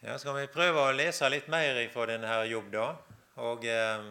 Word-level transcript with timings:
Ja, 0.00 0.14
Skal 0.16 0.32
vi 0.32 0.46
prøve 0.48 0.80
å 0.80 0.92
lese 0.96 1.28
litt 1.28 1.50
mer 1.52 1.76
fra 1.92 2.06
denne 2.08 2.32
jobb, 2.48 2.70
da? 2.72 2.84
Og 3.44 3.66
eh, 3.68 4.06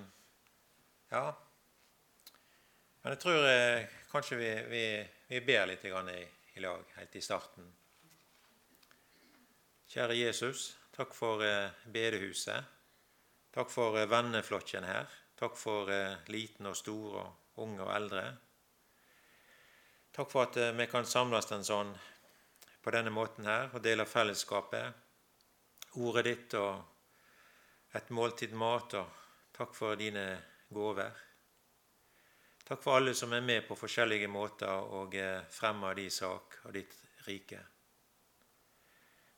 ja 1.09 1.23
Men 3.01 3.15
jeg 3.15 3.21
tror 3.23 3.47
eh, 3.49 3.87
kanskje 4.11 4.37
vi, 4.37 4.51
vi, 4.69 4.83
vi, 5.31 5.41
ber 5.47 5.65
litt 5.71 5.87
i, 5.89 5.89
i, 6.53 6.61
lag 6.61 6.93
helt 6.99 7.17
i 7.17 7.23
starten. 7.25 7.71
Kjære 9.89 10.19
Jesus, 10.19 10.67
takk 10.93 11.17
for 11.17 11.41
eh, 11.41 11.73
bedehuset. 11.89 12.69
Takk 13.49 13.73
for 13.73 13.97
venneflokken 14.13 14.85
her. 14.85 15.09
Takk 15.41 15.57
for 15.57 15.89
liten 16.29 16.69
og 16.69 16.77
stor 16.77 17.19
og 17.23 17.61
unge 17.65 17.81
og 17.81 17.93
eldre. 17.95 18.25
Takk 20.13 20.29
for 20.29 20.45
at 20.45 20.61
vi 20.77 20.85
kan 20.91 21.09
samles 21.09 21.49
en 21.55 21.65
sånn 21.65 21.97
på 22.83 22.93
denne 22.93 23.09
måten 23.09 23.49
her 23.49 23.71
og 23.73 23.81
dele 23.81 24.05
fellesskapet 24.05 25.07
ordet 25.97 26.25
ditt 26.25 26.53
og 26.59 27.95
et 27.95 28.09
måltid 28.13 28.53
mat. 28.53 28.93
og 28.93 29.51
Takk 29.55 29.73
for 29.75 29.95
dine 29.99 30.25
gaver. 30.69 31.25
Takk 32.63 32.83
for 32.83 32.99
alle 32.99 33.15
som 33.17 33.33
er 33.33 33.41
med 33.41 33.65
på 33.67 33.75
forskjellige 33.75 34.29
måter 34.29 34.69
og 34.69 35.15
eh, 35.17 35.41
fremmer 35.49 35.97
din 35.97 36.11
sak 36.13 36.59
og 36.65 36.73
ditt 36.73 36.93
rike. 37.25 37.59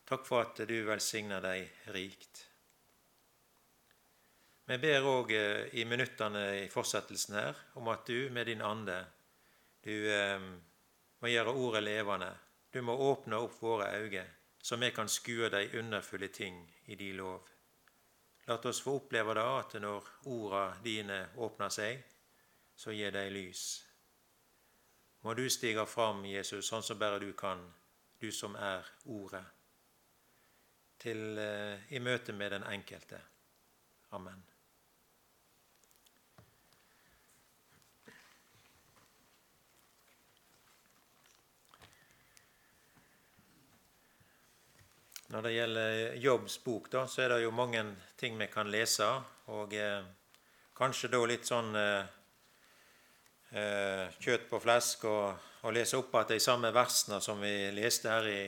Takk 0.04 0.26
for 0.28 0.44
at 0.44 0.60
du 0.68 0.74
velsigner 0.84 1.40
deg 1.40 1.88
rikt. 1.96 2.42
Vi 4.68 4.78
ber 4.78 5.08
òg 5.08 5.32
eh, 5.32 5.72
i 5.80 5.86
minuttene 5.88 6.44
i 6.60 6.68
fortsettelsen 6.70 7.38
her 7.40 7.64
om 7.80 7.88
at 7.88 8.04
du 8.06 8.28
med 8.30 8.46
din 8.52 8.62
ande 8.62 9.00
du 9.82 9.96
eh, 10.12 10.38
må 11.18 11.32
gjøre 11.32 11.56
ordet 11.56 11.82
levende. 11.88 12.30
Du 12.70 12.82
må 12.84 12.94
åpne 13.10 13.40
opp 13.42 13.58
våre 13.64 13.88
øyne 13.96 14.28
så 14.62 14.76
vi 14.76 14.90
kan 14.90 15.08
skue 15.08 15.48
de 15.48 15.78
underfulle 15.78 16.28
ting 16.28 16.62
i 16.84 16.94
de 16.94 17.12
lov. 17.12 17.48
La 18.46 18.58
oss 18.58 18.80
få 18.82 18.96
oppleve 18.96 19.34
det 19.34 19.42
at 19.42 19.74
når 19.82 20.10
orda 20.30 20.62
dine 20.84 21.18
åpner 21.36 21.70
seg, 21.70 22.02
så 22.76 22.94
gir 22.94 23.10
de 23.14 23.24
lys. 23.30 23.64
Må 25.22 25.34
du 25.34 25.44
stige 25.50 25.86
fram, 25.86 26.24
Jesus, 26.26 26.66
sånn 26.66 26.82
som 26.82 26.98
bare 26.98 27.20
du 27.22 27.32
kan, 27.38 27.62
du 28.18 28.30
som 28.32 28.56
er 28.58 28.86
Ordet, 29.04 29.44
til, 31.02 31.38
uh, 31.38 31.92
i 31.94 31.98
møte 31.98 32.32
med 32.32 32.54
den 32.54 32.66
enkelte. 32.66 33.18
Amen. 34.14 34.51
Når 45.32 45.46
det 45.46 45.50
gjelder 45.54 46.16
Jobbs 46.20 46.58
bok, 46.60 46.90
da, 46.92 47.06
så 47.08 47.22
er 47.24 47.30
det 47.32 47.44
jo 47.46 47.54
mange 47.56 47.80
ting 48.20 48.34
vi 48.36 48.50
kan 48.52 48.68
lese. 48.68 49.06
Og 49.48 49.70
eh, 49.72 50.02
kanskje 50.76 51.08
da 51.14 51.20
litt 51.24 51.48
sånn 51.48 51.70
eh, 51.72 52.10
eh 53.56 54.18
kjøtt 54.20 54.44
på 54.50 54.60
flesk 54.60 55.06
og, 55.08 55.46
og 55.64 55.72
lese 55.72 55.96
opp 55.96 56.10
igjen 56.20 56.34
de 56.34 56.38
samme 56.40 56.72
versene 56.76 57.20
som 57.24 57.40
vi 57.40 57.70
leste 57.72 58.12
her 58.12 58.28
i, 58.28 58.42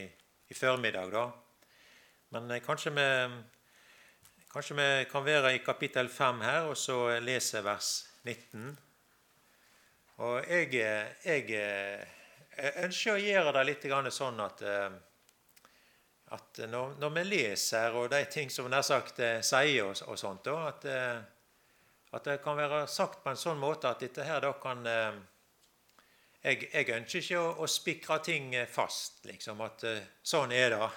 i 0.53 0.59
formiddag. 0.59 1.09
da. 1.15 1.25
Men 2.37 2.51
eh, 2.51 2.61
kanskje, 2.61 2.93
vi, 2.99 3.09
kanskje 4.53 4.77
vi 4.83 4.91
kan 5.09 5.25
være 5.25 5.55
i 5.55 5.65
kapittel 5.65 6.13
5 6.13 6.45
her, 6.45 6.69
og 6.69 6.77
så 6.77 6.99
lese 7.25 7.65
vers 7.65 7.95
19. 8.29 8.77
Og 10.21 10.53
jeg, 10.53 10.69
eh, 10.85 11.17
jeg, 11.25 11.49
eh, 11.49 12.05
jeg 12.61 12.77
ønsker 12.85 13.17
å 13.17 13.25
gjøre 13.25 13.57
det 13.57 13.67
litt 13.73 13.91
sånn 14.13 14.45
at 14.45 14.61
at 16.35 16.59
når, 16.71 16.97
når, 17.01 17.13
vi 17.15 17.23
leser 17.29 17.95
og 17.99 18.11
de 18.13 18.25
ting 18.31 18.51
som 18.51 18.67
nær 18.71 18.85
sagt 18.87 19.21
eh, 19.23 19.41
sier 19.45 19.87
og, 19.87 20.01
og 20.11 20.19
sånt, 20.19 20.45
da, 20.47 20.57
at, 20.71 20.87
eh, 20.91 21.21
at, 22.15 22.27
det 22.27 22.41
kan 22.43 22.59
være 22.59 22.85
sagt 22.91 23.23
på 23.23 23.33
en 23.33 23.39
sånn 23.41 23.61
måte 23.61 23.91
at 23.91 24.03
dette 24.03 24.27
her 24.27 24.43
da 24.45 24.53
kan 24.63 24.83
eh, 24.91 25.21
jeg, 26.45 26.69
jeg, 26.73 26.91
ønsker 26.99 27.23
ikke 27.23 27.41
å, 27.41 27.53
å 27.65 27.71
spikre 27.71 28.19
ting 28.25 28.53
fast, 28.69 29.23
liksom, 29.25 29.63
at 29.65 29.87
sånn 30.21 30.53
er 30.53 30.75
det. 30.75 30.89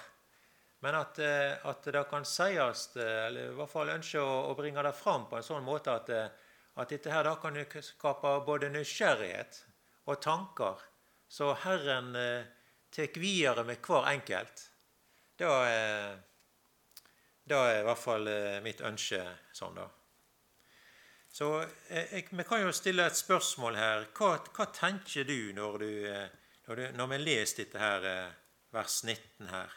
Men 0.84 0.98
at, 0.98 1.16
at, 1.18 1.88
det 1.88 2.02
kan 2.10 2.26
sies, 2.28 2.82
eller 3.00 3.48
i 3.48 3.54
hvert 3.56 3.72
fall 3.72 3.94
ønsker 3.94 4.20
å, 4.20 4.34
å, 4.50 4.52
bringe 4.58 4.84
det 4.84 4.92
fram 4.94 5.24
på 5.30 5.38
en 5.38 5.46
sånn 5.46 5.64
måte 5.64 5.94
at, 5.94 6.12
at 6.76 6.92
dette 6.92 7.10
her 7.10 7.24
da 7.24 7.32
kan 7.40 7.56
skape 7.64 8.34
både 8.44 8.68
nysgjerrighet 8.74 9.62
og 10.04 10.20
tanker, 10.22 10.84
så 11.32 11.54
Herren 11.64 12.12
tar 12.92 13.18
videre 13.18 13.64
med 13.64 13.80
hver 13.88 14.12
enkelt. 14.12 14.67
Da 15.38 15.50
er, 15.70 16.16
er 17.46 17.76
i 17.78 17.82
hvert 17.86 18.00
fall 18.02 18.26
eh, 18.26 18.58
mitt 18.64 18.80
ønske 18.82 19.20
sånn, 19.54 19.76
da. 19.76 19.86
Så 21.30 21.50
eh, 21.94 22.24
Vi 22.30 22.46
kan 22.48 22.64
jo 22.64 22.72
stille 22.74 23.04
et 23.06 23.18
spørsmål 23.18 23.76
her. 23.78 24.06
Hva, 24.18 24.32
hva 24.56 24.66
tenker 24.74 25.28
du 25.28 25.52
når, 25.54 25.76
du 25.78 25.90
eh, 26.10 26.32
når, 26.66 26.80
du 26.80 26.96
når, 26.98 27.10
vi 27.12 27.18
leser 27.22 27.60
dette 27.60 27.78
her, 27.78 28.06
vers 28.74 28.96
19 29.04 29.52
her? 29.52 29.76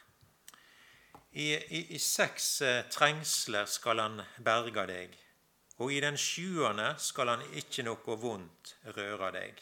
I, 1.32 1.46
i, 1.54 1.82
i 1.94 2.00
seks 2.02 2.48
trengsler 2.92 3.70
skal 3.70 4.02
han 4.02 4.18
berge 4.42 4.84
deg, 4.90 5.14
og 5.78 5.94
i 5.94 6.00
den 6.04 6.18
sjuende 6.20 6.90
skal 7.00 7.30
han 7.36 7.46
ikke 7.62 7.86
noe 7.86 8.18
vondt 8.20 8.74
røre 8.98 9.30
deg. 9.38 9.62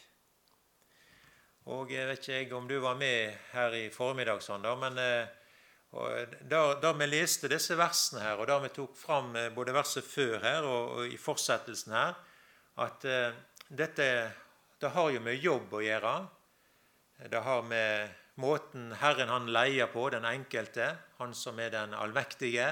Og 1.68 1.92
Jeg 1.92 2.08
vet 2.08 2.30
ikke 2.40 2.56
om 2.56 2.66
du 2.66 2.78
var 2.80 2.96
med 2.98 3.36
her 3.52 3.76
i 3.76 3.84
formiddag, 3.92 4.40
sånn 4.42 4.64
da, 4.64 4.72
men 4.80 4.96
og 5.90 6.34
da, 6.46 6.60
da, 6.78 6.92
vi 6.94 7.06
leste 7.10 7.48
disse 7.50 7.74
versene 7.78 8.22
her, 8.22 8.38
og 8.38 8.46
da 8.46 8.60
vi 8.62 8.70
tok 8.74 8.92
fram 8.94 9.34
eh, 9.36 9.48
både 9.54 9.74
verset 9.74 10.06
før 10.06 10.36
her 10.44 10.66
og, 10.66 10.92
og 11.00 11.14
i 11.14 11.18
fortsettelsen 11.18 11.96
her, 11.96 12.14
at 12.80 13.06
uh, 13.10 13.40
dette 13.68 14.06
det 14.80 14.88
har 14.94 15.10
jo 15.12 15.20
med 15.20 15.36
jobb 15.36 15.74
å 15.76 15.80
gjøre. 15.84 16.12
Det 17.28 17.40
har 17.44 17.66
med 17.68 18.14
måten 18.40 18.94
Herren 18.96 19.28
han 19.28 19.50
leier 19.52 19.90
på, 19.92 20.06
den 20.08 20.24
enkelte, 20.24 20.86
han 21.18 21.34
som 21.36 21.58
er 21.60 21.74
den 21.74 21.92
allmektige. 21.92 22.70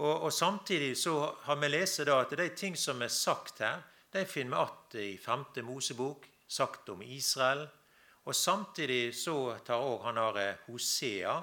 Og, 0.00 0.24
og 0.26 0.32
Samtidig 0.34 0.96
så 0.98 1.14
har 1.44 1.60
vi 1.62 1.70
lest 1.70 2.02
da 2.08 2.18
at 2.24 2.34
de 2.34 2.48
ting 2.58 2.74
som 2.74 3.04
er 3.06 3.12
sagt 3.14 3.62
her, 3.62 3.84
de 4.10 4.24
finner 4.26 4.66
vi 4.90 5.04
igjen 5.04 5.14
i 5.14 5.22
5. 5.22 5.44
Mosebok, 5.68 6.26
sagt 6.48 6.90
om 6.90 7.06
Israel. 7.06 7.68
Og 8.26 8.34
Samtidig 8.34 9.14
så 9.14 9.54
tar 9.62 9.86
òg 9.86 10.08
han 10.08 10.18
eh, 10.42 10.58
Hosea 10.66 11.38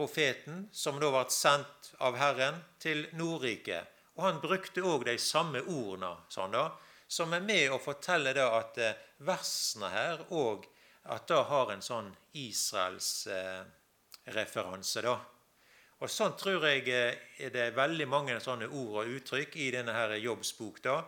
profeten, 0.00 0.68
som 0.72 1.00
da 1.00 1.10
ble 1.12 1.24
sendt 1.34 1.92
av 2.00 2.16
Herren 2.16 2.64
til 2.80 3.06
Nordriket. 3.20 3.84
Og 4.16 4.24
han 4.24 4.40
brukte 4.40 4.80
òg 4.84 5.04
de 5.08 5.18
samme 5.20 5.60
ordene, 5.60 6.16
sånn 6.32 6.52
da, 6.56 6.70
som 7.10 7.32
er 7.36 7.42
med 7.44 7.70
å 7.74 7.78
fortelle 7.82 8.32
da 8.36 8.46
at 8.60 8.78
eh, 8.80 8.94
versene 9.26 9.88
her 9.92 10.16
òg 10.32 10.66
at 11.10 11.28
da 11.28 11.42
har 11.48 11.72
en 11.72 11.82
sånn 11.82 12.16
Israels-referanse. 12.38 15.00
da. 15.04 15.16
Og 16.00 16.08
Sånn 16.08 16.36
tror 16.38 16.66
jeg 16.68 16.84
det 16.86 17.18
er 17.44 17.50
det 17.52 17.76
veldig 17.76 18.08
mange 18.08 18.40
sånne 18.40 18.66
ord 18.68 19.02
og 19.02 19.08
uttrykk 19.18 19.56
i 19.60 19.70
denne 19.74 19.92
her 19.92 20.14
Jobbs 20.16 20.52
bok. 20.56 20.80
Da 20.84 21.04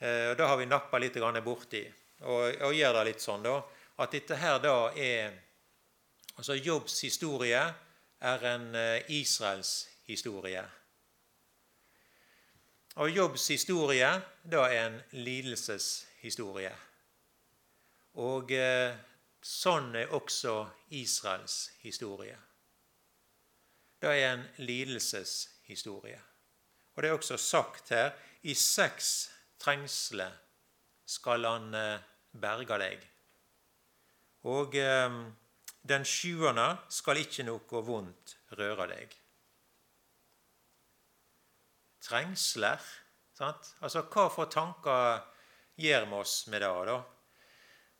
eh, 0.00 0.30
og 0.32 0.38
da 0.40 0.46
har 0.50 0.56
vi 0.60 0.66
nappa 0.68 0.98
litt 1.00 1.16
borti 1.44 1.84
og, 2.20 2.62
og 2.64 2.74
gjør 2.74 2.92
det 2.98 3.04
litt 3.10 3.20
sånn 3.20 3.42
da, 3.44 3.62
at 3.96 4.12
dette 4.12 4.36
her 4.36 4.58
da 4.60 4.92
er 4.92 5.32
altså 6.36 6.54
Jobbs 6.54 7.00
historie 7.04 7.74
er 8.26 8.44
en 8.54 8.74
eh, 8.74 9.10
Israels 9.20 9.88
historie. 10.06 10.62
Og 12.96 13.10
Jobbs 13.10 13.48
historie 13.48 14.08
da 14.50 14.64
er 14.72 14.86
en 14.86 15.00
lidelseshistorie. 15.12 16.72
Og 18.24 18.52
eh, 18.56 18.96
sånn 19.44 19.94
er 20.00 20.14
også 20.16 20.54
Israels 20.96 21.58
historie. 21.84 22.38
Det 24.00 24.10
er 24.10 24.32
en 24.32 24.46
lidelseshistorie. 24.58 26.18
Og 26.94 27.02
det 27.02 27.10
er 27.10 27.18
også 27.18 27.36
sagt 27.36 27.92
her 27.92 28.10
i 28.42 28.54
seks 28.54 29.30
trengsler 29.60 30.32
skal 31.06 31.44
han 31.46 31.74
eh, 31.76 32.06
berge 32.32 32.80
deg. 32.80 33.04
Og 34.46 34.74
den 35.88 36.04
sjuende 36.08 36.66
skal 36.92 37.20
ikke 37.20 37.44
noe 37.46 37.82
vondt 37.86 38.36
røre 38.58 38.88
deg. 38.90 39.14
Trengsler 42.06 42.82
sant? 43.36 43.74
Altså, 43.82 44.04
Hva 44.10 44.28
for 44.32 44.50
tanker 44.50 45.22
gjør 45.80 46.06
vi 46.10 46.18
oss 46.20 46.34
med 46.52 46.62
det? 46.62 46.72
da? 46.90 46.98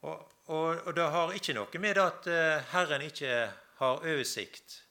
Og, 0.07 0.33
og, 0.47 0.83
og, 0.87 0.93
det 0.95 1.07
har 1.11 1.33
ikke 1.35 1.57
noe 1.57 1.81
med 1.83 1.99
at 1.99 2.29
uh, 2.31 2.67
Herren 2.73 3.03
ikke 3.03 3.33
har 3.81 4.05
oversikt. 4.05 4.83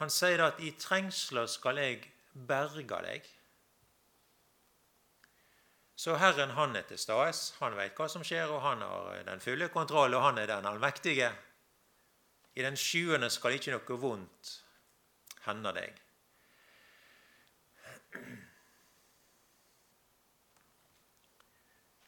Han 0.00 0.10
sier 0.10 0.40
at 0.46 0.60
'i 0.60 0.70
trengsler 0.80 1.46
skal 1.46 1.76
jeg 1.76 2.08
berge 2.32 3.02
deg'. 3.04 3.28
Så 6.00 6.16
Herren 6.16 6.50
han 6.56 6.76
er 6.76 6.82
til 6.88 6.98
stede. 6.98 7.32
Han 7.60 7.76
vet 7.76 7.98
hva 7.98 8.08
som 8.08 8.24
skjer, 8.24 8.48
og 8.48 8.62
han 8.64 8.80
har 8.80 9.22
den 9.26 9.40
fulle 9.40 9.68
kontroll, 9.68 10.14
og 10.14 10.22
han 10.22 10.38
er 10.38 10.46
den 10.48 10.66
allmektige. 10.66 11.28
I 12.54 12.62
den 12.66 12.76
sjuende 12.76 13.30
skal 13.30 13.56
ikke 13.56 13.74
noe 13.76 13.98
vondt 14.02 14.52
hende 15.46 15.72
deg. 15.76 16.00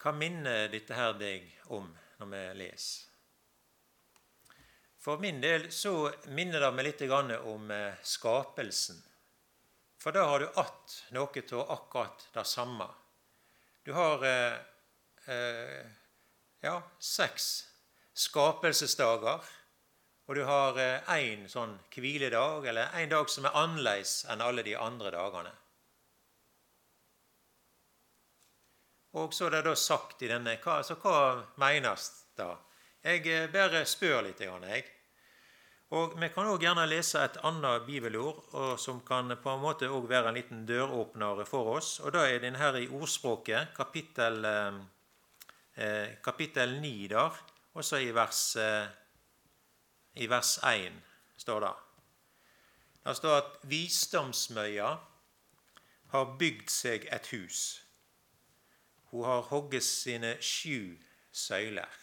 Hva 0.03 0.11
minner 0.19 0.67
dette 0.73 0.99
her 0.99 1.15
deg 1.15 1.47
om 1.71 1.87
når 2.19 2.31
vi 2.33 2.43
leser? 2.65 3.09
For 5.03 5.19
min 5.19 5.41
del 5.43 5.65
så 5.75 6.12
minner 6.31 6.62
det 6.62 6.69
meg 6.75 6.87
litt 6.87 7.00
om 7.11 7.71
eh, 7.75 7.94
skapelsen. 8.06 9.00
For 9.99 10.15
da 10.15 10.25
har 10.27 10.41
du 10.41 10.49
att 10.59 10.94
noe 11.11 11.43
av 11.53 11.71
akkurat 11.71 12.29
det 12.35 12.44
samme. 12.44 12.87
Du 13.83 13.93
har 13.93 14.23
eh, 14.27 14.59
eh, 15.27 15.87
ja, 16.61 16.83
seks 16.99 17.69
skapelsesdager. 18.15 19.43
Og 20.32 20.38
du 20.38 20.46
har 20.49 20.79
én 21.12 21.43
sånn 21.44 21.75
hviledag, 21.93 22.64
eller 22.64 22.94
en 22.96 23.11
dag 23.11 23.29
som 23.29 23.44
er 23.44 23.56
annerledes 23.61 24.23
enn 24.32 24.40
alle 24.40 24.62
de 24.64 24.73
andre 24.81 25.11
dagene. 25.12 25.50
Og 29.20 29.34
så 29.37 29.50
er 29.50 29.58
det 29.58 29.67
da 29.67 29.75
sagt 29.76 30.25
i 30.25 30.31
denne 30.31 30.55
hva, 30.62 30.79
Så 30.81 30.96
hva 31.02 31.43
menes 31.61 32.06
da? 32.40 32.55
Jeg 33.05 33.26
eh, 33.29 33.50
bare 33.52 33.82
spør 33.84 34.23
litt. 34.25 34.40
Jeg. 34.40 34.87
Og 35.93 36.17
Vi 36.17 36.31
kan 36.32 36.49
òg 36.49 36.64
gjerne 36.64 36.88
lese 36.88 37.20
et 37.20 37.37
annet 37.44 37.84
bibelord 37.84 38.40
som 38.81 39.02
kan 39.05 39.37
på 39.37 39.52
en 39.52 39.61
måte 39.61 39.90
også 39.90 40.08
være 40.14 40.32
en 40.32 40.40
liten 40.40 40.64
døråpner 40.64 41.44
for 41.44 41.76
oss. 41.76 42.00
og 42.00 42.12
Da 42.17 42.25
er 42.25 42.40
den 42.40 42.56
her 42.56 42.81
i 42.81 42.88
Ordspråket, 42.88 43.76
kapittel, 43.76 44.44
eh, 44.44 44.81
eh 45.76 46.17
kapittel 46.25 46.81
9 46.81 47.08
der, 47.08 47.44
også 47.75 48.00
i 48.00 48.11
vers, 48.14 48.56
eh, 48.56 49.01
i 50.14 50.26
vers 50.26 50.59
1 50.62 50.93
står 51.37 51.61
det. 51.61 51.73
Det 53.05 53.17
står 53.17 53.37
at 53.38 53.56
visdomsmøya 53.67 54.91
har 56.12 56.37
bygd 56.38 56.70
seg 56.70 57.09
et 57.11 57.26
hus. 57.32 57.82
Hun 59.11 59.25
har 59.25 59.49
hogget 59.49 59.85
sine 59.85 60.37
sju 60.41 60.97
søyler. 61.32 61.99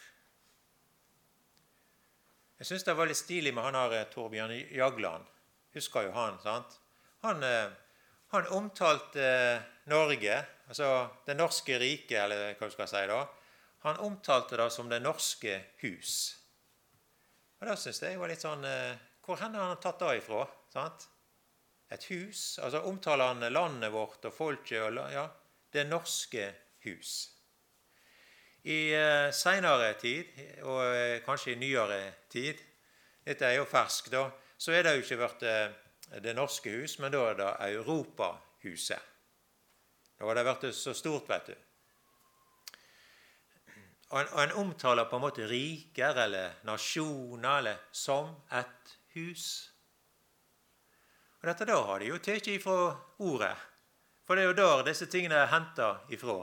Jeg 2.60 2.68
syns 2.68 2.84
det 2.84 2.96
var 2.98 3.08
litt 3.08 3.16
stilig 3.16 3.54
med 3.56 3.64
han 3.64 3.78
her 3.78 3.94
eh, 3.96 4.08
Torbjørn 4.12 4.52
Jagland. 4.76 5.24
Husker 5.72 6.10
jo 6.10 6.12
han, 6.12 6.36
sant? 6.42 6.74
Han, 7.24 7.40
eh, 7.46 7.70
han 8.34 8.50
omtalte 8.52 9.22
eh, 9.24 9.62
Norge, 9.88 10.36
altså 10.68 10.90
det 11.26 11.38
norske 11.38 11.78
riket, 11.80 12.18
eller 12.26 12.58
hva 12.58 12.68
du 12.68 12.74
skal 12.74 12.90
si 12.90 13.02
da. 13.08 13.22
Han 13.86 14.02
omtalte 14.04 14.58
det 14.60 14.68
som 14.74 14.90
Det 14.92 15.00
norske 15.00 15.56
hus. 15.80 16.39
Og 17.60 17.68
da 17.68 17.76
syns 17.76 18.00
jeg 18.02 18.18
var 18.20 18.32
litt 18.32 18.42
sånn 18.42 18.64
Hvor 19.24 19.36
hen 19.40 19.56
har 19.58 19.72
han 19.72 19.80
tatt 19.82 20.00
det 20.00 20.14
ifra? 20.22 20.46
sant? 20.72 21.08
Et 21.90 22.04
hus? 22.12 22.58
Altså 22.62 22.80
Omtaler 22.88 23.32
han 23.32 23.52
landet 23.52 23.92
vårt 23.92 24.24
og 24.24 24.34
folket 24.34 24.80
og 24.86 25.12
ja, 25.12 25.26
Det 25.72 25.84
norske 25.88 26.46
hus. 26.86 27.12
I 28.62 28.92
eh, 28.92 29.30
seinere 29.32 29.94
tid, 29.96 30.34
og 30.68 30.82
eh, 30.84 31.22
kanskje 31.24 31.54
i 31.54 31.60
nyere 31.60 32.00
tid, 32.28 32.58
dette 33.24 33.46
er 33.48 33.56
jo 33.56 33.68
ferskt, 33.68 34.10
da, 34.12 34.26
så 34.60 34.74
er 34.76 34.84
det 34.84 34.98
jo 34.98 35.04
ikke 35.06 35.18
blitt 35.22 35.46
eh, 35.48 36.18
Det 36.20 36.34
norske 36.36 36.72
hus, 36.74 36.98
men 37.00 37.12
da 37.14 37.22
er 37.30 37.38
det 37.38 37.50
Europahuset. 37.70 39.08
Da 40.18 40.26
har 40.28 40.36
det 40.36 40.44
blitt 40.44 40.76
så 40.76 40.92
stort, 40.92 41.28
vet 41.30 41.52
du. 41.52 41.54
Og 44.10 44.42
en, 44.42 44.52
omtaler 44.58 45.06
på 45.06 45.18
en 45.18 45.22
måte 45.22 45.46
riker 45.46 46.18
eller 46.24 46.56
nasjoner 46.66 47.60
eller 47.60 47.82
som 47.94 48.32
et 48.50 48.96
hus. 49.14 49.44
Og 51.40 51.46
dette 51.48 51.68
da 51.70 51.78
har 51.86 52.02
de 52.02 52.10
jo 52.10 52.18
tatt 52.18 52.50
ifra 52.50 52.90
ordet. 53.22 53.54
For 54.26 54.36
det 54.36 54.44
er 54.44 54.50
jo 54.50 54.58
der 54.58 54.82
disse 54.90 55.06
tingene 55.10 55.38
er 55.38 55.52
henta 55.52 55.92
ifra. 56.10 56.42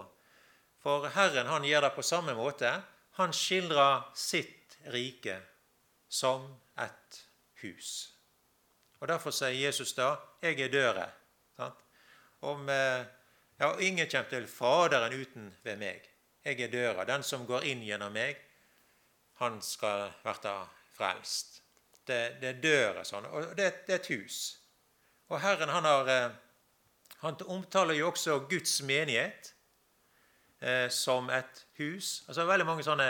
For 0.84 1.10
Herren 1.12 1.52
han 1.52 1.68
gjør 1.68 1.88
det 1.88 1.94
på 1.96 2.06
samme 2.06 2.36
måte. 2.38 2.72
Han 3.20 3.36
skildrer 3.36 4.08
sitt 4.16 4.78
rike 4.94 5.38
som 6.08 6.48
et 6.80 7.22
hus. 7.62 8.14
Og 9.00 9.08
Derfor 9.08 9.32
sier 9.32 9.68
Jesus 9.68 9.94
da 9.94 10.16
'Jeg 10.42 10.60
er 10.60 10.70
døra'. 10.70 11.12
Eh, 12.70 13.06
ja, 13.60 13.78
ingen 13.80 14.10
kommer 14.10 14.30
til 14.30 14.48
Faderen 14.48 15.22
uten 15.22 15.56
ved 15.64 15.78
meg. 15.78 16.17
Jeg 16.48 16.62
er 16.62 16.72
døra. 16.72 17.04
Den 17.04 17.24
som 17.28 17.44
går 17.44 17.66
inn 17.68 17.82
gjennom 17.84 18.14
meg, 18.16 18.38
han 19.42 19.58
skal 19.62 20.06
bli 20.24 20.54
frelst. 20.96 21.58
Det, 22.08 22.38
det 22.40 22.48
er 22.54 22.62
døra 22.64 23.04
sånn, 23.04 23.28
og 23.28 23.50
det, 23.58 23.66
det, 23.84 23.98
er 23.98 24.00
et 24.00 24.10
hus. 24.16 24.38
Og 25.28 25.42
Herren 25.44 25.74
han, 25.76 25.84
har, 25.84 26.08
eh, 26.08 26.38
han 27.20 27.36
omtaler 27.52 28.00
jo 28.00 28.08
også 28.14 28.38
Guds 28.48 28.78
menighet 28.88 29.52
eh, 30.64 30.88
som 30.88 31.28
et 31.36 31.66
hus. 31.82 32.24
Altså 32.30 32.48
veldig 32.48 32.70
mange 32.70 32.88
sånne, 32.88 33.10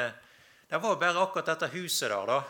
Det 0.67 0.81
var 0.81 0.97
bare 0.99 1.21
akkurat 1.21 1.53
dette 1.53 1.69
huset 1.77 2.09
der, 2.09 2.25
da. 2.25 2.41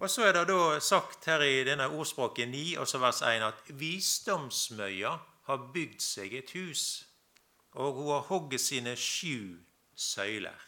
Og 0.00 0.08
så 0.10 0.24
er 0.24 0.32
det 0.32 0.48
da 0.48 0.80
sagt 0.80 1.28
her 1.28 1.44
i 1.44 1.64
denne 1.68 1.84
ordspråket 1.92 2.48
9, 2.48 2.78
også 2.80 2.98
vers 2.98 3.20
1, 3.22 3.44
at 3.44 3.70
visdomsmøya 3.76 5.18
har 5.50 5.70
bygd 5.74 6.00
seg 6.00 6.34
et 6.34 6.50
hus, 6.56 7.04
og 7.76 7.92
hun 7.92 8.12
har 8.14 8.26
hogget 8.32 8.64
sine 8.64 8.96
sju 8.96 9.67
søyler. 9.98 10.64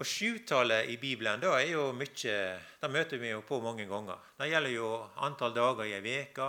Og 0.00 0.06
Sjutallet 0.08 0.88
i 0.88 0.96
Bibelen 0.96 1.40
da 1.40 1.50
er 1.58 1.74
jo 1.74 1.90
mye, 1.92 2.36
det 2.80 2.90
møter 2.90 3.20
vi 3.20 3.34
jo 3.34 3.42
på 3.44 3.58
mange 3.60 3.84
ganger. 3.88 4.20
Det 4.38 4.48
gjelder 4.48 4.72
jo 4.72 4.94
antall 5.26 5.52
dager 5.56 5.84
i 5.88 5.98
ei 5.98 6.22
uke 6.22 6.48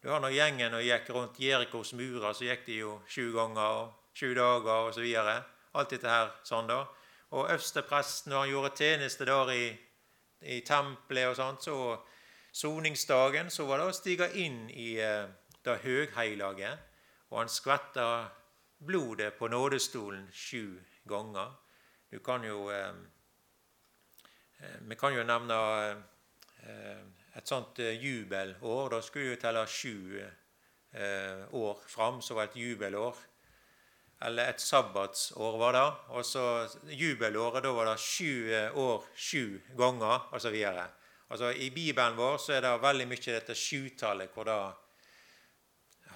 du 0.00 0.08
har 0.08 0.20
når 0.24 0.32
gjengen 0.32 0.74
og 0.78 0.84
gikk 0.84 1.10
rundt 1.12 1.40
Jerikos 1.40 1.92
murer, 1.92 2.32
så 2.32 2.46
gikk 2.46 2.62
de 2.64 2.78
jo 2.78 2.92
sju 3.04 3.34
ganger 3.34 3.80
og 3.82 4.14
sju 4.16 4.30
dager 4.36 4.88
osv. 4.88 5.08
Alt 5.76 5.92
dette 5.92 6.08
her 6.08 6.30
sånn, 6.48 6.70
da. 6.70 6.86
Og 7.36 7.50
øverstepresten, 7.52 8.32
når 8.32 8.40
han 8.40 8.52
gjorde 8.54 8.70
tjeneste 8.80 9.26
der 9.28 9.52
i, 9.52 9.66
i 10.56 10.62
tempelet 10.64 11.28
og 11.28 11.36
sånt, 11.36 11.68
så 11.68 11.76
soningsdagen, 12.62 13.52
så 13.52 13.68
var 13.68 13.82
det 13.82 13.90
å 13.90 13.94
stige 13.94 14.30
inn 14.40 14.64
i 14.72 14.94
eh, 15.04 15.28
det 15.62 15.76
høgheilage, 15.84 16.72
og 17.30 17.38
han 17.38 17.48
skvetta 17.48 18.06
blodet 18.78 19.34
på 19.38 19.48
nådestolen 19.48 20.28
sju 20.32 20.80
ganger. 21.08 21.52
Du 22.10 22.18
kan 22.18 22.44
jo 22.44 22.70
eh, 22.70 22.94
eh 24.60 24.78
Vi 24.80 24.94
kan 24.94 25.14
jo 25.14 25.24
nevne 25.24 25.56
eh, 26.62 27.02
et 27.34 27.48
sånt 27.48 27.78
jubelår. 27.78 28.90
Da 28.90 29.00
skulle 29.02 29.30
du 29.30 29.36
telle 29.36 29.66
sju 29.66 30.26
år 31.52 31.78
fram, 31.86 32.20
det 32.20 32.42
et 32.42 32.56
jubelår. 32.56 33.16
Eller 34.22 34.50
et 34.50 34.60
sabbatsår 34.60 35.58
var 35.58 35.72
det. 35.72 35.92
Og 36.08 36.24
så 36.24 36.68
jubelåret, 36.84 37.62
da 37.62 37.72
var 37.72 37.86
det 37.88 38.00
sju 38.00 38.50
år 38.74 39.04
sju 39.16 39.60
ganger, 39.76 40.28
osv. 40.32 40.56
Altså, 41.30 41.50
I 41.50 41.70
Bibelen 41.70 42.16
vår 42.16 42.36
så 42.38 42.52
er 42.52 42.64
det 42.66 42.82
veldig 42.82 43.06
mye 43.08 43.22
dette 43.32 43.54
sjutallet 43.54 44.34
hvor 44.34 44.48
det 44.48 44.58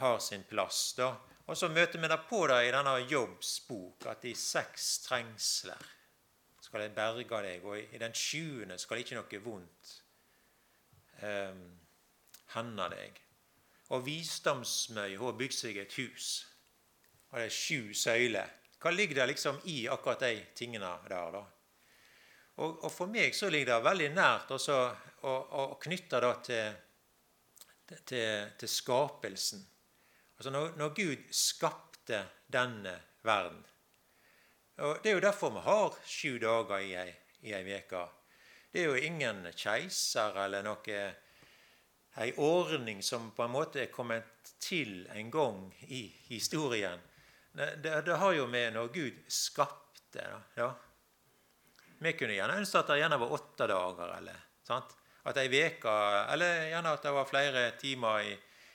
har 0.00 0.18
sin 0.18 0.44
plass. 0.48 0.94
da. 0.96 1.14
Og 1.46 1.56
så 1.56 1.68
møter 1.68 2.00
vi 2.00 2.08
det 2.08 2.20
på 2.28 2.46
det 2.48 2.60
i 2.66 2.72
denne 2.72 2.94
Jobbs 3.10 3.60
bok, 3.68 4.06
at 4.08 4.24
i 4.24 4.34
seks 4.34 4.98
trengsler 5.04 5.90
skal 6.64 6.86
jeg 6.86 6.94
berge 6.96 7.42
deg, 7.44 7.64
og 7.64 7.78
i 7.78 7.98
den 8.00 8.14
sjuende 8.16 8.78
skal 8.80 8.98
ikke 8.98 9.18
noe 9.18 9.40
vondt 9.44 9.90
eh, 11.22 11.60
hende 12.56 12.88
deg. 12.90 13.20
Og 13.92 14.06
visdomsmøy 14.06 15.18
har 15.20 15.36
bygd 15.38 15.54
seg 15.58 15.78
et 15.78 15.98
hus. 16.00 16.30
Og 17.30 17.38
det 17.38 17.48
er 17.50 17.54
sju 17.54 17.92
søyler. 17.94 18.54
Hva 18.80 18.92
ligger 18.92 19.20
det 19.20 19.28
liksom 19.34 19.60
i 19.70 19.84
akkurat 19.88 20.24
de 20.24 20.40
tingene 20.56 20.88
der? 21.08 21.36
da? 21.36 21.44
Og, 22.62 22.84
og 22.84 22.90
for 22.92 23.10
meg 23.10 23.34
så 23.34 23.48
ligger 23.50 23.72
det 23.72 23.86
veldig 23.86 24.08
nært 24.14 24.52
også 24.54 24.76
å, 25.26 25.32
å 25.32 25.62
knytte 25.82 26.20
det 26.22 26.32
til, 26.46 26.76
til, 28.06 28.50
til, 28.60 28.70
skapelsen. 28.70 29.64
Altså 30.38 30.50
når, 30.50 30.74
når, 30.76 30.94
Gud 30.94 31.30
skapte 31.30 32.24
denne 32.52 32.96
verden 33.22 33.62
og 34.82 34.98
Det 35.02 35.10
er 35.10 35.14
jo 35.14 35.22
derfor 35.22 35.52
vi 35.54 35.60
har 35.62 35.98
sju 36.02 36.38
dager 36.42 36.80
i 36.82 36.94
ei, 36.98 37.10
i. 37.46 37.82
Det 38.72 38.80
er 38.80 38.88
jo 38.88 38.96
ingen 38.98 39.46
keiser 39.54 40.34
eller 40.44 40.64
noe 40.66 40.96
ei 42.18 42.32
ordning 42.42 43.02
som 43.02 43.28
på 43.36 43.44
en 43.44 43.54
måte 43.54 43.84
er 43.84 43.92
kommet 43.94 44.50
til 44.58 45.06
en 45.14 45.30
gang 45.30 45.60
i 45.86 46.08
historien. 46.26 46.98
Det, 47.52 48.02
det 48.02 48.18
har 48.18 48.34
jo 48.34 48.48
med 48.50 48.74
når 48.74 48.90
Gud 48.94 49.22
skapte 49.30 50.26
ja. 50.58 50.72
Vi 52.02 52.12
kunne 52.18 52.34
gjerne 52.34 52.58
ønske 52.58 52.82
at 52.82 52.90
det 52.90 52.98
gjerne 52.98 53.20
var 53.22 53.34
åtte 53.38 53.70
dager, 53.70 54.16
eller 54.18 54.42
sant? 54.66 54.90
at 55.24 55.38
ei 55.40 55.48
veke, 55.48 55.92
eller 56.34 56.66
gjerne 56.68 56.90
at 56.92 57.06
det 57.06 57.12
var 57.16 57.28
flere 57.28 57.62
timer 57.80 58.26
i, 58.26 58.34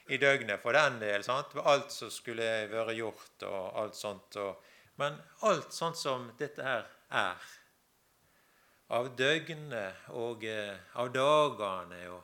i 0.10 0.18
døgnet 0.18 0.62
for 0.62 0.74
den 0.74 1.00
del. 1.02 1.24
Sant? 1.26 1.54
Alt 1.64 1.94
som 1.94 2.12
skulle 2.14 2.46
vært 2.72 2.98
gjort, 2.98 3.46
og 3.48 3.80
alt 3.84 3.98
sånt. 3.98 4.38
Og, 4.42 4.74
men 5.02 5.18
alt 5.48 5.74
sånt 5.76 6.00
som 6.00 6.30
dette 6.40 6.66
her 6.66 6.88
er, 7.10 7.50
av 8.90 9.12
døgnet 9.18 10.10
og 10.18 10.44
eh, 10.50 10.74
av 10.98 11.12
dagene 11.14 12.00
og, 12.10 12.24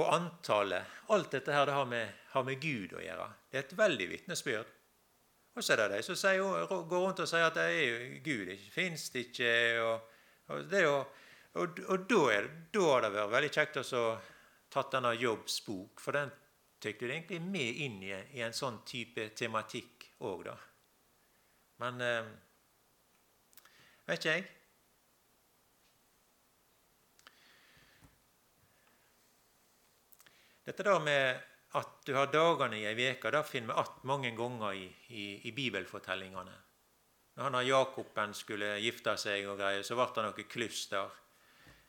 og 0.00 0.14
antallet. 0.14 0.98
Alt 1.12 1.36
dette 1.36 1.52
her 1.52 1.68
det 1.68 1.76
har, 1.76 1.88
med, 1.90 2.16
har 2.32 2.46
med 2.48 2.60
Gud 2.62 2.96
å 2.96 3.04
gjøre. 3.04 3.28
Det 3.50 3.60
er 3.60 3.66
et 3.66 3.76
veldig 3.76 4.08
vitnesbyrd. 4.14 4.74
Og 5.58 5.64
så 5.64 5.74
er 5.74 5.82
det 5.82 5.98
de 5.98 6.14
som 6.14 6.86
går 6.88 7.02
rundt 7.02 7.20
og 7.20 7.28
sier 7.28 7.44
at 7.48 7.56
det 7.58 7.66
er 7.74 8.18
Gud 8.24 8.48
ikke 8.54 8.72
fins 8.72 9.08
det 9.12 9.26
ikke. 9.28 9.52
Og, 9.82 10.18
og, 10.48 10.66
det, 10.70 10.84
og, 10.88 11.22
og, 11.58 11.80
og 11.90 12.08
da, 12.08 12.20
er, 12.32 12.50
da 12.72 12.84
har 12.92 13.04
det 13.04 13.14
vært 13.16 13.32
veldig 13.36 13.54
kjekt 13.58 13.80
å 13.82 14.02
tatt 14.70 14.92
denne 14.92 15.14
Jobbs 15.16 15.60
bok, 15.66 16.00
for 16.00 16.16
den 16.16 16.30
tok 16.78 17.00
du 17.00 17.08
egentlig 17.08 17.40
med 17.42 17.80
inn 17.84 18.02
i, 18.02 18.12
i 18.38 18.44
en 18.46 18.54
sånn 18.54 18.82
type 18.86 19.30
tematikk 19.38 20.10
òg, 20.26 20.44
da. 20.46 20.54
Men 21.82 22.00
eh, 22.02 22.30
vet 24.06 24.18
ikke 24.18 24.36
jeg. 24.36 24.46
Dette 30.68 30.84
da 30.84 30.98
med 31.00 31.46
at 31.78 32.00
du 32.04 32.14
har 32.16 32.28
dagene 32.32 32.76
i 32.76 32.86
ei 32.88 33.12
uke, 33.12 33.30
det 33.30 33.44
finner 33.48 33.74
vi 33.74 33.80
att 33.80 34.04
mange 34.04 34.30
ganger 34.36 34.72
i, 34.74 34.88
i, 35.08 35.48
i 35.48 35.52
bibelfortellingene. 35.52 36.56
Når 37.38 37.50
han 37.50 37.66
Jakoben 37.66 38.34
skulle 38.34 38.74
gifte 38.82 39.14
seg, 39.16 39.46
og 39.48 39.60
greier, 39.60 39.84
så 39.86 39.96
ble 39.96 40.08
det 40.14 40.24
noe 40.26 40.44
kluss 40.50 40.88
der. 40.90 41.12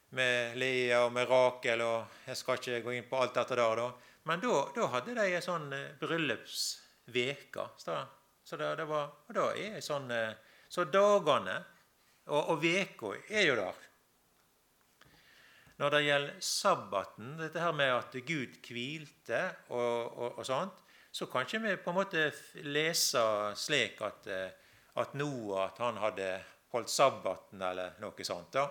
Med 0.10 0.58
Lia 0.58 1.04
og 1.06 1.12
med 1.14 1.30
Rakel 1.30 1.82
og 1.86 2.22
Jeg 2.26 2.38
skal 2.38 2.58
ikke 2.58 2.82
gå 2.86 2.96
inn 2.98 3.10
på 3.10 3.20
alt 3.22 3.36
dette 3.38 3.58
der, 3.60 3.82
da. 3.82 3.90
Men 4.30 4.42
da, 4.42 4.56
da 4.76 4.88
hadde 4.94 5.16
de 5.18 5.26
ei 5.26 5.42
sånn 5.42 5.70
eh, 5.74 5.92
bryllupsveke. 6.02 7.66
Så 7.78 8.58
det, 8.58 8.72
det 8.80 8.88
var, 8.90 9.12
og 9.30 9.38
da 9.38 9.46
er 9.58 9.78
sånn, 9.86 10.10
eh, 10.14 10.34
så 10.70 10.86
dagene 10.90 11.60
og, 12.30 12.52
og 12.54 12.60
veka 12.62 13.14
er 13.30 13.48
jo 13.48 13.56
der. 13.60 13.86
Når 15.80 15.94
det 15.96 16.02
gjelder 16.04 16.42
sabbaten, 16.44 17.32
dette 17.40 17.62
her 17.64 17.72
med 17.72 17.94
at 17.94 18.18
Gud 18.28 18.58
hvilte 18.68 19.40
og, 19.72 20.10
og, 20.12 20.40
og 20.42 20.46
sånt, 20.46 20.82
så 21.12 21.26
kan 21.32 21.46
ikke 21.46 21.62
vi 21.64 21.78
på 21.80 21.94
en 21.94 21.98
måte 21.98 22.26
lese 22.68 23.22
slik 23.58 24.02
at, 24.06 24.28
eh, 24.30 24.52
at 25.00 25.16
Noah 25.18 25.70
at 25.70 25.80
han 25.82 25.98
hadde 26.02 26.28
holdt 26.74 26.92
sabbaten 26.92 27.64
eller 27.66 27.96
noe 28.04 28.28
sånt. 28.28 28.52
da. 28.54 28.68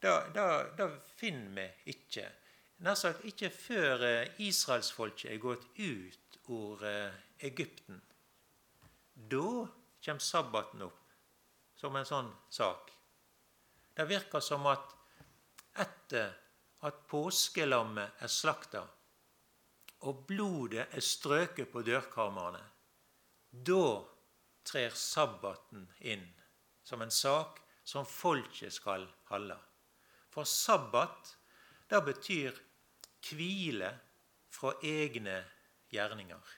Det, 0.00 0.90
finner 1.16 1.54
vi 1.56 1.92
ikke. 1.94 2.26
Nær 2.86 2.94
sagt 2.94 3.24
ikke 3.26 3.50
før 3.50 4.04
eh, 4.06 4.36
israelsfolket 4.46 5.32
er 5.32 5.40
gått 5.42 5.64
ut 5.80 6.38
ur 6.54 6.84
eh, 6.86 7.16
Egypten. 7.48 7.98
Da 9.14 9.66
kommer 10.04 10.22
sabbaten 10.22 10.84
opp 10.86 11.16
som 11.78 11.96
en 11.98 12.06
sånn 12.06 12.30
sak. 12.50 12.92
Det 13.94 14.06
virker 14.06 14.42
som 14.44 14.66
at 14.70 14.94
etter 15.82 16.30
at 16.86 17.02
påskelammet 17.10 18.22
er 18.22 18.30
slakta, 18.30 18.84
og 20.06 20.22
blodet 20.28 20.86
er 20.94 21.02
strøket 21.02 21.72
på 21.72 21.82
dørkarmene, 21.82 22.62
da 23.50 23.86
trer 24.62 24.94
sabbaten 24.94 25.88
inn 26.06 26.26
som 26.86 27.02
en 27.02 27.10
sak 27.10 27.58
som 27.82 28.06
folket 28.06 28.72
skal 28.78 29.08
holde. 29.32 29.58
For 30.38 30.46
sabbat, 30.46 31.32
det 31.90 31.98
betyr 32.06 32.58
hvile 33.26 33.88
fra 34.54 34.70
egne 34.86 35.40
gjerninger. 35.90 36.52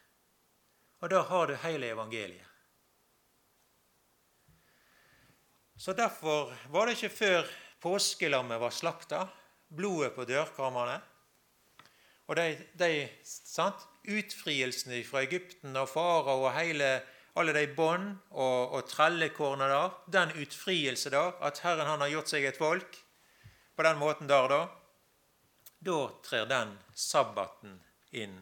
Og 1.01 1.09
da 1.09 1.23
har 1.31 1.49
du 1.49 1.55
hele 1.63 1.89
evangeliet. 1.95 2.45
Så 5.81 5.97
Derfor 5.97 6.53
var 6.69 6.87
det 6.87 6.99
ikke 6.99 7.17
før 7.23 7.51
påskelammet 7.81 8.61
var 8.61 8.77
slakta, 8.83 9.25
blodet 9.73 10.13
på 10.13 10.29
dørkarmene. 10.29 11.01
Og 12.29 12.37
de, 12.37 12.49
de 12.77 13.09
sant? 13.25 13.89
Utfrielsen 14.05 14.93
fra 15.09 15.25
Egypten 15.25 15.73
og 15.77 15.89
farao 15.89 16.43
og 16.51 16.53
hele, 16.61 16.99
alle 17.33 17.57
de 17.57 17.69
bånd 17.73 18.19
og, 18.29 18.75
og 18.77 18.89
trellekårene 18.93 19.73
der, 19.73 20.03
den 20.13 20.41
utfrielse 20.45 21.17
der, 21.17 21.33
at 21.41 21.65
Herren 21.65 21.89
han 21.89 22.05
har 22.05 22.19
gjort 22.19 22.37
seg 22.37 22.45
et 22.45 22.61
folk 22.61 23.07
på 23.81 23.85
den 23.85 23.99
måten 23.99 24.29
der, 24.29 24.49
da, 24.49 24.69
da 25.81 26.01
trer 26.21 26.45
den 26.45 26.75
sabbaten 26.93 27.79
inn. 28.13 28.35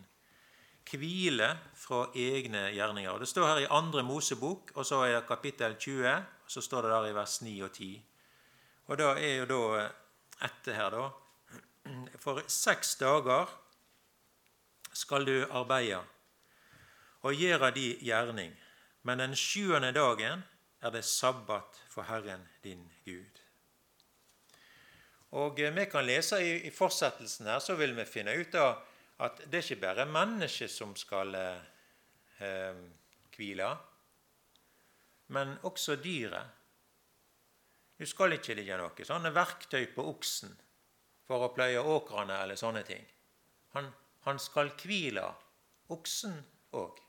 Hvile 0.90 1.52
fra 1.78 2.09
egne 2.11 2.64
gjerninger. 2.75 3.21
Det 3.23 3.28
står 3.30 3.47
her 3.47 3.61
i 3.62 3.68
andre 3.71 4.02
Mosebok, 4.02 4.73
og 4.75 4.88
så 4.88 5.04
er 5.07 5.14
det 5.14 5.28
kapittel 5.28 5.78
20, 5.78 6.16
og 6.42 6.50
så 6.50 6.64
står 6.64 6.88
det 6.88 6.92
der 6.97 7.07
i 7.07 7.14
vers 7.14 7.38
9 7.47 7.54
og 7.68 7.71
10. 7.71 7.88
Og 8.88 8.99
da 8.99 9.14
er 9.14 9.35
jo 9.37 9.47
da 9.52 9.87
etter 10.50 10.80
her, 10.80 10.99
da. 10.99 11.07
For 12.25 12.42
seks 12.50 12.97
dager 12.99 13.54
skal 14.90 15.28
du 15.28 15.37
arbeide 15.54 16.02
og 17.23 17.38
gjøre 17.38 17.76
de 17.78 17.92
gjerning, 18.02 18.59
men 19.07 19.23
den 19.23 19.38
sjuende 19.38 19.95
dagen 19.95 20.42
er 20.83 20.90
det 20.90 21.07
sabbat 21.07 21.85
for 21.95 22.11
Herren 22.11 22.49
din 22.64 22.88
Gud. 23.04 23.48
Og 25.37 25.58
Vi 25.58 25.87
kan 25.90 26.06
lese 26.06 26.40
i, 26.40 26.66
i 26.66 26.70
fortsettelsen 26.70 27.47
her, 27.47 27.58
så 27.61 27.75
vil 27.76 27.92
vi 27.97 28.04
finne 28.08 28.32
ut 28.32 28.54
av 28.54 28.85
at 29.26 29.42
det 29.50 29.58
er 29.58 29.66
ikke 29.66 29.82
bare 29.82 30.06
mennesket 30.08 30.70
som 30.70 30.94
skal 30.97 31.35
eh, 31.35 32.78
hvile, 33.35 33.68
men 35.35 35.58
også 35.68 35.99
dyret. 36.00 36.54
Du 37.99 38.06
skal 38.06 38.37
ikke 38.37 38.54
ligge 38.54 38.78
noe 38.78 39.04
sånne 39.04 39.32
verktøy 39.35 39.90
på 39.90 40.04
oksen 40.06 40.54
for 41.26 41.44
å 41.44 41.52
pløye 41.52 41.82
åkrene 41.82 42.38
eller 42.44 42.56
sånne 42.56 42.85
ting. 42.87 43.02
Han, 43.75 43.90
han 44.25 44.38
skal 44.40 44.70
hvile 44.78 45.26
oksen 45.92 46.38
òg. 46.78 47.02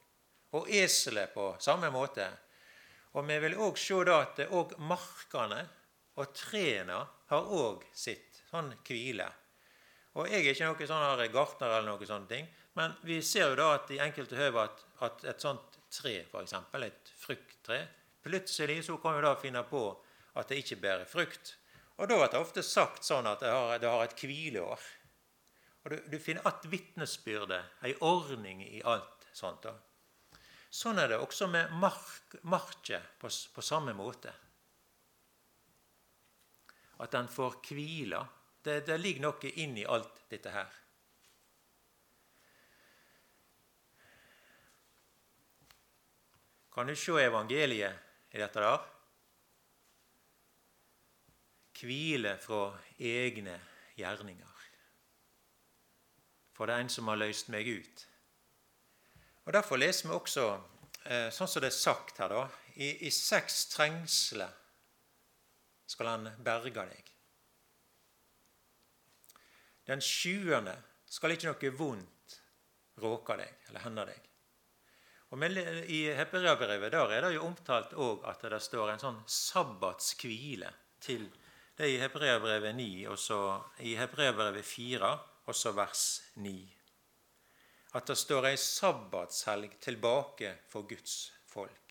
Og 0.58 0.72
eselet 0.74 1.30
på 1.36 1.52
samme 1.62 1.92
måte. 1.94 2.26
Og 3.14 3.28
vi 3.30 3.38
vil 3.46 3.58
òg 3.62 3.78
se 3.80 4.02
da 4.10 4.18
at 4.26 4.42
òg 4.50 4.74
markene 4.82 5.62
og 6.20 6.34
trærne 6.36 7.00
har 7.30 7.54
òg 7.56 7.86
sitt 7.96 8.42
sånn 8.50 8.74
hvile. 8.86 9.30
Og 10.18 10.28
Jeg 10.28 10.42
er 10.44 10.52
ikke 10.52 10.68
noen 10.68 10.90
sånn 10.90 11.34
gartner, 11.34 11.78
eller 11.78 11.88
noen 11.88 12.10
sånne 12.10 12.28
ting, 12.28 12.48
men 12.76 12.96
vi 13.06 13.22
ser 13.22 13.52
jo 13.52 13.56
da 13.60 13.74
at 13.78 13.92
i 13.94 14.02
enkelte 14.04 14.38
høve 14.40 14.66
at, 14.66 14.84
at 15.06 15.26
et 15.32 15.42
sånt 15.42 15.80
tre, 15.92 16.20
f.eks. 16.26 16.54
et 16.84 17.12
frukttre, 17.18 17.80
plutselig 18.24 18.84
så 18.86 18.98
kan 19.02 19.18
vi 19.18 19.26
da 19.26 19.36
finne 19.40 19.64
på 19.68 19.84
at 20.40 20.50
det 20.50 20.62
ikke 20.64 20.82
bærer 20.84 21.10
frukt. 21.10 21.56
Og 22.00 22.08
Da 22.08 22.16
er 22.16 22.32
det 22.32 22.40
ofte 22.40 22.64
sagt 22.64 23.04
sånn 23.04 23.28
at 23.28 23.42
det 23.44 23.52
har, 23.52 23.78
det 23.80 23.90
har 23.90 24.04
et 24.04 24.16
hvileår. 24.16 24.80
Og 25.84 25.92
Du, 25.92 25.98
du 26.12 26.20
finner 26.20 26.48
att 26.48 26.66
vitnesbyrdet, 26.66 27.64
ei 27.84 27.96
ordning 28.00 28.64
i 28.64 28.82
alt 28.84 29.28
sånt. 29.34 29.64
da. 29.64 29.76
Sånn 30.70 31.00
er 31.02 31.10
det 31.10 31.18
også 31.18 31.48
med 31.50 31.72
mark, 31.82 32.36
market 32.44 33.18
på, 33.20 33.30
på, 33.54 33.62
samme 33.62 33.94
måte. 33.98 34.34
At 37.00 37.12
den 37.16 37.28
får 37.32 37.62
hvile. 37.70 38.22
Det, 38.64 38.82
det 38.88 39.00
ligger 39.00 39.30
noe 39.30 39.52
inni 39.64 39.86
alt 39.88 40.24
dette 40.30 40.52
her. 40.52 40.78
Kan 46.74 46.88
du 46.88 46.96
se 46.96 47.16
evangeliet 47.24 48.34
i 48.36 48.40
dette 48.40 48.62
der? 48.62 48.88
hvile 51.80 52.36
fra 52.42 52.74
egne 53.00 53.56
gjerninger. 53.98 54.48
For 56.56 56.68
det 56.68 56.76
er 56.76 56.84
en 56.84 56.92
som 56.92 57.08
har 57.08 57.20
løst 57.20 57.52
meg 57.54 57.68
ut. 57.68 58.06
Og 59.48 59.54
Derfor 59.56 59.80
leser 59.80 60.10
vi 60.10 60.16
også, 60.16 60.46
eh, 61.06 61.30
sånn 61.32 61.48
som 61.48 61.64
det 61.64 61.72
er 61.72 61.78
sagt 61.78 62.20
her, 62.20 62.30
da, 62.30 62.48
i, 62.76 63.08
i 63.08 63.10
seks 63.10 63.66
trengsler 63.72 64.52
skal 65.90 66.12
han 66.14 66.30
berge 66.46 66.86
deg. 66.92 67.12
Den 69.90 70.02
sjuende 70.06 70.76
skal 71.10 71.34
ikke 71.34 71.50
noe 71.50 71.76
vondt 71.78 72.40
råke 73.02 73.40
deg 73.40 73.70
eller 73.70 73.86
hende 73.88 74.06
deg. 74.12 74.26
Og 75.30 75.44
I 75.46 76.00
Hebreabrevet 76.18 76.94
er 76.94 77.22
det 77.22 77.36
jo 77.36 77.46
omtalt 77.46 77.94
òg 77.94 78.26
at 78.30 78.46
det 78.50 78.62
står 78.66 78.94
en 78.94 79.04
sånn 79.04 79.22
sabbatskvile 79.30 80.72
til 81.02 81.28
det 81.80 81.86
er 81.86 81.94
i 81.94 82.00
Hebreabrevet 82.02 82.76
9, 82.76 82.86
og 83.08 83.16
så 83.16 83.36
i 83.88 83.94
Hebreabrevet 83.96 84.66
4, 84.68 85.12
også 85.48 85.72
vers 85.72 86.02
9. 86.44 86.52
At 87.96 88.10
det 88.12 88.18
står 88.20 88.50
ei 88.50 88.58
sabbatshelg 88.60 89.78
tilbake 89.80 90.58
for 90.68 90.84
Guds 90.90 91.30
folk. 91.48 91.89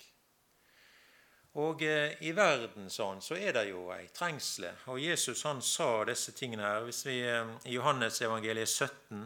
Og 1.59 1.83
eh, 1.83 2.15
i 2.23 2.31
verden 2.37 2.87
sånn, 2.93 3.23
så 3.25 3.35
er 3.35 3.57
det 3.57 3.65
jo 3.71 3.88
ei 3.91 4.07
trengsle. 4.15 4.71
Og 4.93 5.00
Jesus 5.03 5.43
han 5.49 5.62
sa 5.65 6.05
disse 6.07 6.35
tingene 6.37 6.62
her. 6.62 6.85
Hvis 6.87 7.03
vi 7.09 7.19
eh, 7.27 7.50
I 7.67 7.75
Johannes 7.75 8.21
evangeliet 8.23 8.71
17 8.71 9.25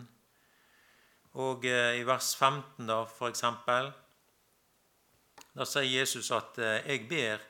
og 1.43 1.65
eh, 1.69 1.99
i 2.01 2.05
vers 2.09 2.35
15, 2.37 2.87
da, 2.89 3.03
for 3.09 3.33
eksempel, 3.33 3.91
da 5.53 5.67
sier 5.69 5.89
Jesus 5.89 6.31
at 6.33 6.57
'jeg 6.57 7.09
ber 7.09 7.41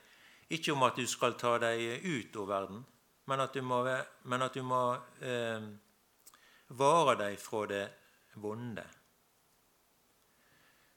ikke 0.50 0.72
om 0.72 0.82
at 0.82 0.96
du 0.96 1.06
skal 1.06 1.34
ta 1.38 1.56
deg 1.62 2.04
ut 2.04 2.36
av 2.36 2.48
verden, 2.48 2.82
men 3.26 3.40
at 3.40 3.54
du 3.54 3.62
må, 3.62 3.78
at 3.86 4.54
du 4.54 4.62
må 4.62 4.82
eh, 5.22 5.68
vare 6.68 7.14
deg 7.20 7.38
fra 7.40 7.66
det 7.70 7.84
vonde. 8.42 8.84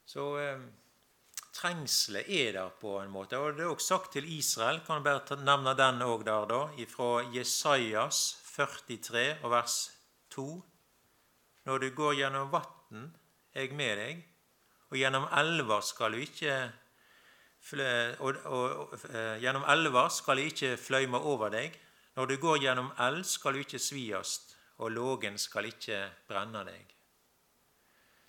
Så 0.05 0.25
eh, 0.41 0.65
trengselet 1.55 2.27
er 2.27 2.53
der 2.57 2.71
på 2.81 2.97
en 2.99 3.11
måte. 3.13 3.39
Og 3.39 3.55
det 3.55 3.65
er 3.65 3.71
også 3.71 3.95
sagt 3.95 4.13
til 4.17 4.27
Israel, 4.37 4.81
kan 4.85 4.99
du 4.99 5.07
bare 5.07 5.39
nevne 5.41 5.75
den 5.79 6.03
òg 6.05 6.25
der, 6.27 6.47
da, 6.51 6.61
fra 6.91 7.09
Jesajas 7.33 8.23
43 8.55 9.25
og 9.43 9.51
vers 9.51 9.77
2. 10.35 10.47
Når 11.65 11.81
du 11.81 11.89
går 11.97 12.17
gjennom 12.21 12.51
vatn, 12.51 13.11
er 13.55 13.65
jeg 13.65 13.77
med 13.77 13.97
deg, 13.97 14.25
og 14.91 14.99
gjennom 14.99 15.29
elver 15.33 15.81
skal 15.81 16.13
du 16.13 16.21
ikke 16.21 16.57
og, 18.21 18.35
og, 18.45 18.73
og, 18.85 18.91
eh, 19.09 19.39
gjennom 19.41 19.63
elver 19.73 20.11
skal 20.13 20.37
jeg 20.37 20.51
ikke 20.53 20.75
fløyme 20.77 21.17
over 21.17 21.49
deg. 21.49 21.73
Når 22.15 22.29
du 22.29 22.35
går 22.37 22.59
gjennom 22.61 22.91
eld, 23.01 23.23
skal 23.25 23.55
du 23.55 23.63
ikke 23.63 23.81
sviast, 23.81 24.53
og 24.77 24.93
lågen 24.93 25.39
skal 25.41 25.65
ikke 25.71 26.03
brenne 26.29 26.61
deg. 26.67 26.93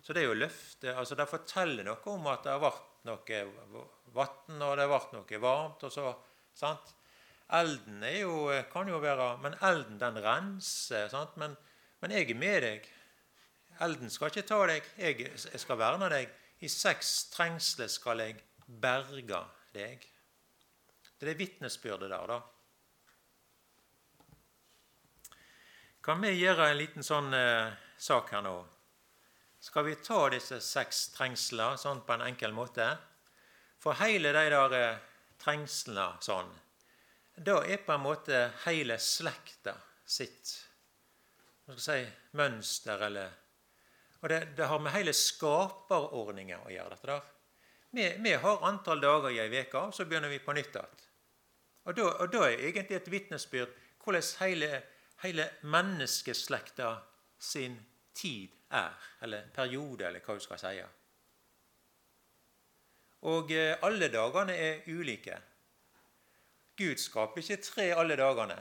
Så 0.01 0.15
det 0.15 0.23
er 0.23 0.31
jo 0.31 0.39
løftet. 0.39 0.95
altså 0.95 1.15
Det 1.15 1.29
forteller 1.29 1.85
noe 1.85 2.01
om 2.15 2.27
at 2.33 2.47
det 2.47 2.55
har 2.55 2.63
vært 2.63 2.96
noe 3.07 3.43
vann, 4.15 4.63
og 4.63 4.77
det 4.79 4.87
ble 4.91 5.01
noe 5.15 5.41
varmt. 5.43 5.87
og 5.87 5.93
så, 5.93 6.13
sant? 6.55 6.95
Elden 7.57 8.03
er 8.03 8.21
jo, 8.25 8.51
kan 8.73 8.89
jo 8.91 8.99
være 8.99 9.37
Men 9.39 9.55
elden, 9.63 10.01
den 10.01 10.23
renser. 10.23 11.09
sant? 11.09 11.37
Men, 11.37 11.57
men 12.01 12.11
jeg 12.11 12.31
er 12.31 12.35
med 12.35 12.63
deg. 12.63 12.89
Elden 13.81 14.11
skal 14.11 14.33
ikke 14.33 14.49
ta 14.49 14.61
deg. 14.67 14.83
Jeg, 14.99 15.31
jeg 15.53 15.61
skal 15.61 15.79
verne 15.79 16.11
deg. 16.11 16.33
I 16.61 16.69
seks 16.73 17.31
trengsler 17.31 17.89
skal 17.93 18.21
jeg 18.25 18.43
berge 18.67 19.43
deg. 19.75 20.07
Det 21.17 21.25
er 21.25 21.33
det 21.33 21.39
vitnesbyrdet 21.39 22.11
der, 22.11 22.27
da. 22.27 22.41
Kan 26.07 26.23
vi 26.23 26.37
gjøre 26.37 26.71
en 26.71 26.79
liten 26.79 27.03
sånn 27.03 27.33
eh, 27.35 27.73
sak 27.99 28.31
her 28.31 28.45
nå? 28.47 28.57
Skal 29.61 29.85
vi 29.85 29.97
ta 30.05 30.29
disse 30.31 30.61
seks 30.61 31.09
trengslene 31.17 31.81
sånn 31.81 32.05
på 32.07 32.15
en 32.17 32.27
enkel 32.29 32.55
måte? 32.55 32.87
For 33.83 33.99
hele 34.01 34.33
de 34.35 34.47
der 34.53 34.77
eh, 34.77 35.03
trengslene 35.43 36.23
sånn, 36.25 36.53
da 37.37 37.59
er 37.65 37.83
på 37.85 37.93
en 37.93 38.05
måte 38.05 38.47
hele 38.65 38.97
slekta 39.03 39.75
sitt 40.07 40.55
skal 41.67 41.83
si, 41.83 42.07
mønster 42.39 43.01
eller 43.09 43.33
Og 44.23 44.29
det, 44.31 44.39
det 44.57 44.67
har 44.67 44.81
med 44.81 44.95
hele 44.95 45.13
skaperordninga 45.13 46.63
å 46.65 46.71
gjøre, 46.73 46.97
dette 46.97 47.09
der. 47.11 47.27
Vi, 47.93 48.07
vi, 48.25 48.33
har 48.41 48.65
antall 48.65 49.03
dager 49.03 49.31
i 49.31 49.39
ei 49.43 49.61
uke, 49.61 49.83
så 49.93 50.07
begynner 50.09 50.33
vi 50.33 50.41
på 50.43 50.55
nytt 50.57 50.73
igjen. 50.73 51.03
Og 51.87 51.99
da 52.33 52.41
er 52.49 52.65
egentlig 52.71 52.97
et 52.97 53.11
vitnesbyrd 53.13 53.75
hvordan 54.03 54.25
hele, 54.41 54.71
hele 55.23 55.47
menneskeslekta 55.69 56.89
sin 57.39 57.77
tid 58.17 58.56
er, 58.71 58.95
eller 59.23 59.51
periode, 59.55 60.07
eller 60.07 60.21
hva 60.21 60.35
du 60.35 60.41
skal 60.45 60.61
si. 60.61 60.81
Og 63.27 63.53
eh, 63.53 63.77
alle 63.83 64.09
dagene 64.13 64.57
er 64.57 64.87
ulike. 64.87 65.39
Gud 66.77 67.01
skaper 67.01 67.41
ikke 67.41 67.63
tre 67.63 67.91
alle 67.97 68.17
dagene, 68.17 68.57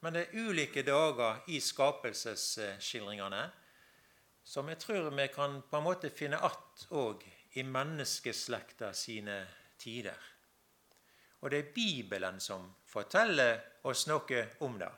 men 0.00 0.14
det 0.16 0.26
er 0.26 0.48
ulike 0.48 0.82
dager 0.82 1.44
i 1.48 1.60
skapelsesskildringene 1.60 3.44
som 4.50 4.68
jeg 4.68 4.78
tror 4.82 5.10
vi 5.14 5.28
kan 5.28 5.60
på 5.62 5.76
en 5.76 5.84
måte 5.84 6.10
finne 6.10 6.38
att 6.38 6.86
òg 6.90 7.22
i 7.50 7.62
menneskeslekta 7.62 8.92
sine 8.92 9.46
tider. 9.78 10.16
Og 11.40 11.50
det 11.50 11.58
er 11.58 11.72
Bibelen 11.74 12.40
som 12.40 12.74
forteller 12.86 13.60
oss 13.82 14.06
noe 14.06 14.46
om 14.60 14.78
det. 14.78 14.90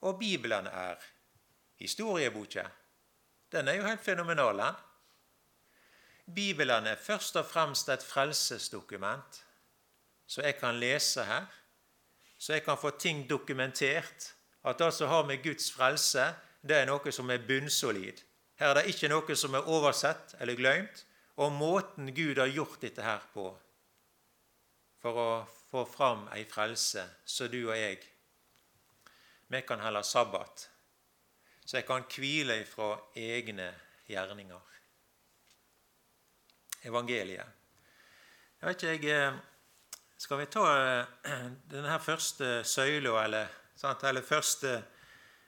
Og 0.00 0.18
Bibelen 0.18 0.66
er 0.66 0.96
historieboka. 1.76 2.64
Den 3.52 3.68
er 3.68 3.72
jo 3.72 3.86
helt 3.86 4.00
fenomenal. 4.00 4.58
den. 4.58 4.74
Bibelen 6.34 6.86
er 6.86 6.96
først 6.96 7.36
og 7.36 7.46
fremst 7.46 7.88
et 7.88 8.02
frelsesdokument, 8.02 9.44
så 10.26 10.42
jeg 10.42 10.56
kan 10.56 10.74
lese 10.74 11.24
her. 11.24 11.46
Så 12.38 12.52
jeg 12.52 12.64
kan 12.64 12.78
få 12.78 12.90
ting 12.90 13.30
dokumentert. 13.30 14.34
At 14.64 14.78
det 14.78 14.94
som 14.94 15.08
har 15.08 15.24
med 15.24 15.42
Guds 15.42 15.72
frelse, 15.72 16.34
det 16.62 16.76
er 16.76 16.86
noe 16.86 17.12
som 17.12 17.30
er 17.30 17.38
bunnsolid. 17.46 18.20
Her 18.54 18.68
er 18.68 18.74
det 18.74 18.86
ikke 18.92 19.08
noe 19.08 19.36
som 19.36 19.54
er 19.54 19.68
oversett 19.68 20.34
eller 20.40 20.54
glemt 20.54 21.06
og 21.40 21.52
måten 21.52 22.14
Gud 22.14 22.38
har 22.38 22.50
gjort 22.52 22.82
dette 22.82 23.04
her 23.04 23.22
på 23.32 23.46
for 25.00 25.20
å 25.20 25.28
få 25.70 25.86
fram 25.88 26.26
ei 26.36 26.42
frelse, 26.44 27.06
så 27.24 27.48
du 27.48 27.62
og 27.62 27.76
jeg 27.78 28.02
vi 29.50 29.62
kan 29.66 29.80
heller 29.82 30.04
sabbat, 30.06 30.68
så 31.70 31.76
jeg 31.76 31.86
kan 31.86 32.02
hvile 32.02 32.56
ifra 32.64 32.96
egne 33.14 33.68
gjerninger. 34.08 34.62
Evangeliet. 36.82 37.46
Jeg 38.60 38.68
vet 38.68 38.82
ikke, 38.82 39.06
jeg 39.06 39.28
eh, 39.28 39.36
Skal 40.18 40.38
vi 40.40 40.46
ta 40.50 40.64
eh, 40.66 41.36
denne 41.72 42.00
første 42.02 42.64
søyla, 42.64 43.12
eller, 43.24 43.46
eller 44.02 44.22
første 44.22 44.82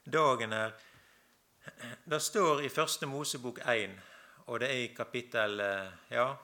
dagen 0.06 0.52
her 0.52 0.70
Det 2.10 2.22
står 2.22 2.60
i 2.60 2.68
Første 2.68 3.06
Mosebok 3.06 3.58
1 3.58 3.98
og 4.46 4.60
det 4.60 4.70
er 4.70 4.84
i 4.84 4.94
kapittel 4.94 5.60
eh, 5.60 5.90
ja, 6.10 6.36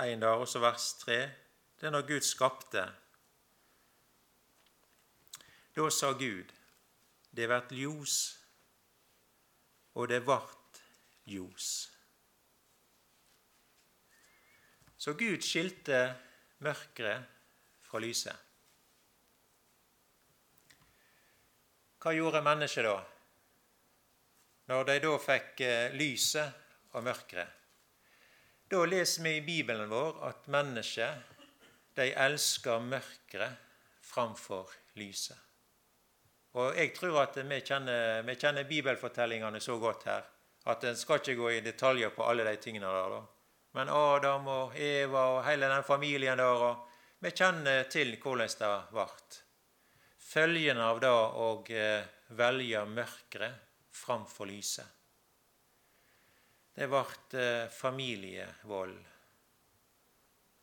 1 0.00 0.20
der, 0.22 0.28
også 0.28 0.58
vers 0.58 0.94
3. 1.04 1.20
Det 1.80 1.86
er 1.86 1.90
når 1.90 2.08
Gud 2.08 2.20
skapte. 2.20 2.88
Da 5.76 5.90
sa 5.90 6.12
Gud, 6.12 6.52
det 7.36 7.48
blir 7.48 7.78
ljos, 7.84 8.45
og 9.96 10.08
det 10.12 10.20
vart 10.26 10.80
ljos. 11.24 11.70
Så 14.96 15.14
Gud 15.16 15.44
skilte 15.44 16.00
mørket 16.64 17.24
fra 17.86 18.00
lyset. 18.02 18.42
Hva 22.00 22.12
gjorde 22.14 22.42
mennesket 22.44 22.86
da? 22.86 22.96
Når 24.70 24.88
de 24.88 24.98
da 25.02 25.14
fikk 25.22 25.62
eh, 25.64 25.94
lyset 25.94 26.94
og 26.94 27.04
mørket. 27.06 27.48
Da 28.70 28.82
leser 28.86 29.22
vi 29.22 29.36
i 29.38 29.44
Bibelen 29.46 29.90
vår 29.90 30.20
at 30.28 30.48
mennesket 30.50 31.34
de 31.96 32.10
elsker 32.26 32.82
mørket 32.82 33.58
framfor 34.02 34.72
lyset. 34.98 35.45
Og 36.56 36.76
Jeg 36.76 36.94
tror 36.96 37.20
at 37.22 37.36
vi 37.36 37.60
kjenner, 37.60 38.22
vi 38.24 38.36
kjenner 38.36 38.64
bibelfortellingene 38.64 39.60
så 39.60 39.76
godt 39.78 40.06
her 40.08 40.24
at 40.66 40.84
en 40.84 40.96
skal 40.96 41.20
ikke 41.20 41.36
gå 41.38 41.50
i 41.50 41.60
detaljer 41.62 42.10
på 42.10 42.24
alle 42.26 42.44
de 42.48 42.56
tingene 42.56 42.88
der. 42.90 43.10
da. 43.12 43.20
Men 43.76 43.92
Adam 43.92 44.48
og 44.48 44.78
Eva 44.80 45.26
og 45.36 45.44
hele 45.46 45.68
den 45.70 45.84
familien 45.84 46.38
der 46.38 46.68
og 46.70 46.92
Vi 47.20 47.30
kjenner 47.30 47.86
til 47.88 48.16
hvordan 48.20 48.48
det 48.58 48.72
ble. 48.90 49.06
Følgene 50.18 50.84
av 50.84 51.00
det 51.00 51.08
å 51.08 51.46
eh, 51.70 52.04
velge 52.36 52.82
mørket 52.84 53.62
framfor 53.90 54.50
lyset 54.50 54.96
det 56.76 56.88
ble 56.92 57.40
eh, 57.40 57.68
familievold, 57.72 58.98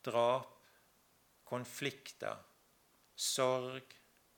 drap, 0.06 0.52
konflikter, 1.50 2.38
sorg, 3.18 3.96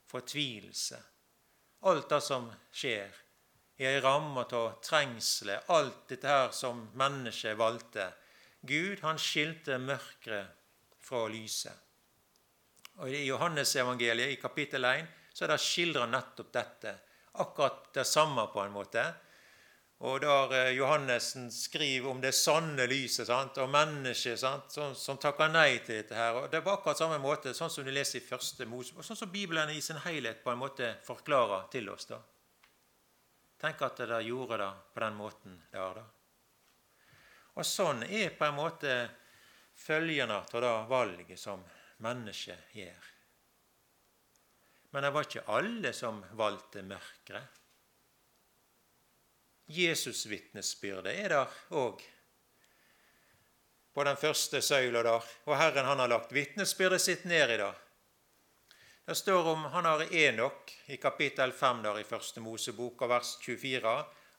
fortvilelse. 0.09 1.03
Alt 1.87 2.11
det 2.11 2.21
som 2.25 2.49
skjer 2.75 3.15
i 3.79 3.87
ei 3.87 4.01
ramme 4.01 4.43
av 4.57 4.79
trengsler, 4.83 5.63
alt 5.71 6.07
dette 6.11 6.29
her 6.31 6.53
som 6.57 6.81
mennesket 6.99 7.59
valgte. 7.59 8.09
Gud 8.67 9.03
han 9.05 9.21
skilte 9.21 9.79
mørket 9.79 10.55
fra 11.07 11.27
lyset. 11.31 11.75
Og 12.97 13.13
I 13.13 13.27
Johannesevangeliet 13.29 14.33
i 14.33 14.41
kapittel 14.41 14.89
1 14.89 15.13
så 15.37 15.45
er 15.45 15.53
det 15.53 15.61
skildra 15.63 16.07
nettopp 16.09 16.51
dette. 16.57 16.95
Akkurat 17.45 17.93
det 17.95 18.07
samme, 18.09 18.47
på 18.49 18.63
en 18.65 18.73
måte. 18.73 19.05
Og 20.05 20.21
der 20.21 20.53
eh, 20.53 20.75
Johannessen 20.77 21.47
skriver 21.53 22.11
om 22.11 22.21
det 22.21 22.35
sanne 22.37 22.85
lyset 22.91 23.31
sant? 23.31 23.57
og 23.63 23.71
mennesket? 23.73 24.39
Som, 24.39 24.93
som, 24.95 25.17
takker 25.17 25.49
nei 25.49 25.79
til 25.79 26.03
dette. 26.03 26.15
her. 26.15 26.43
Og 26.43 26.51
Det 26.53 26.61
var 26.65 26.77
akkurat 26.77 27.01
samme 27.01 27.17
måte, 27.23 27.55
sånn 27.57 27.73
som 27.73 27.87
du 27.87 27.93
leser 27.95 28.21
i 28.21 28.27
første 28.27 28.69
Mosebok, 28.69 29.07
sånn 29.07 29.17
som 29.17 29.33
Bibelen 29.33 29.73
i 29.73 29.81
sin 29.81 30.03
helhet 30.05 30.43
på 30.45 30.53
en 30.53 30.61
måte 30.61 30.93
forklarer 31.07 31.71
til 31.73 31.89
oss. 31.89 32.11
da. 32.13 32.21
Tenk 33.57 33.83
at 33.89 34.05
det 34.05 34.21
gjorde 34.27 34.61
det 34.61 34.71
på 34.93 35.01
den 35.01 35.17
måten 35.17 35.57
det 35.73 35.81
er. 35.81 36.03
da. 36.03 36.05
Og 37.57 37.65
sånn 37.65 38.05
er 38.05 38.35
på 38.37 38.45
en 38.45 38.59
måte 38.59 38.97
følgene 39.81 40.43
av 40.43 40.61
det 40.61 40.73
valget 40.91 41.41
som 41.41 41.63
mennesket 42.05 42.77
gjør. 42.77 43.13
Men 44.93 45.05
det 45.05 45.11
var 45.13 45.25
ikke 45.25 45.49
alle 45.57 45.93
som 45.97 46.21
valgte 46.37 46.85
mørket. 46.85 47.63
Jesusvitnesbyrdet 49.67 51.15
er 51.25 51.33
der 51.35 51.57
òg. 51.75 52.03
På 53.95 54.05
den 54.05 54.17
første 54.21 54.61
søyla 54.63 55.03
der. 55.03 55.25
Og 55.47 55.57
Herren 55.59 55.89
han 55.89 55.99
har 55.99 56.11
lagt 56.13 56.35
vitnesbyrdet 56.35 57.01
sitt 57.03 57.25
ned 57.25 57.55
i 57.55 57.59
det. 57.63 57.73
Det 59.07 59.15
står 59.15 59.47
om 59.53 59.65
han 59.71 59.85
har 59.85 60.03
Enok 60.15 60.73
i 60.87 60.97
kapittel 60.97 61.53
5 61.53 61.83
der 61.83 62.01
i 62.01 62.05
Første 62.05 62.43
Mosebok 62.43 63.03
og 63.07 63.11
vers 63.13 63.37
24 63.43 63.93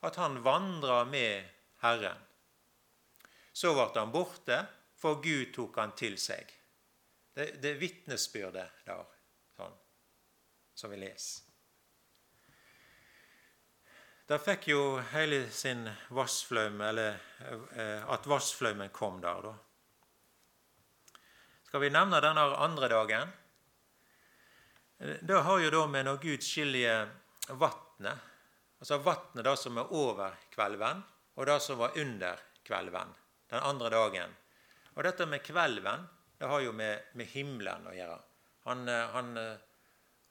at 0.07 0.15
han 0.15 0.41
vandra 0.43 1.05
med 1.05 1.47
Herren. 1.81 2.19
Så 3.53 3.71
ble 3.73 3.87
han 3.95 4.11
borte, 4.11 4.59
for 4.97 5.21
Gud 5.23 5.53
tok 5.55 5.79
han 5.79 5.95
til 5.97 6.17
seg. 6.19 6.51
Det, 7.33 7.63
er 7.63 7.79
vitnesbyrdet 7.79 8.83
der, 8.85 9.03
sånn, 9.55 9.75
som 10.75 10.91
vi 10.91 10.99
leser. 11.01 11.46
Da 14.27 14.35
fikk 14.43 14.65
jo 14.67 14.97
hele 15.13 15.45
sin 15.55 15.85
vassflaum, 16.11 16.81
eller 16.83 17.15
eh, 17.79 18.01
at 18.11 18.25
vassflaumen 18.27 18.89
kom 18.91 19.21
der, 19.23 19.45
da. 19.45 19.53
Skal 21.69 21.85
vi 21.85 21.91
nevne 21.95 22.19
denne 22.23 22.43
andre 22.59 22.89
dagen? 22.91 23.31
Det 24.97 25.39
har 25.47 25.61
jo 25.63 25.71
da 25.71 25.85
med 25.87 26.09
når 26.09 26.19
Gud 26.25 26.43
skiljer 26.43 27.07
vatnet, 27.55 28.27
altså 28.81 28.99
vatnet 29.05 29.47
da 29.47 29.55
som 29.55 29.79
er 29.79 29.95
over 29.95 30.35
kvelven, 30.51 31.05
og 31.39 31.47
det 31.47 31.57
som 31.63 31.79
var 31.79 31.95
under 31.95 32.43
kvelven, 32.67 33.15
den 33.47 33.63
andre 33.63 33.95
dagen. 33.95 34.35
Og 34.97 35.03
dette 35.07 35.29
med 35.29 35.45
kvelven, 35.45 36.03
det 36.35 36.51
har 36.51 36.67
jo 36.67 36.75
med, 36.75 37.13
med 37.15 37.31
himmelen 37.31 37.87
å 37.87 37.95
gjøre. 37.95 38.19
Han, 38.67 38.87
eh, 38.91 39.09
han, 39.15 39.35
eh, 39.39 39.83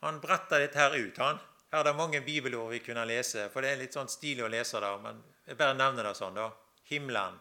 han 0.05 0.21
bretter 0.21 0.67
dette 0.67 0.85
her 0.85 1.01
ut, 1.01 1.25
han. 1.25 1.41
Her 1.77 1.83
er 1.83 1.91
det 1.91 1.99
mange 1.99 2.21
bibelord 2.25 2.71
vi 2.73 2.79
kunne 2.81 3.03
lese, 3.05 3.51
for 3.53 3.61
det 3.61 3.75
er 3.75 3.81
litt 3.83 3.93
sånn 3.93 4.09
stilig 4.09 4.47
å 4.47 4.49
lese 4.49 4.81
det. 4.81 4.93
Men 5.03 5.19
jeg 5.45 5.59
bare 5.61 5.75
nevner 5.77 6.07
det 6.09 6.15
sånn, 6.17 6.39
da. 6.39 6.47
Himmelen. 6.89 7.35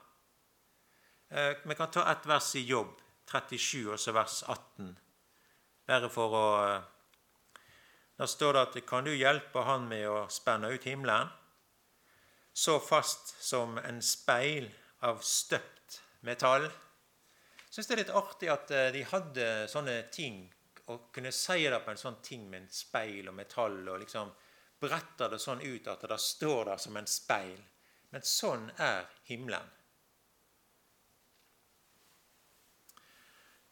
Eh, 1.31 1.53
vi 1.63 1.77
kan 1.79 1.87
ta 1.87 2.03
ett 2.11 2.27
vers 2.27 2.49
i 2.59 2.65
Jobb 2.67 2.97
37, 3.31 3.93
og 3.93 4.01
så 4.03 4.11
vers 4.11 4.41
18. 4.43 4.89
Bare 5.87 6.09
for 6.11 6.35
å 6.35 6.43
eh, 6.65 7.61
der 8.19 8.27
står 8.27 8.53
det 8.53 8.61
at 8.61 8.85
'Kan 8.85 9.07
du 9.07 9.15
hjelpe 9.15 9.63
han 9.63 9.87
med 9.87 10.03
å 10.09 10.27
spenne 10.27 10.67
ut 10.67 10.83
himmelen?' 10.83 11.31
Så 12.53 12.79
fast 12.79 13.35
som 13.39 13.77
en 13.77 14.01
speil 14.01 14.69
av 15.01 15.23
støpt 15.23 16.01
metall. 16.21 16.63
Jeg 16.67 17.71
syns 17.71 17.87
det 17.87 17.93
er 17.93 18.03
litt 18.03 18.15
artig 18.15 18.51
at 18.51 18.71
eh, 18.71 18.91
de 18.91 19.03
hadde 19.03 19.67
sånne 19.67 20.11
ting, 20.11 20.53
og 20.93 21.07
kunne 21.13 21.31
si 21.33 21.63
det 21.65 21.79
på 21.81 21.93
en 21.93 22.01
sånn 22.01 22.19
ting 22.23 22.49
med 22.49 22.63
en 22.63 22.73
speil 22.73 23.29
og 23.29 23.37
metall, 23.37 23.79
og 23.89 24.01
liksom 24.03 24.33
bretter 24.81 25.31
det 25.31 25.39
sånn 25.41 25.63
ut 25.63 25.87
at 25.89 26.03
det 26.09 26.19
står 26.21 26.69
der 26.69 26.81
som 26.81 26.99
en 26.99 27.09
speil. 27.09 27.57
Men 28.13 28.25
sånn 28.27 28.69
er 28.77 29.07
himmelen. 29.29 29.71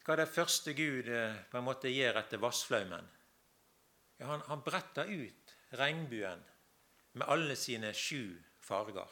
Hva 0.04 0.12
er 0.12 0.20
det 0.20 0.32
første 0.34 0.74
Gud 0.76 1.06
eh, 1.08 1.36
på 1.48 1.56
en 1.56 1.64
måte 1.64 1.88
gjør 1.88 2.18
etter 2.20 2.42
vassflaumen? 2.42 3.06
Ja, 4.18 4.26
han, 4.28 4.42
han 4.50 4.64
bretter 4.66 5.08
ut 5.08 5.54
regnbuen 5.78 6.42
med 7.14 7.30
alle 7.30 7.56
sine 7.56 7.94
sju 7.96 8.34
farger. 8.60 9.08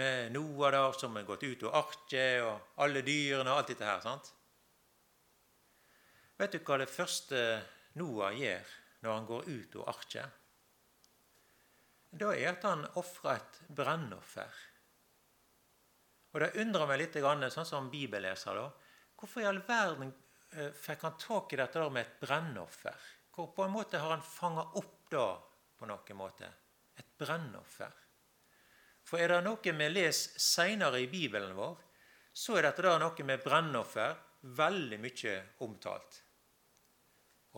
Med 0.00 0.32
Noah 0.32 0.72
der 0.72 0.96
som 0.96 1.18
er 1.20 1.26
gått 1.28 1.44
ut 1.44 1.66
og 1.68 1.76
arket, 1.82 2.40
og 2.46 2.80
alle 2.80 3.02
dyrene 3.04 3.50
og 3.50 3.60
alt 3.60 3.74
dette 3.74 3.84
her. 3.84 4.00
sant? 4.00 4.32
Vet 6.42 6.56
du 6.56 6.62
hva 6.66 6.80
det 6.82 6.90
første 6.90 7.40
Noah 8.00 8.34
gjør 8.34 8.74
når 9.04 9.14
han 9.14 9.28
går 9.28 9.48
ut 9.48 9.76
av 9.78 9.92
arket? 9.94 10.40
Da 12.12 12.32
er 12.34 12.50
at 12.50 12.66
han 12.66 12.82
ofrer 12.98 13.38
et 13.38 13.60
brennoffer. 13.70 14.58
Og 16.32 16.40
Det 16.40 16.50
undrer 16.64 16.88
meg 16.88 16.98
litt, 17.00 17.16
sånn 17.54 17.68
som 17.68 17.90
bibelleser, 17.92 18.58
da. 18.58 18.66
Hvorfor 19.16 19.44
i 19.44 19.46
all 19.46 19.62
verden 19.68 20.10
Eh, 20.56 20.72
fikk 20.72 21.02
han 21.02 21.16
tak 21.16 21.52
i 21.52 21.56
dette 21.56 21.84
med 21.90 22.02
et 22.02 22.18
brennoffer. 22.20 22.96
Hvor 23.32 23.54
på 23.56 23.64
en 23.64 23.72
måte 23.72 23.98
har 23.98 24.10
han 24.10 24.22
fanga 24.24 24.66
opp 24.76 25.08
da 25.10 25.26
på 25.78 25.88
noen 25.88 26.18
måte 26.18 26.48
et 26.98 27.14
brennoffer. 27.18 27.92
For 29.02 29.18
er 29.18 29.32
det 29.32 29.38
noe 29.46 29.72
vi 29.78 29.88
leser 29.88 30.40
seinere 30.40 31.00
i 31.00 31.08
Bibelen 31.08 31.56
vår, 31.56 31.78
så 32.32 32.58
er 32.58 32.68
dette 32.68 32.84
da 32.84 32.98
noe 33.00 33.24
med 33.24 33.40
brennoffer 33.44 34.20
veldig 34.60 34.98
mye 35.00 35.34
omtalt. 35.64 36.20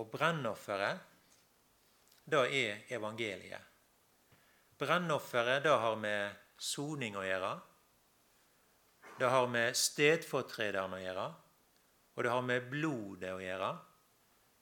Og 0.01 0.11
brennofferet, 0.11 0.99
da 2.25 2.43
er 2.49 2.85
evangeliet. 2.95 3.71
Brennofferet, 4.79 5.63
da 5.65 5.79
har 5.83 5.97
med 6.01 6.35
soning 6.59 7.17
å 7.17 7.25
gjøre. 7.25 7.55
Det 9.19 9.31
har 9.31 9.47
med 9.47 9.77
stedfortrederen 9.79 10.97
å 10.97 11.03
gjøre 11.03 11.29
og 12.15 12.23
det 12.23 12.31
har 12.31 12.45
med 12.47 12.69
blodet 12.71 13.33
å 13.35 13.43
gjøre. 13.43 13.71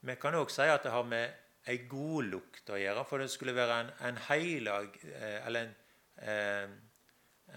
Vi 0.08 0.16
kan 0.20 0.36
òg 0.38 0.50
si 0.50 0.64
at 0.66 0.86
det 0.86 0.92
har 0.94 1.04
med 1.08 1.68
ei 1.68 1.84
godlukt 1.88 2.72
å 2.72 2.80
gjøre, 2.80 3.04
for 3.06 3.22
det 3.22 3.28
skulle 3.30 3.54
være 3.54 3.76
en, 3.84 3.90
en 4.08 4.16
heilag 4.26 4.96
eh, 5.04 5.36
Eller 5.46 5.68
en, 5.68 5.74
eh, 6.16 6.72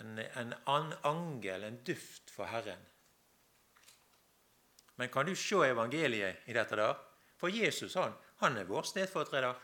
en, 0.01 0.19
en 0.43 0.93
angel, 1.09 1.63
en 1.63 1.79
duft 1.87 2.29
for 2.33 2.51
Herren. 2.51 2.83
Men 4.99 5.09
kan 5.11 5.27
du 5.27 5.33
se 5.35 5.63
evangeliet 5.65 6.45
i 6.45 6.55
dette? 6.55 6.75
da? 6.75 6.91
For 7.37 7.51
Jesus 7.51 7.95
han, 7.95 8.13
han 8.41 8.57
er 8.57 8.69
vår 8.69 8.87
stedfortreder. 8.91 9.55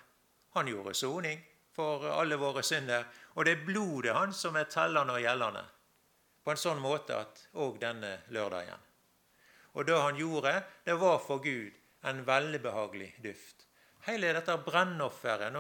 Han 0.56 0.68
gjorde 0.68 0.94
soning 0.94 1.40
for 1.72 2.06
alle 2.12 2.36
våre 2.36 2.64
synder. 2.64 3.06
Og 3.36 3.46
det 3.46 3.56
er 3.56 3.66
blodet 3.66 4.16
hans 4.16 4.42
som 4.44 4.58
er 4.60 4.70
tellende 4.72 5.16
og 5.16 5.24
gjeldende. 5.24 5.64
På 6.44 6.54
en 6.54 6.60
sånn 6.60 6.82
måte 6.82 7.20
at 7.22 7.46
òg 7.54 7.80
denne 7.80 8.18
lørdagen. 8.34 8.88
Og 9.78 9.88
det 9.88 9.96
han 9.96 10.18
gjorde, 10.20 10.56
det 10.84 10.98
var 11.00 11.20
for 11.24 11.40
Gud 11.44 11.72
en 12.02 12.24
velbehagelig 12.26 13.14
duft. 13.24 13.68
Hele 14.08 14.34
dette 14.34 14.58
brennofferet 14.66 15.54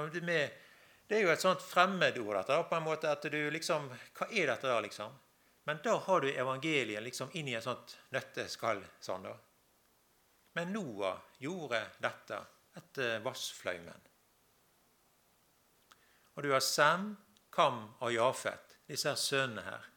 Det 1.07 1.17
er 1.17 1.21
jo 1.21 1.31
et 1.31 1.41
sånt 1.41 1.61
fremmedord 1.61 2.35
dette, 2.35 2.63
på 2.63 2.75
en 2.75 2.83
måte 2.83 3.11
at 3.11 3.21
du 3.21 3.51
liksom 3.51 3.89
Hva 4.17 4.27
er 4.31 4.47
dette 4.47 4.67
da, 4.67 4.79
liksom? 4.79 5.11
Men 5.63 5.79
da 5.83 5.97
har 5.97 6.21
du 6.21 6.31
evangeliet 6.31 7.03
liksom 7.03 7.29
inn 7.33 7.47
i 7.47 7.53
et 7.53 7.63
sånt 7.63 7.97
nøtteskall. 8.09 8.81
sånn 8.99 9.23
da. 9.23 9.35
Men 10.53 10.73
Noah 10.73 11.19
gjorde 11.39 11.79
dette 12.03 12.39
etter 12.77 13.19
vassfløymen. 13.23 14.07
Og 16.35 16.43
du 16.43 16.51
har 16.51 16.63
Sem, 16.63 17.15
Kam 17.51 17.83
og 17.99 18.13
Jafet, 18.13 18.77
disse 18.87 19.11
sønnene 19.19 19.63
her. 19.67 19.87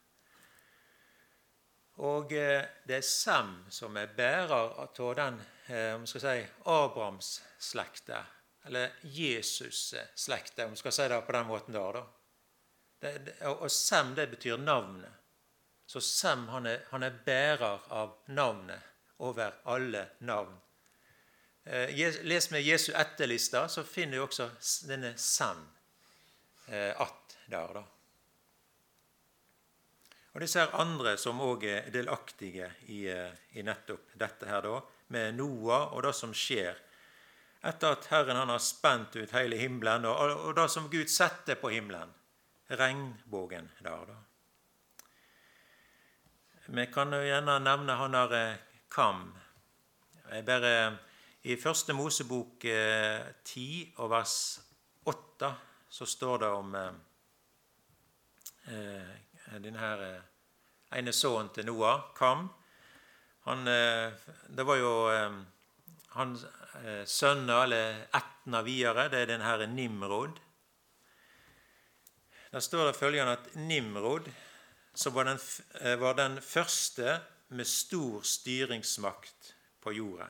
Og 2.03 2.31
eh, 2.35 2.63
det 2.87 2.97
er 2.99 3.07
Sem 3.07 3.53
som 3.71 3.95
er 3.97 4.11
bærer 4.15 4.51
av 4.55 5.15
den 5.15 5.39
eh, 5.71 5.93
om 5.95 6.07
skal 6.07 6.23
si, 6.25 6.47
Abrahams-slekta, 6.65 8.23
eller 8.67 8.97
Jesus-slekta, 9.03 10.65
om 10.65 10.75
vi 10.75 10.81
skal 10.83 10.95
si 10.95 11.07
det 11.11 11.21
på 11.27 11.37
den 11.37 11.47
måten 11.47 11.75
der. 11.75 11.99
da. 11.99 12.05
Det, 12.99 13.37
og 13.51 13.71
Sem 13.71 14.15
det 14.15 14.27
betyr 14.31 14.57
navnet. 14.57 15.23
Så 15.87 16.01
Sem 16.01 16.47
han 16.49 16.65
er, 16.65 16.83
han 16.91 17.03
er 17.03 17.23
bærer 17.25 17.87
av 17.93 18.17
navnet 18.27 18.94
over 19.17 19.53
alle 19.63 20.07
navn. 20.19 20.57
Eh, 21.63 21.89
les 22.23 22.49
med 22.51 22.61
Jesu 22.61 22.93
etterlista, 22.93 23.67
så 23.67 23.83
finner 23.83 24.17
du 24.17 24.23
også 24.23 24.49
denne 24.87 25.17
Sem 25.17 25.67
eh, 26.67 27.01
att 27.01 27.37
der. 27.45 27.73
da. 27.73 27.83
Og 30.33 30.41
disse 30.41 30.59
her 30.59 30.73
andre 30.75 31.15
som 31.17 31.39
òg 31.41 31.63
er 31.63 31.85
delaktige 31.93 32.67
i, 32.91 33.05
eh, 33.07 33.31
i, 33.55 33.63
nettopp 33.63 34.11
dette 34.19 34.49
her, 34.49 34.61
da, 34.61 34.81
med 35.07 35.37
Noah 35.37 35.93
og 35.93 36.03
det 36.03 36.11
som 36.15 36.33
skjer 36.35 36.75
etter 37.65 37.95
at 37.95 38.05
Herren 38.11 38.37
han 38.37 38.51
har 38.51 38.61
spent 38.61 39.15
ut 39.15 39.31
hele 39.33 39.57
himmelen, 39.57 40.05
og, 40.05 40.35
og 40.49 40.55
det 40.57 40.67
som 40.69 40.89
Gud 40.91 41.09
setter 41.09 41.55
på 41.55 41.71
himmelen. 41.73 42.13
regnbågen 42.67 43.69
der, 43.79 44.05
da. 44.05 44.15
Vi 46.65 46.85
kan 46.89 47.13
jo 47.13 47.21
gjerne 47.21 47.59
nevne 47.61 47.93
han 47.93 48.11
der 48.11 48.57
Kam. 48.89 49.33
Jeg 50.31 50.45
bare, 50.45 50.97
I 51.43 51.55
første 51.61 51.93
Mosebok 51.93 52.61
10 52.61 52.67
eh, 52.71 53.93
og 54.01 54.09
vers 54.09 54.61
8 55.05 55.51
så 55.89 56.05
står 56.05 56.37
det 56.41 56.47
om 56.47 56.75
eh, 56.75 56.95
denne 59.61 59.79
her 59.79 60.01
eh, 60.03 60.21
ene 60.99 61.13
sønnen 61.13 61.51
til 61.53 61.67
Noah, 61.67 62.09
Kam. 62.17 62.49
Han, 63.45 63.67
eh, 63.67 64.11
det 64.49 64.65
var 64.65 64.79
jo 64.81 64.93
eh, 65.13 65.37
hans 66.15 66.45
sønner, 67.07 67.63
eller 67.63 68.01
ættene 68.15 68.63
videre, 68.65 69.07
det 69.11 69.21
er 69.21 69.29
den 69.29 69.43
her 69.43 69.65
Nimrod. 69.67 70.39
Der 72.51 72.59
står 72.59 72.87
det 72.87 72.95
følgende 72.95 73.37
at 73.37 73.55
Nimrod 73.55 74.27
som 74.95 75.15
var 75.15 75.23
den, 75.27 75.39
var 75.99 76.13
den 76.15 76.41
første 76.41 77.19
med 77.47 77.67
stor 77.67 78.21
styringsmakt 78.25 79.53
på 79.83 79.93
jorda. 79.93 80.29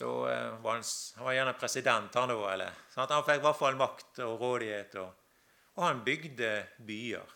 så 0.00 0.30
uh, 0.30 0.60
var 0.62 0.72
han, 0.72 0.82
han, 1.16 1.24
var 1.24 1.32
gjerne 1.32 1.52
president, 1.60 2.14
han 2.14 2.30
òg. 2.32 2.62
Sånn 2.94 3.10
han 3.10 3.24
fikk 3.26 3.42
i 3.42 3.44
hvert 3.44 3.58
fall 3.58 3.76
makt 3.76 4.20
og 4.24 4.40
rådighet. 4.40 4.94
Og, 5.02 5.34
og 5.76 5.82
han 5.84 6.00
bygde 6.06 6.50
byer. 6.86 7.34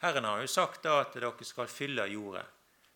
Herren 0.00 0.24
har 0.24 0.40
jo 0.40 0.48
sagt 0.48 0.86
da 0.86 1.00
at 1.02 1.18
dere 1.18 1.44
skal 1.44 1.68
fylle 1.68 2.06
jorda. 2.08 2.46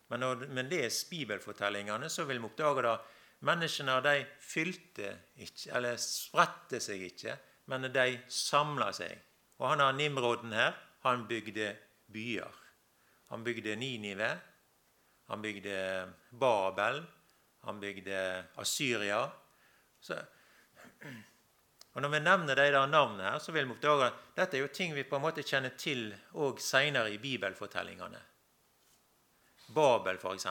Men 0.08 0.24
når 0.24 0.46
men 0.56 0.70
les 0.70 1.02
bibelfortellingene, 1.10 2.08
så 2.08 2.24
vil 2.28 2.40
vi 2.40 2.48
oppdage 2.48 2.86
at 2.88 3.12
menneskene 3.44 3.98
de 4.06 4.16
fylte 4.40 5.10
ikke, 5.44 5.74
eller 5.76 6.00
spredte 6.00 6.80
seg 6.80 7.04
ikke, 7.10 7.36
men 7.72 7.90
de 7.92 8.08
samla 8.30 8.88
seg. 8.96 9.12
Og 9.60 9.68
han 9.72 9.84
har 9.84 9.96
Nimroden 9.96 10.56
her. 10.56 10.72
Han 11.04 11.26
bygde 11.28 11.76
byer. 12.12 12.60
Han 13.32 13.44
bygde 13.44 13.76
Ninive. 13.76 14.30
Han 15.28 15.42
bygde 15.42 16.12
Babel. 16.30 17.02
Han 17.64 17.80
bygde 17.80 18.44
Asyria. 18.56 19.30
Så, 20.00 20.16
og 21.92 22.02
Når 22.02 22.08
vi 22.08 22.20
nevner 22.20 22.54
de 22.54 22.70
der 22.72 22.86
navnene, 22.86 23.22
her, 23.22 23.38
så 23.38 23.52
vil 23.52 23.68
vi 23.68 23.76
oppdage 23.76 24.06
at 24.06 24.22
dette 24.36 24.56
er 24.58 24.64
jo 24.64 24.72
ting 24.72 24.94
vi 24.94 25.04
på 25.06 25.16
en 25.16 25.22
måte 25.22 25.44
kjenner 25.46 25.76
til 25.78 26.08
òg 26.34 26.58
seinere 26.60 27.12
i 27.14 27.20
bibelfortellingene. 27.22 28.22
Babel, 29.74 30.18
f.eks. 30.18 30.48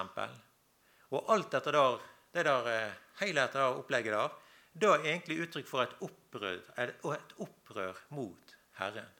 Og 1.13 1.34
alt 1.34 1.52
dette 1.52 1.74
der, 1.76 1.98
det 2.34 2.46
der, 2.46 2.70
eh, 2.72 3.02
hele 3.20 3.42
dette 3.42 3.60
der 3.60 3.82
opplegget 3.82 4.16
der, 4.16 4.39
det 4.74 4.89
er 4.89 5.10
egentlig 5.12 5.42
uttrykk 5.44 5.68
for 5.68 5.84
et 5.84 5.98
opprør, 6.02 6.63
et 6.86 7.36
opprør 7.44 8.00
mot 8.16 8.56
Herren. 8.80 9.12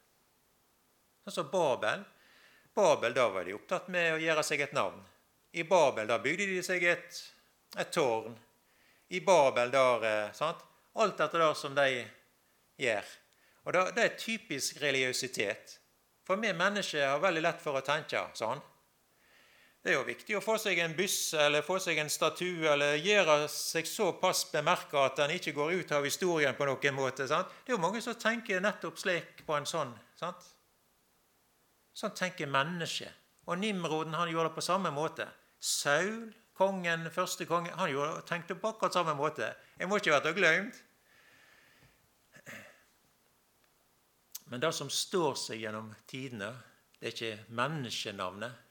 Sånn 1.24 1.38
som 1.38 1.52
Babel. 1.52 2.04
Babel, 2.76 3.14
Da 3.14 3.30
var 3.30 3.46
de 3.46 3.54
opptatt 3.54 3.88
med 3.88 4.16
å 4.16 4.22
gjøre 4.22 4.44
seg 4.44 4.62
et 4.66 4.74
navn. 4.74 5.00
I 5.54 5.64
Babel 5.64 6.10
da 6.10 6.18
bygde 6.20 6.48
de 6.50 6.64
seg 6.66 6.84
et, 6.84 7.20
et 7.78 7.92
tårn. 7.94 8.36
I 9.14 9.22
Babel 9.22 9.72
der 9.72 10.08
eh? 10.10 10.44
Alt 10.94 11.18
dette 11.18 11.38
der 11.38 11.54
som 11.54 11.76
de 11.78 11.88
gjør. 12.82 13.14
Og 13.64 13.74
da, 13.74 13.86
Det 13.92 14.04
er 14.04 14.18
typisk 14.18 14.82
religiøsitet. 14.82 15.80
For 16.26 16.40
vi 16.40 16.54
mennesker 16.54 17.08
har 17.08 17.20
veldig 17.20 17.44
lett 17.44 17.62
for 17.62 17.78
å 17.78 17.86
tenke 17.86 18.22
sånn. 18.34 18.62
Det 19.84 19.92
er 19.92 19.98
jo 19.98 20.06
viktig 20.08 20.38
å 20.38 20.42
få 20.42 20.56
seg 20.64 20.80
en 20.80 20.94
buss 20.96 21.34
eller 21.36 21.66
få 21.66 21.76
seg 21.84 21.98
en 22.00 22.10
statue 22.12 22.70
eller 22.72 22.96
gjøre 23.04 23.50
seg 23.52 23.88
såpass 23.88 24.46
bemerka 24.54 25.02
at 25.10 25.20
den 25.20 25.34
ikke 25.36 25.52
går 25.58 25.74
ut 25.82 25.92
av 25.92 26.08
historien 26.08 26.56
på 26.56 26.68
noen 26.70 26.96
måte. 26.96 27.28
Sant? 27.28 27.52
Det 27.66 27.74
er 27.74 27.76
jo 27.76 27.84
mange 27.84 28.00
som 28.02 28.16
tenker 28.16 28.64
nettopp 28.64 29.02
slik 29.02 29.44
på 29.44 29.58
en 29.58 29.68
sånn. 29.68 29.92
Sant? 30.16 30.53
Sånn 31.94 32.16
tenker 32.18 32.50
mennesket. 32.50 33.12
Og 33.46 33.60
Nimroden 33.60 34.16
han 34.16 34.32
gjorde 34.32 34.50
det 34.50 34.58
på 34.58 34.66
samme 34.66 34.92
måte. 34.96 35.28
Saul, 35.60 36.32
kongen, 36.58 37.10
første 37.12 37.46
konge, 37.50 37.74
han 37.76 37.92
gjorde, 37.92 38.24
tenkte 38.30 38.56
på 38.56 38.72
akkurat 38.72 38.96
samme 38.96 39.16
måte. 39.20 39.52
Jeg 39.80 39.90
må 39.90 40.00
ikke 40.00 40.22
bli 40.24 40.36
glemt. 40.40 40.82
Men 44.52 44.62
det 44.62 44.74
som 44.76 44.90
står 44.92 45.38
seg 45.40 45.64
gjennom 45.64 45.90
tidene, 46.08 46.52
det 47.00 47.10
er 47.10 47.16
ikke 47.16 47.56
menneskenavnet 47.58 48.64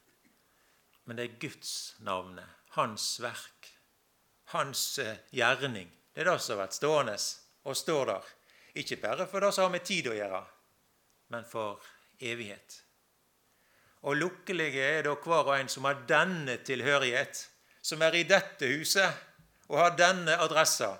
men 1.04 1.16
det 1.16 1.24
er 1.24 1.38
Guds 1.40 1.96
navnet, 1.98 2.46
hans 2.76 3.18
verk, 3.22 3.72
hans 4.54 4.98
eh, 5.02 5.18
gjerning. 5.34 5.90
Det 6.12 6.22
er 6.22 6.30
det 6.30 6.38
som 6.40 6.56
har 6.56 6.66
vært 6.66 6.78
stående 6.78 7.16
og 7.66 7.78
står 7.78 8.06
der. 8.12 8.30
Ikke 8.82 9.00
bare 9.02 9.26
for 9.28 9.44
det 9.44 9.52
som 9.54 9.66
har 9.66 9.74
med 9.74 9.84
tid 9.86 10.08
å 10.08 10.16
gjøre, 10.16 10.42
men 11.34 11.48
for 11.48 11.82
evighet. 12.22 12.78
Og 14.02 14.16
lukkelige 14.18 14.82
er 14.82 15.06
da 15.06 15.14
hver 15.14 15.46
og 15.46 15.54
en 15.56 15.70
som 15.70 15.86
har 15.86 16.02
denne 16.08 16.56
tilhørighet, 16.66 17.44
som 17.82 18.02
er 18.02 18.16
i 18.18 18.26
dette 18.26 18.66
huset 18.74 19.28
og 19.70 19.78
har 19.78 19.96
denne 19.98 20.34
adressa, 20.42 20.96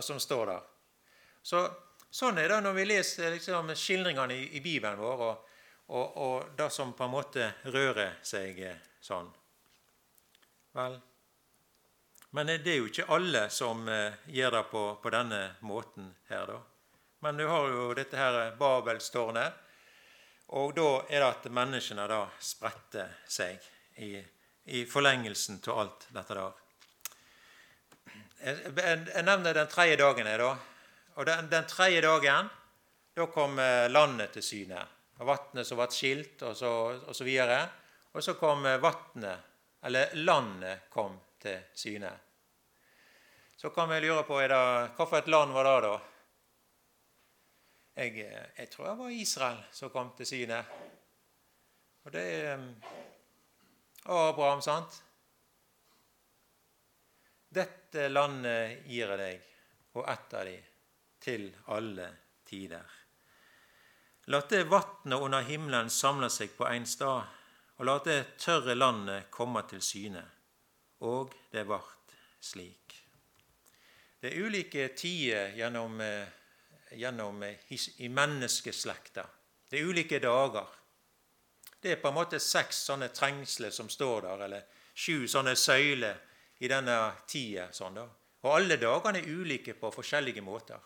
som 0.00 0.20
står 0.20 0.46
der. 0.48 0.64
Så, 1.42 1.60
sånn 2.10 2.40
er 2.40 2.48
det 2.48 2.62
når 2.64 2.76
vi 2.78 2.86
leser 2.88 3.34
liksom, 3.34 3.74
skildringene 3.76 4.36
i, 4.36 4.48
i, 4.56 4.64
Bibelen 4.64 4.98
vår, 5.00 5.26
og, 5.26 5.60
og, 5.92 6.16
og 6.16 6.56
det 6.56 6.70
som 6.72 6.94
på 6.96 7.06
en 7.06 7.12
måte 7.12 7.52
rører 7.68 8.16
seg 8.24 8.58
eh, 8.64 8.82
sånn. 9.04 9.28
Vel, 10.76 10.96
men 12.30 12.46
det 12.46 12.70
er 12.70 12.78
jo 12.78 12.90
ikke 12.90 13.08
alle 13.10 13.48
som 13.50 13.88
eh, 13.90 14.18
gjør 14.30 14.54
det 14.54 14.66
på, 14.70 14.82
på, 15.02 15.10
denne 15.10 15.40
måten 15.66 16.12
her, 16.28 16.46
da. 16.46 16.60
Men 17.20 17.40
du 17.40 17.44
har 17.50 17.66
jo 17.68 17.88
dette 17.96 18.16
her 18.16 18.54
Babelstårnet, 18.58 19.56
og 20.50 20.72
da 20.74 20.88
er 21.08 21.22
det 21.22 21.28
at 21.28 21.50
menneskene 21.54 22.06
da 22.10 22.24
spretter 22.42 23.12
seg 23.30 23.60
i, 24.02 24.16
i 24.74 24.82
forlengelsen 24.88 25.60
av 25.70 25.82
alt 25.84 26.06
dette 26.10 26.38
der. 26.38 26.56
Jeg, 28.40 29.24
nevner 29.26 29.54
den 29.54 29.68
tredje 29.70 30.00
dagen. 30.00 30.30
da. 30.40 30.54
Og 31.20 31.26
den, 31.28 31.50
den 31.52 31.68
tredje 31.70 32.00
dagen 32.02 32.48
da 33.14 33.26
kom 33.30 33.58
eh, 33.58 33.86
landet 33.90 34.32
til 34.34 34.42
syne. 34.42 34.82
Og 35.20 35.28
Vannet 35.28 35.68
som 35.68 35.78
ble 35.78 35.86
skilt, 35.92 36.42
og 36.48 36.56
så, 36.56 36.72
og 36.98 37.14
så 37.16 37.26
videre. 37.26 37.60
Og 38.10 38.24
så 38.24 38.34
kom 38.34 38.64
vannet, 38.82 39.50
eller 39.86 40.14
landet, 40.18 40.88
kom 40.90 41.18
til 41.38 41.60
syne. 41.76 42.10
Så 43.60 43.70
kan 43.70 43.90
vi 43.92 44.00
lure 44.00 44.24
på 44.24 44.40
er 44.40 44.48
det, 44.50 44.62
hva 44.96 45.06
for 45.06 45.20
et 45.20 45.28
land 45.30 45.52
var 45.52 45.68
det, 45.68 45.76
da? 45.84 46.09
Jeg, 47.94 48.18
eh, 48.24 48.46
jeg, 48.56 48.70
tror 48.70 48.88
det 48.88 48.96
var 49.00 49.10
Israel 49.10 49.62
som 49.72 49.90
kom 49.90 50.12
til 50.16 50.26
syne. 50.26 50.60
Og 52.04 52.12
det 52.14 52.22
er 52.22 52.54
um, 52.56 52.68
Abraham, 54.04 54.62
sant? 54.64 55.02
Dette 57.50 58.06
landet 58.08 58.86
gir 58.86 59.10
jeg 59.10 59.18
deg, 59.18 59.50
og 59.98 60.06
ett 60.08 60.38
av 60.38 60.46
de, 60.46 60.56
til 61.20 61.50
alle 61.74 62.06
tider. 62.46 62.96
La 64.30 64.40
det 64.48 64.62
vatnet 64.70 65.18
under 65.18 65.42
himmelen 65.42 65.90
samle 65.90 66.30
seg 66.30 66.54
på 66.56 66.68
én 66.70 66.86
stad 66.86 67.26
og 67.80 67.86
la 67.88 67.94
det 68.04 68.36
tørre 68.36 68.74
landet 68.76 69.30
komme 69.32 69.62
til 69.64 69.80
syne. 69.80 70.20
Og 71.08 71.32
det 71.48 71.62
vart 71.64 72.12
slik. 72.44 72.92
Det 74.20 74.28
er 74.28 74.42
ulike 74.44 74.90
tider 74.92 75.54
gjennom, 75.56 76.00
eh, 76.04 76.28
gjennom 76.96 77.42
eh, 77.42 77.72
i 77.96 78.08
menneskeslekta. 78.08 79.26
Det 79.70 79.78
er 79.78 79.90
ulike 79.90 80.18
dager. 80.18 80.66
Det 81.80 81.92
er 81.92 82.00
på 82.02 82.10
en 82.10 82.18
måte 82.18 82.40
seks 82.42 82.84
sånne 82.90 83.08
trengsler 83.14 83.70
som 83.72 83.88
står 83.88 84.26
der, 84.26 84.46
eller 84.46 84.66
sju 84.94 85.28
sånne 85.28 85.54
søyler 85.56 86.18
i 86.60 86.68
denne 86.68 86.96
tida. 87.26 87.70
Sånn 87.72 87.98
og 88.00 88.54
alle 88.56 88.76
dagene 88.80 89.20
er 89.20 89.28
ulike 89.28 89.74
på 89.76 89.92
forskjellige 89.92 90.42
måter. 90.44 90.80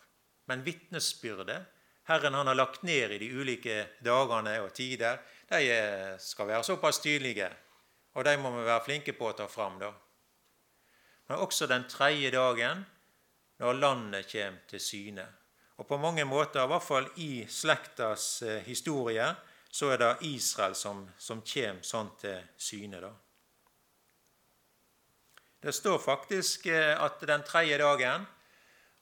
Men 0.51 0.65
vitnesbyrdet 0.67 1.75
Herren 2.05 2.35
han 2.35 2.47
har 2.47 2.55
lagt 2.55 2.83
ned 2.83 3.15
i 3.15 3.19
de 3.19 3.31
ulike 3.33 3.77
dagene 4.05 4.59
og 4.61 4.75
tider, 4.77 5.23
de 5.49 5.61
skal 6.21 6.51
være 6.51 6.67
såpass 6.67 6.99
tydelige, 7.01 7.49
og 8.15 8.27
de 8.27 8.35
må 8.37 8.51
vi 8.53 8.67
være 8.67 8.85
flinke 8.85 9.15
på 9.17 9.31
å 9.31 9.37
ta 9.39 9.47
fram. 9.49 9.79
da. 9.81 9.89
Men 11.29 11.41
også 11.41 11.67
den 11.67 11.89
tredje 11.89 12.31
dagen, 12.31 12.85
når 13.59 13.81
landet 13.81 14.29
kommer 14.29 14.61
til 14.69 14.81
syne. 14.81 15.27
Og 15.77 15.89
på 15.89 15.99
mange 15.99 16.25
måter, 16.25 16.63
i 16.63 16.71
hvert 16.71 16.87
fall 16.87 17.07
i 17.19 17.31
slektas 17.51 18.43
eh, 18.47 18.63
historie, 18.67 19.27
så 19.75 19.91
er 19.91 19.99
det 19.99 20.11
Israel 20.29 20.77
som, 20.79 21.01
som 21.19 21.41
kommer 21.43 21.83
sånn 21.83 22.13
til 22.21 22.45
syne. 22.57 23.01
da. 23.03 23.11
Det 25.65 25.75
står 25.75 25.99
faktisk 25.99 26.69
eh, 26.71 26.95
at 26.95 27.25
den 27.27 27.43
tredje 27.47 27.81
dagen 27.83 28.27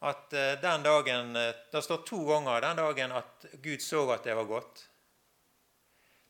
at 0.03 0.33
eh, 0.33 0.55
den 0.63 0.87
dagen, 0.87 1.35
Det 1.73 1.83
står 1.85 2.07
to 2.09 2.25
ganger 2.31 2.65
den 2.65 2.81
dagen 2.81 3.13
at 3.13 3.47
Gud 3.63 3.83
så 3.85 4.07
at 4.15 4.25
det 4.25 4.35
var 4.35 4.49
godt. 4.49 4.87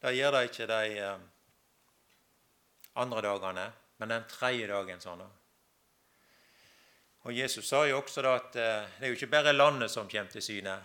Det 0.02 0.16
gjør 0.16 0.35
det 0.35 0.42
ikke 0.48 0.66
de 0.66 1.12
andre 2.98 3.22
dagene, 3.22 3.68
men 3.98 4.09
den 4.09 4.26
tredje 4.28 4.66
dagen. 4.66 5.00
sånn 5.00 5.22
Og 7.23 7.37
Jesus 7.37 7.69
sa 7.69 7.85
jo 7.87 8.01
også 8.01 8.23
da 8.23 8.35
at 8.39 8.57
eh, 8.59 8.91
det 8.99 9.07
er 9.07 9.13
jo 9.13 9.19
ikke 9.19 9.31
bare 9.31 9.53
landet 9.53 9.91
som 9.91 10.09
kommer 10.11 10.31
til 10.31 10.43
syne, 10.43 10.77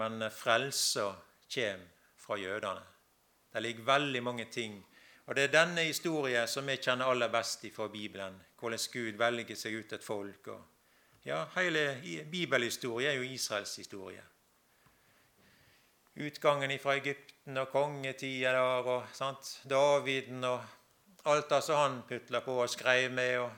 men 0.00 0.24
frelsa 0.32 1.10
kommer 1.54 1.86
fra 2.16 2.38
jødene. 2.40 2.82
Det 3.52 3.62
ligger 3.62 3.84
veldig 3.84 4.22
mange 4.22 4.44
ting. 4.50 4.78
Og 5.26 5.36
det 5.36 5.44
er 5.44 5.52
denne 5.52 5.84
historien 5.86 6.48
som 6.48 6.66
vi 6.66 6.76
kjenner 6.76 7.06
aller 7.06 7.28
best 7.32 7.64
fra 7.74 7.88
Bibelen. 7.88 8.40
Hvordan 8.58 8.86
Gud 8.92 9.18
velger 9.20 9.56
seg 9.56 9.78
ut 9.78 9.92
et 9.92 10.04
folk. 10.04 10.48
Ja, 11.24 11.44
Hele 11.56 12.00
bibelhistorien 12.30 13.10
er 13.10 13.20
jo 13.20 13.22
Israels 13.22 13.76
historie 13.76 14.24
utgangen 16.14 16.78
fra 16.78 16.94
Egypten 16.94 17.58
og 17.58 17.70
kongetida 17.72 18.52
der 18.54 18.86
og 18.86 19.06
sant? 19.12 19.60
Daviden 19.70 20.44
og 20.46 20.62
alt 21.26 21.50
det 21.50 21.62
som 21.64 21.80
han 21.80 22.02
putla 22.08 22.40
på 22.44 22.60
og 22.62 22.70
skrev 22.70 23.10
med. 23.12 23.38
og 23.38 23.50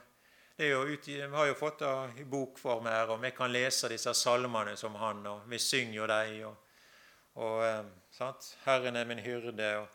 jo 0.65 0.85
Vi 1.05 1.21
har 1.21 1.47
jo 1.47 1.55
fått 1.55 1.79
det 1.79 2.11
i 2.21 2.25
bokform 2.25 2.87
her, 2.87 3.11
og 3.11 3.21
vi 3.21 3.31
kan 3.31 3.53
lese 3.53 3.89
disse 3.89 4.15
salmene 4.15 4.77
som 4.77 4.95
han, 4.95 5.27
og 5.27 5.49
vi 5.49 5.59
synger 5.59 5.95
jo 5.95 6.07
dem. 6.07 6.47
Og, 6.47 6.57
og 7.35 7.67
eh, 7.67 7.85
'Herren 8.65 8.97
er 8.97 9.05
min 9.05 9.19
hyrde'. 9.19 9.77
og 9.77 9.89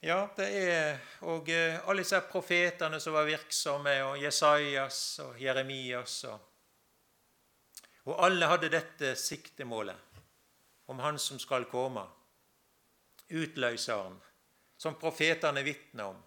ja, 0.00 0.28
det 0.36 0.46
er 0.46 0.98
og 1.26 1.48
eh, 1.48 1.88
alle 1.88 2.02
disse 2.04 2.20
profetene 2.20 3.00
som 3.00 3.12
var 3.12 3.24
virksomme, 3.26 4.02
og 4.04 4.22
Jesajas 4.22 5.18
og 5.18 5.40
Jeremias. 5.42 6.24
Og, 6.24 6.38
og 8.04 8.24
alle 8.24 8.46
hadde 8.46 8.70
dette 8.70 9.16
siktemålet 9.16 9.96
om 10.86 10.98
Han 10.98 11.18
som 11.18 11.38
skal 11.38 11.64
komme. 11.64 12.06
Utløseren, 13.28 14.14
som 14.76 14.94
profetene 14.94 15.62
vitner 15.62 16.04
om. 16.04 16.22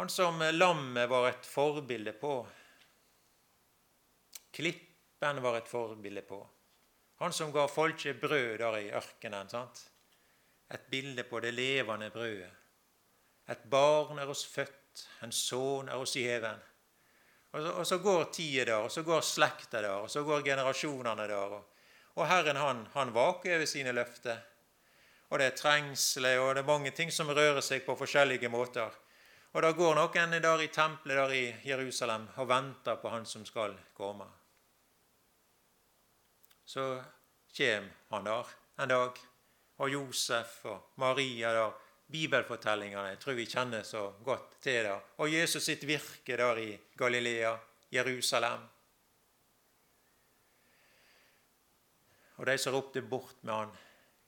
Han 0.00 0.08
som 0.08 0.40
lammet 0.52 1.08
var 1.08 1.28
et 1.28 1.46
forbilde 1.46 2.12
på. 2.12 2.34
Klippen 4.50 5.42
var 5.42 5.58
et 5.58 5.68
forbilde 5.68 6.22
på. 6.22 6.40
Han 7.22 7.32
som 7.32 7.52
ga 7.52 7.68
folket 7.68 8.20
brød 8.20 8.58
der 8.58 8.78
i 8.78 8.90
ørkenen. 8.90 9.48
sant? 9.48 9.90
Et 10.70 10.86
bilde 10.90 11.22
på 11.22 11.40
det 11.40 11.52
levende 11.54 12.10
brødet. 12.10 12.50
Et 13.48 13.64
barn 13.70 14.18
er 14.18 14.30
oss 14.30 14.44
født, 14.46 15.08
en 15.22 15.32
sønn 15.32 15.90
er 15.90 16.00
oss 16.00 16.16
gjeven. 16.16 16.60
Og, 17.52 17.66
og 17.66 17.86
så, 17.86 17.98
går 17.98 18.24
tida 18.32 18.64
der, 18.64 18.86
og 18.86 18.90
så 18.92 19.02
går 19.02 19.20
slekta 19.20 19.82
der, 19.82 20.00
og 20.00 20.10
så 20.10 20.22
går 20.24 20.44
generasjonene 20.46 21.28
der. 21.28 21.36
Og, 21.58 21.64
og 22.14 22.26
Herren 22.28 22.56
han, 22.56 22.86
han 22.94 23.12
vaker 23.14 23.56
over 23.56 23.68
sine 23.68 23.92
løfter. 23.92 24.40
Og 25.28 25.38
det 25.38 25.46
er 25.46 25.56
trengsler, 25.56 26.40
og 26.40 26.54
det 26.54 26.62
er 26.62 26.68
mange 26.68 26.90
ting 26.90 27.12
som 27.12 27.28
rører 27.28 27.60
seg 27.64 27.84
på 27.84 27.96
forskjellige 27.96 28.48
måter. 28.52 28.92
Og 29.52 29.62
det 29.62 29.72
går 29.76 29.94
noen 29.98 30.38
der 30.40 30.62
i 30.64 30.70
tempelet 30.72 31.18
der 31.18 31.34
i 31.36 31.44
Jerusalem 31.68 32.28
og 32.36 32.48
venter 32.48 32.96
på 32.96 33.12
han 33.12 33.26
som 33.28 33.44
skal 33.44 33.76
komme. 33.94 34.26
Så 36.64 36.86
kjem 37.52 37.90
han 38.10 38.24
der 38.24 38.52
en 38.80 38.88
dag, 38.88 39.18
og 39.78 39.92
Josef 39.92 40.64
og 40.64 40.92
Maria 40.96 41.52
der. 41.52 41.72
Bibelfortellingene 42.12 43.08
jeg 43.08 43.18
tror 43.22 43.36
vi 43.38 43.46
kjenner 43.48 43.84
så 43.88 44.02
godt 44.24 44.58
til 44.60 44.84
der. 44.84 45.00
Og 45.16 45.32
Jesus 45.32 45.64
sitt 45.64 45.86
virke 45.88 46.36
der 46.36 46.58
i 46.60 46.70
Galilea, 46.98 47.54
Jerusalem. 47.92 48.66
Og 52.36 52.46
de 52.46 52.58
som 52.58 52.74
ropte 52.74 53.02
bort 53.02 53.38
med 53.42 53.54
han, 53.54 53.72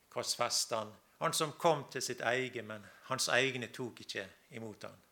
korsfesteren. 0.09 0.93
Han 1.21 1.33
som 1.33 1.53
kom 1.59 1.85
til 1.93 2.03
sitt 2.03 2.21
eget, 2.21 2.65
men 2.65 2.87
hans 3.11 3.29
egne 3.29 3.69
tok 3.73 4.01
ikke 4.01 4.29
imot 4.57 4.89
han. 4.89 5.04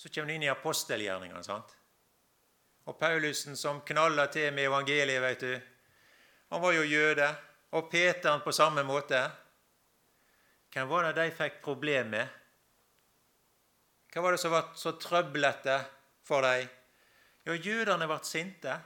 Så 0.00 0.08
kommer 0.08 0.28
du 0.28 0.34
inn 0.34 0.42
i 0.42 0.48
apostelgjerningene. 0.48 1.42
sant? 1.44 1.74
Og 2.88 2.96
Paulusen 2.96 3.56
som 3.56 3.82
knalla 3.84 4.30
til 4.32 4.48
med 4.56 4.70
evangeliet, 4.70 5.20
vet 5.20 5.40
du. 5.44 5.60
Han 6.54 6.62
var 6.62 6.72
jo 6.72 6.86
jøde. 6.88 7.26
Og 7.76 7.90
Peteren 7.92 8.40
på 8.40 8.52
samme 8.52 8.80
måte. 8.82 9.20
Hvem 10.72 10.88
var 10.88 11.04
det 11.04 11.18
de 11.18 11.34
fikk 11.36 11.58
problem 11.60 12.08
med? 12.14 12.30
Hva 14.08 14.24
var 14.24 14.32
det 14.32 14.40
som 14.40 14.54
var 14.54 14.72
så 14.74 14.94
trøblete 14.96 15.76
for 16.24 16.48
dem? 16.48 16.72
Jo, 17.44 17.58
jødene 17.60 18.08
ble 18.08 18.18
sinte. 18.24 18.78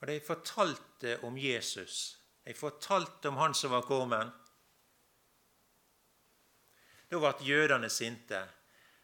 Og 0.00 0.08
de 0.08 0.16
fortalte 0.24 1.18
om 1.28 1.36
Jesus. 1.36 2.00
De 2.40 2.56
fortalte 2.56 3.28
om 3.28 3.36
han 3.36 3.52
som 3.52 3.76
var 3.76 3.84
kommet. 3.84 4.32
Da 7.12 7.20
ble 7.20 7.36
jødene 7.52 7.92
sinte. 7.92 8.42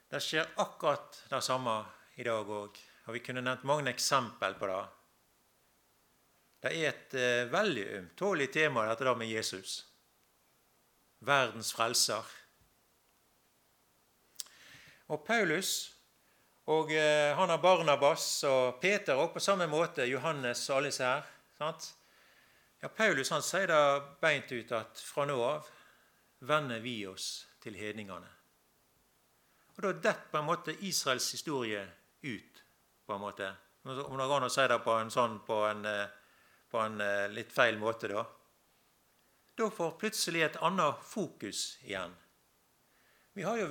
Det 0.09 0.21
skjer 0.25 0.47
akkurat 0.57 1.25
det 1.29 1.43
samme 1.45 1.75
i 2.17 2.25
dag 2.25 2.49
òg. 2.49 2.79
Og 3.09 3.17
vi 3.17 3.21
kunne 3.25 3.43
nevnt 3.45 3.67
mange 3.69 3.91
eksempel 3.93 4.55
på 4.57 4.69
det. 4.71 4.81
Det 6.65 6.73
er 6.73 6.89
et 6.89 7.17
uh, 7.17 7.51
veldig 7.53 7.85
ømtålig 7.99 8.49
tema, 8.53 8.87
dette 8.89 9.05
der 9.05 9.19
med 9.21 9.29
Jesus. 9.29 9.83
Verdens 11.21 11.75
frelser. 11.77 12.25
Og 15.09 15.23
Paulus 15.27 15.93
og 16.69 16.91
uh, 16.93 17.37
han 17.37 17.53
har 17.53 17.61
Barnabas 17.63 18.27
og 18.49 18.81
Peter 18.81 19.21
og 19.21 19.35
på 19.37 19.45
samme 19.45 19.69
måte 19.69 20.09
Johannes 20.09 20.65
og 20.71 20.79
alle 20.79 20.93
disse 20.93 21.05
her. 21.05 21.29
Sant? 21.61 21.93
Ja, 22.81 22.89
Paulus 22.89 23.33
han 23.35 23.45
sier 23.45 23.69
da 23.69 23.83
beint 24.23 24.53
ut 24.53 24.73
at 24.73 25.05
fra 25.05 25.29
nå 25.29 25.39
av 25.43 25.69
vender 26.49 26.81
vi 26.81 27.03
oss 27.11 27.47
til 27.61 27.77
hedningene. 27.77 28.38
Og 29.79 29.85
Da 29.85 29.93
detter 29.93 30.31
på 30.33 30.39
en 30.39 30.45
måte 30.49 30.75
Israels 30.81 31.33
historie 31.33 31.87
ut. 32.23 32.65
på 33.07 33.15
en 33.15 33.21
måte. 33.21 33.55
Om 33.85 34.19
det 34.19 34.27
går 34.27 34.37
an 34.37 34.45
å 34.45 34.49
si 34.53 34.65
det 34.69 34.77
på 34.85 34.93
en, 35.01 35.11
sånn, 35.11 35.39
på 35.47 35.63
en, 35.65 35.87
eh, 35.87 36.11
på 36.69 36.81
en 36.83 37.01
eh, 37.01 37.29
litt 37.33 37.53
feil 37.53 37.79
måte, 37.81 38.11
da. 38.13 38.25
Da 39.57 39.71
får 39.71 39.95
plutselig 39.97 40.43
et 40.45 40.59
annet 40.61 41.01
fokus 41.09 41.79
igjen. 41.87 42.13
Vi 43.33 43.47
har 43.47 43.57
jo, 43.57 43.69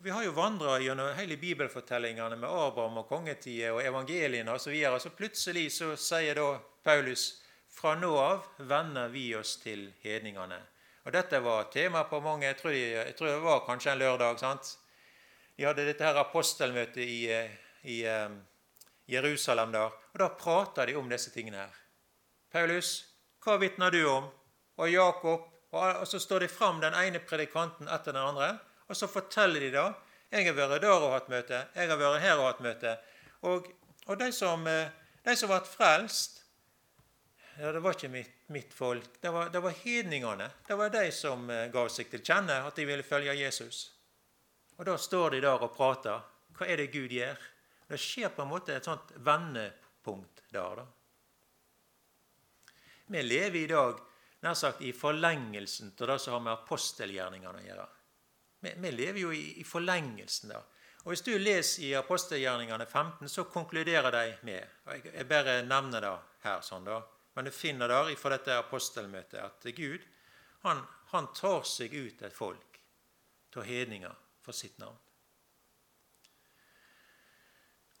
vi 0.00 0.10
jo 0.24 0.32
vandra 0.32 0.80
gjennom 0.80 1.12
hele 1.14 1.36
bibelfortellingene 1.36 2.36
med 2.40 2.48
Abraham 2.50 2.98
og 3.04 3.08
kongetida 3.08 3.70
og 3.76 3.84
evangeliene 3.84 4.50
osv. 4.56 4.64
Så, 4.64 4.70
videre. 4.74 5.00
så 5.00 5.14
plutselig 5.14 5.68
så 5.76 5.92
sier 5.96 6.40
da 6.40 6.58
Paulus 6.82 7.44
fra 7.70 7.94
nå 7.94 8.10
av 8.18 8.46
vender 8.58 9.08
vi 9.12 9.28
oss 9.36 9.58
til 9.62 9.90
hedningene. 10.02 10.58
Og 11.04 11.12
Dette 11.12 11.38
var 11.44 11.70
tema 11.70 12.02
på 12.08 12.20
mange 12.24 12.46
Jeg 12.46 12.56
tror, 12.58 12.72
jeg 12.74 13.16
tror 13.16 13.28
det 13.28 13.42
var 13.44 13.66
kanskje 13.66 13.92
en 13.92 14.02
lørdag. 14.02 14.38
sant? 14.40 14.76
De 15.60 15.66
hadde 15.68 15.84
dette 15.84 16.00
her 16.00 16.16
apostelmøtet 16.16 17.02
i, 17.04 17.26
eh, 17.28 17.50
i 17.84 17.98
um, 18.08 18.38
Jerusalem 19.12 19.74
der, 19.74 19.90
og 19.92 20.22
da 20.22 20.28
prata 20.32 20.86
de 20.88 20.94
om 20.96 21.10
disse 21.12 21.28
tingene 21.34 21.58
her. 21.60 21.74
Paulus, 22.48 22.92
hva 23.44 23.58
vitner 23.60 23.92
du 23.92 23.98
om? 24.08 24.30
Og 24.80 24.88
Jakob. 24.88 25.44
Og, 25.76 26.06
så 26.08 26.16
står 26.24 26.46
de 26.46 26.48
fram 26.48 26.80
den 26.80 26.96
ene 26.96 27.20
predikanten 27.20 27.92
etter 27.92 28.16
den 28.16 28.22
andre, 28.22 28.48
og 28.88 28.96
så 28.96 29.10
forteller 29.12 29.60
de 29.60 29.70
da. 29.76 29.84
Jeg 30.32 30.48
har 30.48 30.56
vært 30.62 30.80
der 30.80 30.96
og 30.96 31.12
hatt 31.12 31.28
møte. 31.28 31.60
Jeg 31.76 31.92
har 31.92 32.02
vært 32.06 32.24
her 32.24 32.40
og 32.40 32.48
hatt 32.48 32.64
møte. 32.64 32.96
Og, 33.44 33.68
og 34.06 34.18
de, 34.24 34.32
som, 34.32 34.64
eh, 34.64 34.88
de 35.28 35.36
som 35.36 35.52
ble 35.52 35.60
frelst 35.68 36.40
ja, 37.60 37.68
Det 37.68 37.84
var 37.84 38.00
ikke 38.00 38.14
mitt, 38.16 38.32
mitt 38.48 38.72
folk. 38.72 39.20
Det 39.20 39.28
var, 39.28 39.52
det 39.52 39.60
var 39.60 39.76
hedningene. 39.84 40.48
Det 40.64 40.80
var 40.80 40.96
de 40.96 41.08
som 41.12 41.44
ga 41.52 41.88
seg 41.92 42.08
til 42.08 42.24
kjenne 42.24 42.62
at 42.64 42.80
de 42.80 42.88
ville 42.88 43.04
følge 43.04 43.36
Jesus. 43.44 43.90
Og 44.80 44.86
da 44.88 44.96
står 44.96 45.34
de 45.34 45.42
der 45.44 45.60
og 45.60 45.74
prater. 45.76 46.22
Hva 46.56 46.64
er 46.64 46.80
det 46.80 46.86
Gud 46.94 47.12
gjør? 47.12 47.36
Det 47.90 47.98
skjer 48.00 48.30
på 48.32 48.46
en 48.46 48.48
måte 48.48 48.72
et 48.72 48.86
sånt 48.88 49.10
vendepunkt 49.20 50.40
der. 50.48 50.80
da. 50.80 50.86
Vi 53.12 53.22
lever 53.22 53.58
i 53.60 53.66
dag 53.68 53.98
nær 54.40 54.56
sagt 54.56 54.80
i 54.80 54.94
forlengelsen 54.96 55.92
av 56.00 56.06
det 56.14 56.16
som 56.24 56.38
har 56.38 56.44
med 56.46 56.52
apostelgjerningene 56.54 57.60
å 57.60 57.66
gjøre. 57.66 57.86
Vi, 58.64 58.72
vi 58.86 58.92
lever 58.94 59.20
jo 59.20 59.34
i, 59.36 59.42
i, 59.60 59.66
forlengelsen 59.68 60.54
der. 60.54 60.64
Og 61.02 61.12
Hvis 61.12 61.26
du 61.28 61.34
leser 61.36 61.84
i 61.84 61.92
apostelgjerningene 62.00 62.86
15, 62.86 63.28
så 63.28 63.44
konkluderer 63.52 64.10
de 64.16 64.24
med 64.48 64.64
og 64.86 64.94
Jeg, 64.94 65.12
jeg 65.12 65.28
bare 65.28 65.58
nevner 65.66 66.06
det 66.06 66.14
her, 66.46 66.64
sånn 66.64 66.88
da, 66.88 67.02
men 67.36 67.44
du 67.44 67.52
finner 67.52 67.92
der 67.92 68.14
fra 68.16 68.32
dette 68.32 68.56
apostelmøtet 68.56 69.44
at 69.44 69.70
Gud 69.76 70.08
han, 70.64 70.80
han 71.12 71.28
tar 71.36 71.68
seg 71.68 71.92
ut 71.92 72.22
et 72.22 72.36
folk 72.36 72.80
av 73.56 73.68
hedninger 73.68 74.16
for 74.42 74.56
sitt 74.56 74.78
navn. 74.78 74.98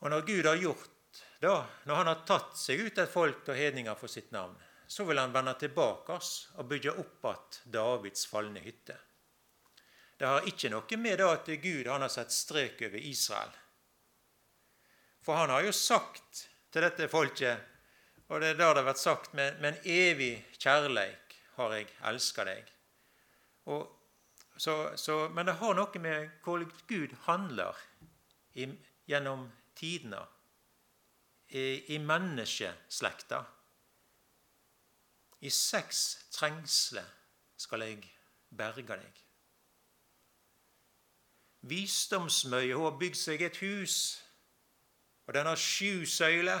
Og 0.00 0.10
når 0.10 0.24
Gud 0.26 0.48
har 0.48 0.56
gjort 0.56 0.88
da, 1.40 1.66
når 1.84 1.94
han 1.94 2.10
har 2.10 2.24
tatt 2.28 2.56
seg 2.56 2.80
ut 2.84 2.98
et 2.98 3.12
folk 3.12 3.48
og 3.48 3.56
hedninger 3.56 3.96
for 3.98 4.12
sitt 4.12 4.30
navn, 4.32 4.56
så 4.90 5.04
vil 5.08 5.20
han 5.20 5.32
vende 5.32 5.54
tilbake 5.60 6.16
oss 6.16 6.32
og 6.58 6.68
bygge 6.70 6.96
opp 6.98 7.26
igjen 7.30 7.72
Davids 7.76 8.26
falne 8.26 8.62
hytte. 8.64 8.96
Det 10.20 10.28
har 10.28 10.48
ikke 10.48 10.68
noe 10.72 10.96
med 11.00 11.22
at 11.24 11.46
Gud 11.62 11.88
han 11.88 12.04
har 12.04 12.12
satt 12.12 12.32
strek 12.34 12.82
over 12.84 12.98
Israel. 12.98 13.52
For 15.24 15.36
han 15.36 15.52
har 15.52 15.64
jo 15.64 15.72
sagt 15.76 16.46
til 16.72 16.84
dette 16.84 17.08
folket, 17.08 17.56
og 18.28 18.40
det 18.40 18.52
er 18.52 18.58
der 18.58 18.74
det 18.74 18.82
har 18.82 18.88
vært 18.90 19.00
sagt, 19.00 19.32
med 19.34 19.64
en 19.64 19.80
evig 19.84 20.34
kjærleik 20.58 21.38
har 21.56 21.72
jeg 21.76 21.88
elska 22.10 22.44
deg. 22.48 22.68
Og 23.72 23.88
så, 24.60 24.92
så, 24.96 25.28
men 25.32 25.46
det 25.48 25.54
har 25.56 25.72
noe 25.72 26.00
med 26.04 26.34
hvordan 26.44 26.72
Gud 26.88 27.12
handler 27.24 27.76
i, 28.52 28.66
gjennom 29.08 29.46
tidene, 29.78 30.18
i, 31.48 31.94
i 31.94 31.98
menneskeslekta. 32.04 33.38
I 35.40 35.48
seks 35.48 36.00
trengsler 36.36 37.06
skal 37.56 37.86
jeg 37.86 38.02
berge 38.52 38.84
deg. 39.00 39.22
Visdomsmøye 41.72 42.74
hun 42.74 42.84
har 42.84 42.98
bygd 43.00 43.16
seg 43.16 43.44
et 43.46 43.62
hus, 43.64 43.94
og 45.24 45.38
den 45.38 45.48
har 45.48 45.56
sju 45.56 46.04
søyler. 46.04 46.60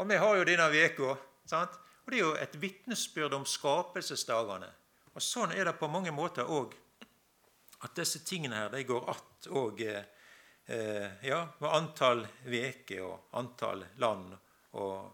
Og 0.00 0.08
vi 0.08 0.16
har 0.16 0.40
jo 0.40 0.48
denne 0.48 0.70
uka. 0.72 1.12
Og 1.12 2.08
det 2.08 2.16
er 2.16 2.24
jo 2.24 2.32
et 2.40 2.56
vitnesbyrd 2.62 3.36
om 3.36 3.44
skapelsesdagene. 3.44 4.72
Og 5.14 5.22
Sånn 5.22 5.52
er 5.54 5.68
det 5.68 5.76
på 5.78 5.88
mange 5.90 6.10
måter 6.14 6.48
òg. 6.50 6.74
At 7.84 7.94
disse 7.94 8.24
tingene 8.26 8.56
her, 8.56 8.70
de 8.70 8.82
går 8.84 9.10
att 9.10 9.46
òg 9.46 9.80
eh, 10.66 11.26
ja, 11.28 11.48
med 11.58 11.70
antall 11.70 12.26
uker 12.44 13.02
og 13.02 13.28
antall 13.30 13.84
land 13.96 14.34
og 14.70 15.12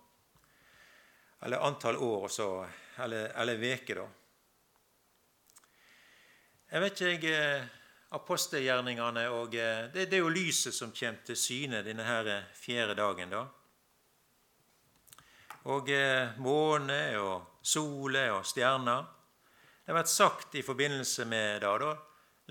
Eller 1.42 1.58
antall 1.64 1.96
år 1.96 2.24
og 2.24 2.30
så 2.30 2.66
Eller 2.98 3.56
uker, 3.74 3.94
da. 3.94 4.08
Jeg 6.70 6.80
vet 6.80 7.00
ikke, 7.00 7.28
jeg 7.28 7.58
eh, 7.58 7.68
Apostelgjerningene 8.14 9.28
og 9.30 9.54
eh, 9.54 9.88
det, 9.92 10.06
det, 10.10 10.18
er 10.18 10.22
jo 10.22 10.28
lyset 10.28 10.74
som 10.74 10.92
kommer 10.92 11.24
til 11.26 11.36
syne 11.36 11.82
denne 11.82 12.04
her 12.04 12.26
eh, 12.26 12.52
fjerde 12.54 12.94
dagen, 12.94 13.30
da. 13.30 13.46
Og 15.70 15.90
måne 16.40 17.00
og 17.20 17.58
sole 17.62 18.22
og 18.32 18.46
stjerner. 18.48 19.19
Det 19.90 19.94
har 19.96 20.04
vært 20.04 20.10
sagt 20.14 20.52
i 20.54 20.60
forbindelse 20.62 21.24
med 21.26 21.64
det 21.64 21.70
da, 21.82 21.94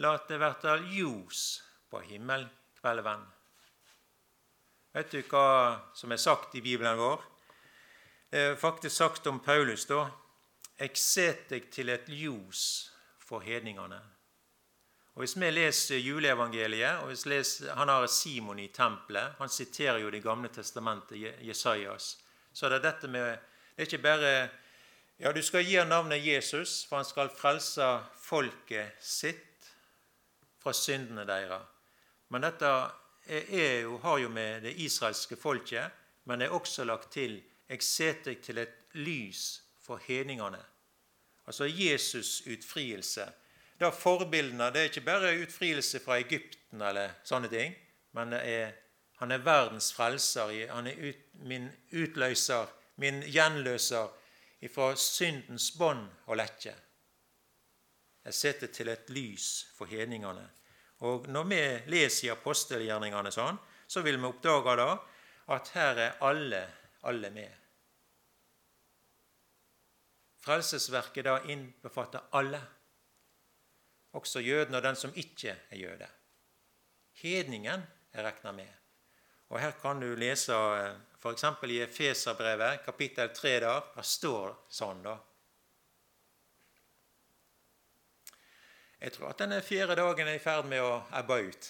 La 0.03 0.09
det 0.27 0.39
verte 0.41 0.73
ljos 0.91 1.61
på 1.87 2.01
himmel, 2.03 2.43
kvelden. 2.81 3.23
Vet 4.91 5.15
du 5.15 5.21
hva 5.31 5.45
som 5.95 6.11
er 6.11 6.19
sagt 6.19 6.59
i 6.59 6.61
Bibelen 6.65 6.99
vår? 6.99 7.23
Det 8.27 8.43
er 8.43 8.59
faktisk 8.59 8.91
sagt 8.97 9.31
om 9.31 9.39
Paulus, 9.39 9.87
da. 9.87 10.09
Jeg 10.83 10.99
set 10.99 11.47
deg 11.55 11.71
til 11.71 11.95
et 11.95 12.11
ljos 12.11 12.91
for 13.23 13.39
hedningene. 13.39 14.03
Og 15.15 15.23
Hvis 15.23 15.39
vi 15.39 15.55
leser 15.55 16.03
juleevangeliet, 16.03 16.99
og 16.99 17.13
hvis 17.13 17.23
vi 17.23 17.37
leser, 17.37 17.71
han 17.71 17.87
har 17.87 18.11
Simon 18.11 18.59
i 18.59 18.67
tempelet 18.67 19.39
Han 19.39 19.47
siterer 19.47 20.03
jo 20.03 20.11
Det 20.11 20.23
gamle 20.23 20.49
testamentet, 20.49 21.39
Jesajas. 21.39 22.17
Så 22.51 22.67
er 22.67 22.81
dette 22.83 23.07
med 23.07 23.37
Det 23.77 23.87
er 23.87 23.87
ikke 23.87 24.03
bare 24.03 24.49
Ja, 25.21 25.31
du 25.31 25.41
skal 25.43 25.65
gi 25.67 25.75
ham 25.75 25.89
navnet 25.89 26.23
Jesus, 26.23 26.85
for 26.87 27.01
han 27.01 27.05
skal 27.05 27.29
frelse 27.35 27.87
folket 28.23 28.95
sitt 29.03 29.67
fra 30.63 30.71
syndene 30.73 31.25
deres. 31.27 31.65
Men 32.31 32.45
dette 32.47 32.69
jo, 33.27 33.97
har 33.99 34.21
jo 34.23 34.29
med 34.31 34.63
det 34.63 34.77
israelske 34.79 35.35
folket, 35.35 35.91
men 36.23 36.39
det 36.39 36.47
er 36.47 36.55
også 36.55 36.85
lagt 36.87 37.11
til 37.13 37.41
Jeg 37.69 37.83
setter 37.83 38.31
deg 38.31 38.39
til 38.41 38.57
et 38.57 38.95
lys 38.95 39.61
for 39.83 40.01
hedningene. 40.07 40.61
Altså 41.45 41.67
Jesus' 41.67 42.47
utfrielse 42.49 43.27
da 43.79 43.89
forbildene 43.95 44.71
det 44.73 44.81
er 44.81 44.89
ikke 44.89 45.05
bare 45.05 45.35
utfrielse 45.39 45.99
fra 46.03 46.17
Egypten 46.19 46.81
eller 46.81 47.13
sånne 47.23 47.47
ting, 47.51 47.75
men 48.15 48.33
er, 48.35 48.73
han 49.21 49.31
er 49.31 49.43
verdens 49.43 49.93
frelser. 49.95 50.51
Han 50.73 50.87
er 50.87 50.99
ut, 51.09 51.21
min 51.47 51.69
utløser, 51.95 52.67
min 52.99 53.21
gjenløser 53.23 54.09
ifra 54.65 54.93
syndens 54.99 55.71
bånd 55.77 56.07
og 56.27 56.39
lekke. 56.39 56.73
Jeg 58.25 58.35
setter 58.35 58.71
til 58.73 58.91
et 58.91 59.11
lys 59.15 59.49
for 59.77 59.89
hedningene. 59.89 60.45
Og 61.07 61.29
når 61.31 61.45
vi 61.47 61.61
leser 61.93 62.27
i 62.27 62.33
apostelgjerningene 62.33 63.31
sånn, 63.31 63.57
så 63.87 64.03
vil 64.05 64.19
vi 64.19 64.27
oppdage 64.27 64.75
da 64.77 64.89
at 65.55 65.71
her 65.73 66.01
er 66.03 66.17
alle, 66.27 66.65
alle 67.07 67.31
med. 67.33 67.55
Frelsesverket 70.43 71.25
da 71.25 71.39
innbefatter 71.51 72.27
alle 72.37 72.61
også 74.11 74.39
jøden 74.39 74.75
og 74.75 74.83
den 74.83 74.95
som 74.95 75.13
ikke 75.15 75.55
er 75.69 75.77
jøde. 75.77 76.07
Hedningen 77.21 77.83
er 78.13 78.23
regna 78.25 78.51
med. 78.51 78.69
Og 79.49 79.59
Her 79.59 79.71
kan 79.81 79.99
du 80.01 80.15
lese 80.15 80.53
eh, 80.53 80.95
f.eks. 81.19 81.43
i 81.67 81.81
Efeserbrevet, 81.83 82.85
kapittel 82.85 83.29
3, 83.35 83.59
der. 83.59 83.81
Der 83.95 84.07
står 84.07 84.55
sånn, 84.71 85.03
da. 85.03 85.17
Jeg 88.99 89.15
tror 89.15 89.29
at 89.31 89.39
denne 89.39 89.61
fjerde 89.63 89.95
dagen 89.99 90.27
er 90.27 90.39
i 90.39 90.43
ferd 90.43 90.67
med 90.67 90.83
å 90.83 90.95
ebbe 91.15 91.39
ut. 91.47 91.69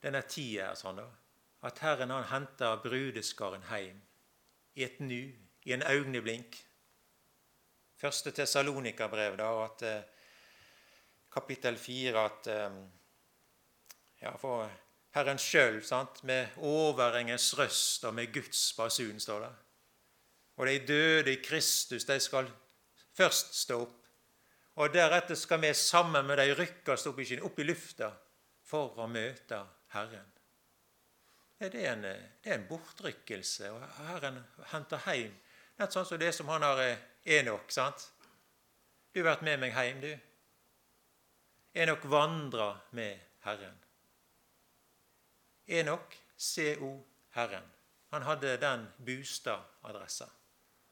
Denne 0.00 0.22
tida 0.28 0.70
er 0.70 0.78
sånn, 0.80 1.00
da. 1.00 1.08
At 1.68 1.80
Herren 1.84 2.12
han 2.14 2.28
henter 2.30 2.80
brudeskaren 2.80 3.66
hjem 3.68 3.98
i 4.76 4.84
et 4.86 5.00
nu, 5.04 5.32
i 5.68 5.74
en 5.76 5.84
øyeblink. 5.84 6.56
Første 8.00 8.32
Tessalonika-brev, 8.32 9.36
da, 9.36 9.50
at 9.66 9.82
eh, 9.84 10.20
kapittel 11.32 11.76
4 11.76 12.22
at 12.24 12.48
ehm, 12.48 12.78
ja, 14.22 14.32
for 14.40 14.64
Herren 15.14 15.38
sjøl, 15.42 15.80
med 16.22 16.48
overengens 16.56 17.58
røst 17.58 18.04
og 18.04 18.14
med 18.14 18.32
Guds 18.32 18.72
basun, 18.76 19.20
står 19.20 19.40
det. 19.40 19.52
Og 20.56 20.66
de 20.66 20.78
døde 20.86 21.32
i 21.32 21.42
Kristus, 21.42 22.04
de 22.04 22.20
skal 22.20 22.50
først 23.16 23.54
stå 23.62 23.80
opp. 23.80 23.96
Og 24.80 24.92
deretter 24.94 25.34
skal 25.34 25.60
vi 25.60 25.72
sammen 25.74 26.26
med 26.26 26.38
de 26.38 26.54
rykkes 26.54 27.06
opp 27.10 27.18
i, 27.18 27.40
opp 27.42 27.58
i 27.58 27.66
lufta 27.66 28.12
for 28.62 29.00
å 29.02 29.08
møte 29.10 29.58
Herren. 29.96 30.30
Det 31.60 31.74
er 31.74 31.92
en, 31.92 32.06
det 32.06 32.48
er 32.52 32.56
en 32.56 32.68
bortrykkelse. 32.70 33.70
og 33.70 33.82
Herren 34.06 34.38
henter 34.70 35.02
hjem. 35.10 35.34
Nett 35.80 35.92
sånn 35.92 36.06
som 36.08 36.20
det 36.20 36.32
som 36.36 36.48
han 36.52 36.64
har 36.64 36.80
eh, 36.84 37.02
Enok. 37.36 37.72
sant? 37.72 38.06
Du 39.12 39.20
har 39.20 39.32
vært 39.34 39.44
med 39.44 39.60
meg 39.60 39.76
hjem, 39.76 40.00
du 40.00 41.80
Enok 41.82 42.06
vandra 42.10 42.72
med 42.96 43.20
Herren. 43.44 43.76
Enok, 45.70 46.16
CO 46.36 47.06
Herren. 47.30 47.64
Han 48.10 48.22
hadde 48.22 48.56
den 48.58 48.86
bostadadressa. 49.06 50.26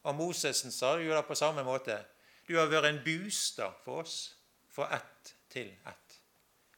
Og 0.07 0.15
Mosesen 0.15 0.73
sa 0.73 0.95
jo 1.03 1.11
det 1.11 1.25
på 1.27 1.35
samme 1.35 1.65
måte. 1.67 1.99
Du 2.47 2.55
har 2.57 2.71
vært 2.71 2.87
en 2.93 3.01
bostad 3.05 3.75
for 3.85 4.05
oss, 4.05 4.37
fra 4.71 4.87
ett 4.95 5.35
til 5.51 5.73
ett. 5.91 6.21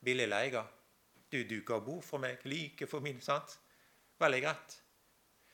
Billig 0.00 0.28
leie. 0.30 0.62
Du 1.30 1.42
duker 1.44 1.84
bord 1.84 2.02
for 2.02 2.18
meg, 2.18 2.40
like 2.48 2.88
for 2.88 3.04
min, 3.04 3.20
sant? 3.20 3.58
Veldig 4.18 4.40
greit. 4.42 4.80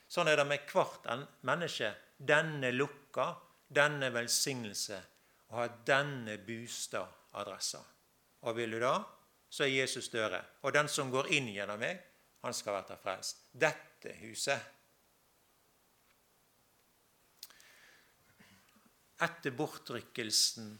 Sånn 0.07 0.31
er 0.31 0.39
det 0.39 0.47
med 0.47 0.71
hvert 0.71 1.05
menneske. 1.45 1.91
Denne 2.17 2.71
lukka, 2.71 3.33
denne 3.67 4.09
velsignelse, 4.15 5.03
å 5.51 5.59
ha 5.59 5.67
denne 5.85 6.39
bostadadressa. 6.47 7.83
Og 8.47 8.55
vil 8.55 8.77
du 8.77 8.79
da, 8.81 8.95
så 9.49 9.67
er 9.67 9.75
Jesus 9.83 10.07
døre. 10.09 10.39
Og 10.63 10.73
den 10.73 10.87
som 10.87 11.11
går 11.11 11.29
inn 11.35 11.51
gjennom 11.51 11.83
meg, 11.83 11.99
han 12.41 12.53
skal 12.53 12.77
være 12.77 12.97
frelst. 13.01 13.45
Dette 13.51 14.13
huset 14.21 14.73
Etter 19.17 19.51
bortrykkelsen 19.57 20.75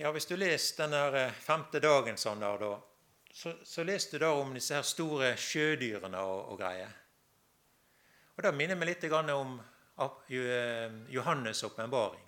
Ja, 0.00 0.12
hvis 0.14 0.26
du 0.26 0.36
leser 0.38 0.86
den 0.86 1.16
eh, 1.18 1.34
femte 1.44 1.80
dagen 1.82 2.16
sånn 2.16 2.40
der, 2.40 2.62
da, 2.62 2.70
så, 3.32 3.52
så 3.66 3.84
leser 3.84 4.16
du 4.16 4.24
da 4.24 4.30
om 4.38 4.54
disse 4.56 4.78
her 4.78 4.86
store 4.86 5.34
sjødyrene 5.36 6.22
og, 6.24 6.52
og 6.54 6.60
greier. 6.62 6.94
Og 8.36 8.42
Det 8.46 8.54
minner 8.56 8.78
meg 8.80 8.94
litt 8.94 9.04
om 9.12 9.58
eh, 10.00 10.94
Johannes' 11.12 11.64
åpenbaring. 11.66 12.24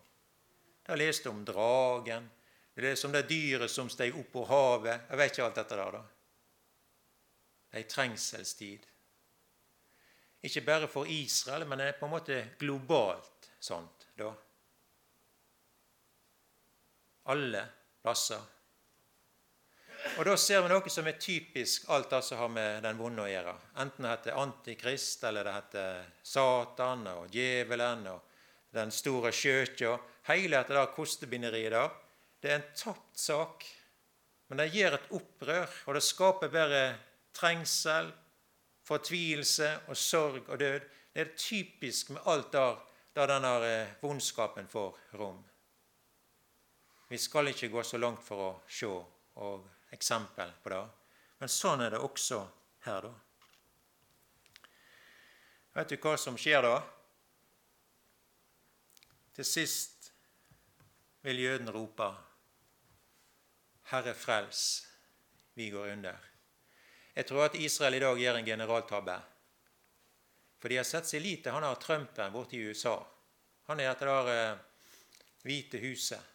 Der 0.84 1.00
leste 1.00 1.30
om 1.30 1.44
dragen, 1.46 2.28
det 2.74 2.90
er 2.90 2.96
som 2.96 3.12
det 3.12 3.28
dyret 3.30 3.70
som 3.70 3.88
steg 3.88 4.18
opp 4.18 4.32
på 4.34 4.44
havet. 4.50 5.06
Jeg 5.08 5.18
vet 5.20 5.32
ikke 5.32 5.46
alt 5.46 5.60
dette 5.62 5.78
der, 5.78 5.96
da. 5.96 6.02
Ei 7.72 7.84
trengselstid. 7.88 8.86
Ikke 10.42 10.64
bare 10.66 10.88
for 10.90 11.08
Israel, 11.08 11.66
men 11.66 11.78
det 11.78 11.92
er 11.92 12.00
på 12.00 12.08
en 12.08 12.14
måte 12.16 12.38
globalt 12.58 13.52
sånt, 13.62 14.08
da. 14.18 14.32
Alle 17.32 17.62
plasser. 18.02 18.42
Og 20.18 20.24
Da 20.26 20.34
ser 20.36 20.64
vi 20.64 20.70
noe 20.72 20.90
som 20.90 21.06
er 21.06 21.20
typisk 21.20 21.86
alt 21.94 22.10
det 22.10 22.24
som 22.26 22.40
har 22.40 22.50
med 22.50 22.82
den 22.82 22.98
vonde 22.98 23.22
å 23.22 23.30
gjøre. 23.30 23.54
Enten 23.84 24.02
det 24.02 24.10
heter 24.16 24.40
Antikrist, 24.42 25.22
eller 25.24 25.46
det 25.46 25.54
heter 25.54 26.08
Satan 26.26 27.06
og 27.12 27.30
djevelen 27.30 28.08
og 28.10 28.32
den 28.74 28.90
store 28.90 29.30
skjøtja. 29.32 29.94
Hele 30.26 30.58
dette 30.58 30.86
kostebinderiet 30.96 31.70
der 31.76 31.94
det 32.42 32.50
er 32.50 32.58
en 32.58 32.70
tapt 32.74 33.20
sak, 33.22 33.64
men 34.50 34.58
det 34.58 34.72
gir 34.74 34.96
et 34.96 35.12
opprør, 35.14 35.70
og 35.86 35.94
det 35.94 36.02
skaper 36.02 36.50
bare 36.50 36.80
trengsel, 37.34 38.12
fortvilelse 38.84 39.70
og 39.88 39.96
sorg 39.96 40.48
og 40.48 40.60
død. 40.60 40.80
Det 41.14 41.20
er 41.20 41.36
typisk 41.36 42.10
med 42.10 42.20
alt 42.26 42.52
der, 42.52 42.78
der 43.14 43.26
denne 43.26 43.52
eh, 43.66 43.94
vondskapen 44.02 44.68
får 44.68 44.98
rom. 45.20 45.42
Vi 47.08 47.18
skal 47.18 47.48
ikke 47.48 47.68
gå 47.68 47.82
så 47.82 47.98
langt 47.98 48.22
for 48.24 48.40
å 48.40 48.52
se 48.68 48.88
og 48.88 49.68
eksempel 49.92 50.52
på 50.62 50.72
det, 50.72 50.80
men 51.40 51.52
sånn 51.52 51.84
er 51.84 51.92
det 51.92 52.00
også 52.00 52.40
her, 52.86 53.04
da. 53.04 53.12
Vet 55.76 55.92
du 55.92 55.96
hva 56.00 56.16
som 56.20 56.36
skjer 56.40 56.64
da? 56.64 56.74
Til 59.32 59.48
sist 59.48 60.10
vil 61.24 61.40
jøden 61.40 61.70
rope 61.72 62.10
Herre, 63.92 64.14
frels, 64.16 64.86
vi 65.54 65.68
går 65.72 65.92
under. 65.92 66.31
Jeg 67.14 67.28
tror 67.28 67.44
at 67.46 67.58
Israel 67.60 67.98
i 67.98 68.02
dag 68.02 68.18
gjør 68.18 68.38
en 68.38 68.46
generaltabbe. 68.46 69.16
For 70.58 70.70
de 70.70 70.78
har 70.78 70.86
sett 70.88 71.08
seg 71.08 71.24
lite 71.24 71.52
han 71.52 71.64
har 71.66 71.80
Trumpen 71.82 72.32
borte 72.32 72.56
i 72.56 72.62
USA. 72.64 72.94
Han 73.68 73.80
er 73.80 73.90
dette 73.90 74.08
der 74.08 74.30
eh, 74.32 74.60
Hvite 75.42 75.80
huset. 75.82 76.30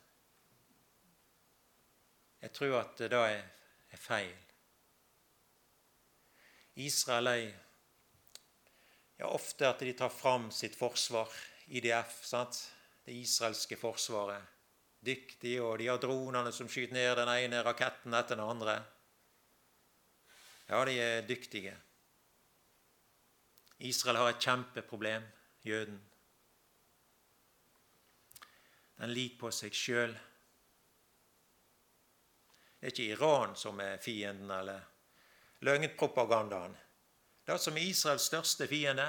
Jeg 2.44 2.52
tror 2.54 2.76
at 2.82 2.98
det 3.00 3.08
da 3.14 3.22
er, 3.32 3.46
er 3.90 4.02
feil. 4.02 4.36
Israel 6.84 7.32
er 7.32 7.46
ja, 9.18 9.30
ofte 9.32 9.70
at 9.70 9.80
de 9.82 9.96
tar 9.98 10.12
fram 10.14 10.52
sitt 10.54 10.76
forsvar, 10.78 11.32
IDF, 11.68 12.20
sant? 12.28 12.60
det 13.08 13.16
israelske 13.16 13.78
forsvaret 13.80 14.44
dyktige, 15.00 15.62
og 15.64 15.78
de 15.80 15.88
har 15.88 16.00
dronene 16.02 16.52
som 16.52 16.68
skyter 16.68 16.96
ned 16.98 17.14
den 17.20 17.32
ene 17.32 17.64
raketten 17.64 18.16
etter 18.18 18.36
den 18.36 18.44
andre. 18.44 18.82
Ja, 20.68 20.86
de 20.86 21.00
er 21.00 21.28
dyktige. 21.28 21.78
Israel 23.80 24.18
har 24.18 24.30
et 24.30 24.42
kjempeproblem, 24.44 25.24
jøden. 25.64 26.00
Den 28.98 29.14
liker 29.14 29.38
på 29.40 29.52
seg 29.54 29.76
sjøl. 29.78 30.16
Det 32.78 32.90
er 32.90 32.94
ikke 32.94 33.14
Iran 33.14 33.56
som 33.56 33.80
er 33.80 34.02
fienden, 34.02 34.52
eller 34.52 34.82
løgnpropagandaen. 35.66 36.76
Det 37.48 37.60
som 37.62 37.78
er 37.78 37.88
Israels 37.88 38.28
største 38.28 38.68
fiende, 38.68 39.08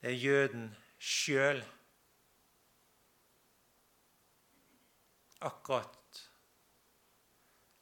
det 0.00 0.12
er 0.12 0.22
jøden 0.22 0.68
sjøl. 0.98 1.64
Akkurat 5.44 6.22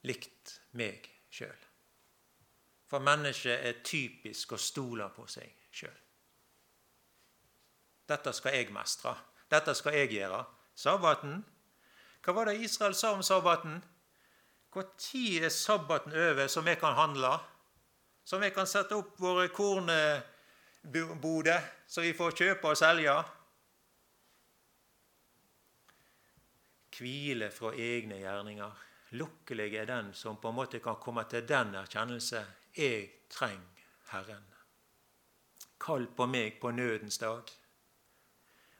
likt 0.09 0.57
meg 0.79 1.11
sjøl. 1.31 1.62
For 2.93 3.01
mennesket 3.01 3.57
er 3.65 3.79
typisk 3.81 4.51
å 4.53 4.59
stole 4.61 5.07
på 5.17 5.23
seg 5.31 5.49
sjøl. 5.73 5.95
Dette 8.13 8.35
skal 8.37 8.53
jeg 8.59 8.69
mestre. 8.75 9.15
Dette 9.49 9.73
skal 9.79 9.97
jeg 9.97 10.11
gjøre. 10.13 10.43
Sabbaten. 10.77 11.41
Hva 12.21 12.35
var 12.37 12.45
det 12.51 12.61
Israel 12.61 12.93
sa 12.93 13.15
om 13.17 13.25
sabbaten? 13.25 13.81
Når 14.77 14.85
er 15.41 15.49
sabbaten 15.49 16.13
over, 16.13 16.47
som 16.53 16.65
vi 16.69 16.75
kan 16.77 16.93
handle? 17.01 17.39
Som 18.25 18.41
vi 18.45 18.51
kan 18.53 18.67
sette 18.69 18.93
opp 18.97 19.17
våre 19.21 19.49
kornboder, 19.49 19.91
så 21.89 22.01
vi 22.05 22.13
får 22.13 22.31
kjøpe 22.37 22.69
og 22.69 22.77
selge? 22.77 23.25
Hvile 26.93 27.51
fra 27.51 27.73
egne 27.73 28.21
gjerninger. 28.21 28.73
Lukkelig 29.17 29.75
er 29.81 29.87
den 29.89 30.13
som 30.13 30.37
på 30.37 30.49
en 30.53 30.61
måte 30.61 30.79
kan 30.85 31.01
komme 31.01 31.25
til 31.25 31.49
den 31.49 31.75
erkjennelse. 31.81 32.62
Jeg 32.77 33.29
trenger 33.31 33.85
Herren. 34.13 34.47
Kall 35.81 36.07
på 36.17 36.27
meg 36.27 36.61
på 36.61 36.71
nødens 36.71 37.19
dag. 37.19 37.43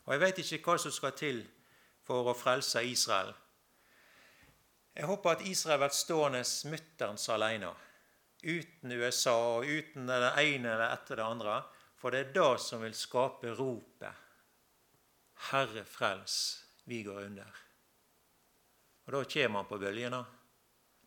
Og 0.05 0.13
Jeg 0.13 0.21
vet 0.21 0.39
ikke 0.39 0.63
hva 0.65 0.79
som 0.79 0.93
skal 0.95 1.13
til 1.19 1.43
for 2.07 2.31
å 2.31 2.37
frelse 2.37 2.83
Israel. 2.87 3.33
Jeg 4.95 5.09
håper 5.09 5.31
at 5.31 5.45
Israel 5.49 5.81
blir 5.81 5.95
stående 5.97 6.43
mutterns 6.71 7.29
alene, 7.33 7.71
uten 8.43 8.93
USA 8.93 9.37
og 9.57 9.69
uten 9.69 10.09
det 10.09 10.33
ene 10.43 10.75
eller 10.75 10.89
etter 10.91 11.17
det 11.17 11.25
andre. 11.27 11.61
For 11.97 12.11
det 12.11 12.21
er 12.21 12.33
det 12.35 12.61
som 12.61 12.83
vil 12.83 12.95
skape 12.95 13.55
ropet 13.55 14.15
'Herre, 15.51 15.85
frels, 15.85 16.65
vi 16.85 17.03
går 17.03 17.25
under'. 17.25 17.59
Og 19.07 19.13
Da 19.13 19.25
kommer 19.25 19.59
han 19.59 19.69
på 19.69 19.79
bølgene. 19.79 20.25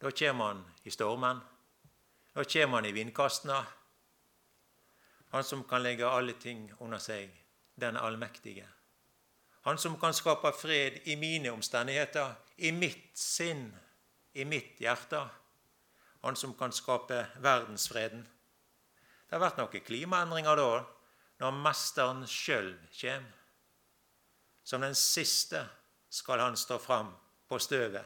Da 0.02 0.12
kommer 0.12 0.46
han 0.46 0.66
i 0.84 0.90
stormen. 0.90 1.55
Da 2.36 2.44
kommer 2.44 2.78
han 2.78 2.86
i 2.86 2.92
vindkastene. 2.92 3.66
Han 5.32 5.44
som 5.44 5.64
kan 5.64 5.84
legge 5.84 6.08
alle 6.08 6.34
ting 6.34 6.68
under 6.80 7.00
seg, 7.00 7.32
den 7.80 7.96
allmektige. 7.98 8.68
Han 9.64 9.78
som 9.80 9.96
kan 10.00 10.14
skape 10.14 10.52
fred 10.52 10.98
i 11.08 11.16
mine 11.16 11.54
omstendigheter, 11.56 12.36
i 12.58 12.72
mitt 12.76 13.16
sinn, 13.18 13.70
i 14.34 14.44
mitt 14.46 14.82
hjerte. 14.84 15.22
Han 16.28 16.36
som 16.36 16.54
kan 16.60 16.76
skape 16.76 17.22
verdensfreden. 17.40 18.26
Det 19.26 19.38
har 19.38 19.44
vært 19.46 19.64
noen 19.64 19.88
klimaendringer 19.88 20.60
da, 20.60 20.84
når 21.40 21.58
Mesteren 21.64 22.28
sjøl 22.28 22.74
kommer. 23.00 23.32
Som 24.66 24.84
den 24.84 24.96
siste 24.98 25.64
skal 26.10 26.44
han 26.44 26.60
stå 26.60 26.82
fram 26.84 27.16
på 27.48 27.60
støvet. 27.64 28.04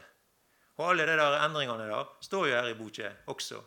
Og 0.78 0.90
alle 0.92 1.06
de 1.08 1.18
der 1.18 1.38
endringene 1.42 1.90
der 1.90 2.16
står 2.22 2.46
jo 2.46 2.56
her 2.56 2.70
i 2.70 2.78
boka 2.78 3.12
også. 3.26 3.62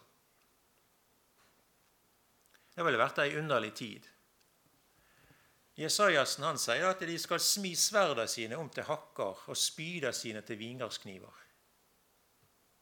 Det 2.74 2.84
ville 2.86 2.98
vært 2.98 3.22
ei 3.22 3.36
underlig 3.38 3.74
tid. 3.78 4.10
Jesajasen 5.78 6.46
han 6.46 6.60
sier 6.62 6.86
at 6.86 7.02
de 7.02 7.16
skal 7.18 7.42
smi 7.42 7.74
sverda 7.78 8.28
sine 8.30 8.58
om 8.58 8.70
til 8.70 8.86
hakker 8.86 9.48
og 9.50 9.58
spyda 9.58 10.12
sine 10.14 10.44
til 10.46 10.60
vingardskniver. 10.60 11.42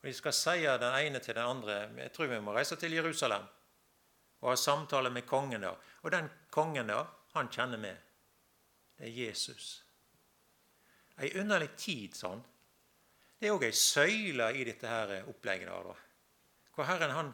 Og 0.02 0.08
De 0.10 0.14
skal 0.18 0.34
si 0.34 0.64
den 0.66 0.96
ene 0.98 1.20
til 1.20 1.36
den 1.36 1.46
andre 1.46 1.74
Jeg 1.96 2.12
tror 2.12 2.28
vi 2.28 2.40
må 2.40 2.56
reise 2.56 2.76
til 2.76 2.94
Jerusalem 2.94 3.44
og 4.42 4.50
ha 4.50 4.56
samtale 4.56 5.10
med 5.10 5.28
kongen 5.30 5.62
der. 5.62 5.78
Og 6.02 6.12
den 6.12 6.30
kongen 6.50 6.88
der, 6.90 7.06
han 7.34 7.48
kjenner 7.48 7.78
vi. 7.78 7.92
Det 8.98 9.08
er 9.08 9.28
Jesus. 9.28 9.84
Ei 11.22 11.30
underlig 11.38 11.70
tid 11.78 12.18
sånn. 12.18 12.42
Det 13.38 13.48
er 13.48 13.54
òg 13.54 13.68
ei 13.68 13.76
søyle 13.78 14.48
i 14.58 14.66
dette 14.66 14.90
her 14.90 15.30
opplegget. 15.30 15.68
der, 15.70 16.02
Hvor 16.74 16.84
Herren, 16.90 17.12
han, 17.12 17.34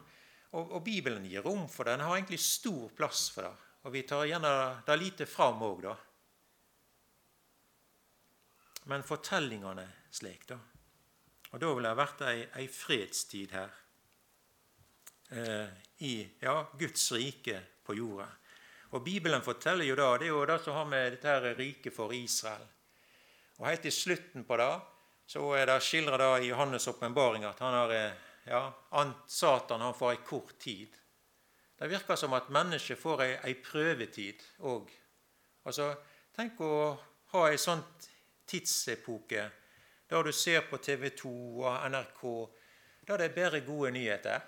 og, 0.56 0.72
og 0.72 0.82
Bibelen 0.84 1.26
gir 1.28 1.44
rom 1.44 1.66
for 1.68 1.84
det. 1.84 1.98
Den 1.98 2.06
har 2.06 2.16
egentlig 2.16 2.40
stor 2.40 2.88
plass 2.96 3.28
for 3.34 3.48
det. 3.48 3.54
Og 3.86 3.92
vi 3.94 4.02
tar 4.08 4.26
gjerne 4.28 4.52
det 4.86 4.96
lite 5.00 5.26
fram 5.28 5.62
òg, 5.64 5.82
da. 5.84 5.94
Men 8.88 9.04
fortellingene 9.04 9.84
slik, 10.10 10.46
da. 10.48 10.56
Og 11.52 11.60
da 11.60 11.70
vil 11.72 11.86
det 11.88 11.94
vært 11.96 12.24
ei, 12.28 12.40
ei 12.60 12.66
fredstid 12.72 13.52
her. 13.56 13.72
Eh, 15.28 15.68
I 16.04 16.12
ja, 16.40 16.56
Guds 16.80 17.10
rike 17.12 17.60
på 17.84 17.96
jorda. 17.96 18.28
Og 18.96 19.04
Bibelen 19.04 19.44
forteller 19.44 19.84
jo 19.84 19.96
da, 19.98 20.14
det 20.16 20.28
er 20.28 20.32
jo 20.32 20.44
det 20.48 20.58
som 20.64 20.76
har 20.78 20.86
med 20.88 21.10
dette 21.12 21.28
her 21.28 21.48
riket 21.58 21.92
for 21.92 22.12
Israel. 22.16 22.64
Og 23.58 23.66
Helt 23.68 23.84
til 23.84 23.92
slutten 23.92 24.46
på 24.48 24.56
det 24.56 24.70
så 25.28 25.42
er 25.58 25.66
det 25.68 25.82
skildra 25.84 26.38
i 26.40 26.48
Johannes' 26.48 26.88
åpenbaring 26.88 27.44
at 27.44 27.58
han 27.60 27.74
har, 27.74 27.90
eh, 27.92 28.12
ja, 28.48 28.62
Satan 29.26 29.80
han 29.80 29.94
får 29.94 30.10
ei 30.10 30.22
kort 30.26 30.58
tid. 30.58 30.96
Det 31.78 31.88
virker 31.88 32.16
som 32.16 32.32
at 32.34 32.50
mennesket 32.50 32.98
får 32.98 33.22
ei, 33.22 33.32
ei 33.50 33.54
prøvetid 33.62 34.42
òg. 34.66 34.90
Altså, 35.68 35.92
tenk 36.34 36.60
å 36.64 36.72
ha 37.34 37.44
ei 37.48 37.58
sånn 37.60 37.84
tidsepoke 38.48 39.50
der 40.08 40.24
du 40.24 40.32
ser 40.32 40.64
på 40.70 40.80
TV 40.80 41.10
2 41.16 41.32
og 41.60 41.90
NRK 41.92 42.22
der 43.08 43.20
det 43.20 43.28
er 43.28 43.36
bare 43.36 43.60
gode 43.64 43.90
nyheter. 43.90 44.40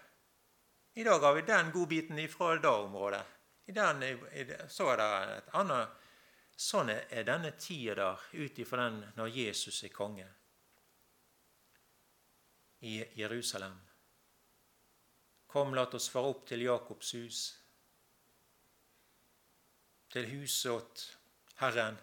I 0.94 1.04
dag 1.04 1.20
har 1.20 1.34
vi 1.34 1.46
den 1.48 1.70
godbiten 1.72 2.18
ifra 2.18 2.56
det 2.56 2.68
området. 2.68 3.22
I 3.66 3.72
den, 3.72 4.02
i, 4.02 4.44
så 4.68 4.90
er 4.92 4.96
det 5.00 5.36
et 5.38 5.56
annet 5.60 5.96
Sånn 6.60 6.90
er 6.92 7.24
denne 7.24 7.54
tida 7.56 7.94
der, 7.96 8.24
ut 8.36 8.58
ifra 8.60 8.82
den 8.82 8.98
når 9.16 9.30
Jesus 9.32 9.78
er 9.86 9.92
konge 9.94 10.26
i 12.84 12.98
Jerusalem. 13.16 13.78
Kom, 15.50 15.74
la 15.74 15.82
oss 15.82 16.06
fare 16.12 16.30
opp 16.30 16.44
til 16.46 16.62
Jakobs 16.62 17.08
hus, 17.18 17.38
til 20.14 20.28
huset 20.30 20.70
åt 20.70 21.02
Herren, 21.58 21.98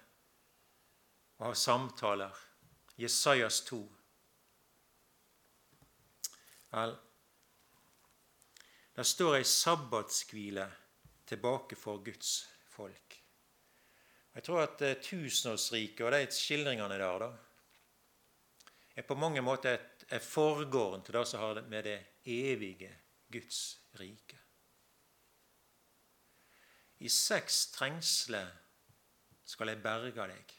og 1.39 1.45
ha 1.45 1.53
samtaler. 1.55 2.43
Jesajas 2.97 3.61
2. 3.69 3.79
Vel, 6.73 6.95
der 8.97 9.07
står 9.13 9.37
ei 9.37 9.47
sabbatskvile 9.47 10.67
tilbake 11.29 11.79
for 11.79 12.03
Guds 12.03 12.35
folk. 12.73 13.17
Jeg 14.35 14.43
tror 14.43 14.63
at 14.65 14.81
eh, 14.81 14.99
tusenårsriket 15.01 16.05
og 16.05 16.11
de 16.17 16.23
skildringene 16.33 16.99
der 16.99 17.23
da, 17.23 17.33
er 18.97 19.07
på 19.07 19.15
mange 19.15 19.41
måter 19.45 19.77
et, 19.77 20.07
et 20.11 20.31
forgården 20.35 21.05
til 21.05 21.15
det 21.15 21.27
som 21.29 21.45
har 21.45 21.61
med 21.69 21.85
det 21.87 21.99
evige 22.25 22.91
Guds 23.31 23.79
rike. 23.99 24.39
I 26.99 27.09
seks 27.09 27.67
trengsler 27.75 28.49
skal 29.45 29.71
jeg 29.71 29.83
berge 29.83 30.27
deg. 30.31 30.53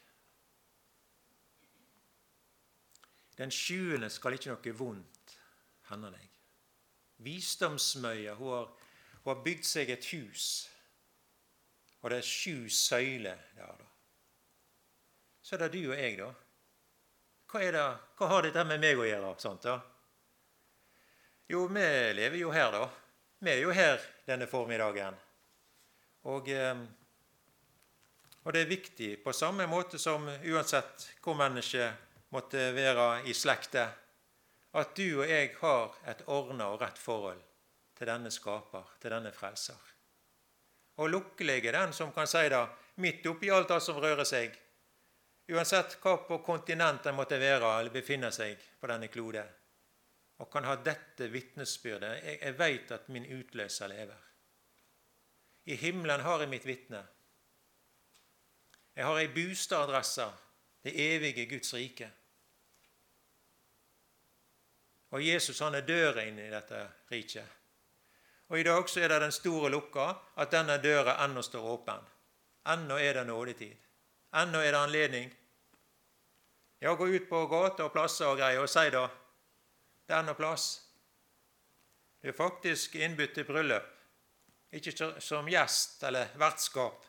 Den 3.39 3.51
sjuende 3.51 4.09
skal 4.11 4.35
ikke 4.35 4.51
noe 4.51 4.75
vondt 4.75 5.35
hende 5.89 6.11
deg. 6.11 6.25
Visdomsmøya 7.23 8.35
hun 8.39 8.53
har, 8.53 8.67
hun 9.23 9.31
har 9.33 9.43
bygd 9.43 9.67
seg 9.67 9.91
et 9.91 10.05
hus, 10.13 10.69
og 11.99 12.11
det 12.11 12.21
er 12.21 12.27
sju 12.27 12.69
søyler 12.71 13.39
der. 13.55 13.79
da. 13.79 13.87
Så 15.43 15.55
er 15.55 15.65
det 15.65 15.73
du 15.73 15.91
og 15.91 15.97
jeg, 15.97 16.17
da. 16.19 16.29
Hva, 17.49 17.63
det, 17.73 17.85
hva 18.19 18.27
har 18.29 18.45
dette 18.45 18.63
med 18.69 18.83
meg 18.83 18.99
å 18.99 19.07
gjøre? 19.07 19.31
Sant, 19.41 19.65
da? 19.65 19.79
Jo, 21.51 21.67
vi 21.67 22.13
lever 22.13 22.37
jo 22.37 22.51
her, 22.51 22.71
da. 22.71 22.89
Vi 23.39 23.49
er 23.49 23.63
jo 23.63 23.71
her 23.73 24.03
denne 24.27 24.45
formiddagen. 24.45 25.15
Og, 26.29 26.49
eh, 26.49 26.83
og 28.43 28.53
det 28.53 28.61
er 28.61 28.69
viktig, 28.69 29.07
på 29.23 29.33
samme 29.33 29.65
måte 29.65 29.97
som 29.97 30.27
uansett 30.29 31.07
hvor 31.23 31.39
mennesket 31.39 32.29
måtte 32.29 32.67
være 32.75 33.23
i 33.25 33.33
slekta, 33.33 33.87
at 34.77 34.93
du 34.93 35.23
og 35.23 35.25
jeg 35.25 35.55
har 35.57 35.97
et 36.13 36.21
ordna 36.27 36.69
og 36.69 36.83
rett 36.83 37.01
forhold 37.01 37.41
til 37.97 38.11
denne 38.13 38.29
skaper, 38.29 38.85
til 39.01 39.17
denne 39.17 39.33
frelser. 39.33 39.81
Og 41.01 41.09
lukkelig 41.09 41.63
er 41.65 41.79
den 41.79 41.97
som 41.97 42.13
kan 42.13 42.29
si 42.29 42.45
det 42.45 42.65
midt 43.01 43.25
oppi 43.25 43.49
alt 43.49 43.73
det 43.73 43.81
som 43.81 43.97
rører 43.97 44.27
seg, 44.37 44.53
uansett 45.49 45.97
hva 46.03 46.19
på 46.27 46.43
kontinent 46.45 47.09
en 47.09 47.17
måtte 47.17 47.41
være 47.41 47.79
eller 47.79 47.89
befinne 47.89 48.29
seg 48.29 48.61
på 48.77 48.93
denne 48.93 49.09
klode 49.09 49.49
og 50.39 50.49
kan 50.51 50.63
ha 50.63 50.75
dette 50.83 51.27
vitnesbyrdet. 51.31 52.23
Jeg, 52.23 52.39
jeg 52.41 52.57
veit 52.59 52.91
at 52.95 53.09
min 53.09 53.27
utløser 53.39 53.91
lever. 53.91 54.27
I 55.65 55.75
himmelen 55.75 56.23
har 56.23 56.39
jeg 56.39 56.49
mitt 56.49 56.65
vitne. 56.65 57.03
Jeg 58.95 59.05
har 59.05 59.19
ei 59.19 59.27
bostadadresse, 59.31 60.25
det 60.83 60.95
evige 60.95 61.45
Guds 61.51 61.73
rike. 61.73 62.09
Og 65.11 65.25
Jesus 65.25 65.59
han 65.59 65.75
er 65.75 65.87
døra 65.87 66.23
inn 66.27 66.39
i 66.39 66.49
dette 66.51 66.81
riket. 67.11 67.55
Og 68.49 68.59
i 68.59 68.65
dag 68.65 68.89
så 68.89 69.03
er 69.03 69.11
det 69.11 69.21
den 69.21 69.33
store 69.33 69.69
lukka 69.69 70.07
at 70.41 70.51
denne 70.51 70.79
døra 70.81 71.19
ennå 71.25 71.41
står 71.45 71.67
åpen. 71.73 72.01
Ennå 72.69 72.97
er 72.97 73.13
det 73.13 73.27
nådetid. 73.27 73.75
Ennå 74.41 74.61
er 74.61 74.71
det 74.71 74.81
anledning. 74.81 75.31
Ja, 76.79 76.93
gå 76.95 77.07
ut 77.07 77.29
på 77.29 77.45
gater 77.47 77.89
og 77.89 77.93
plasser 77.93 78.29
og 78.29 78.37
greier 78.39 78.63
og 78.63 78.69
si 78.69 78.89
da 78.93 79.07
det 80.09 80.15
er 80.17 80.23
noe 80.25 80.33
plass. 80.33 80.71
Du 82.21 82.31
er 82.31 82.35
faktisk 82.35 82.95
innbudt 82.97 83.35
til 83.37 83.45
bryllup, 83.45 83.85
ikke 84.73 85.11
som 85.21 85.47
gjest 85.49 86.01
eller 86.09 86.33
vertskap. 86.41 87.05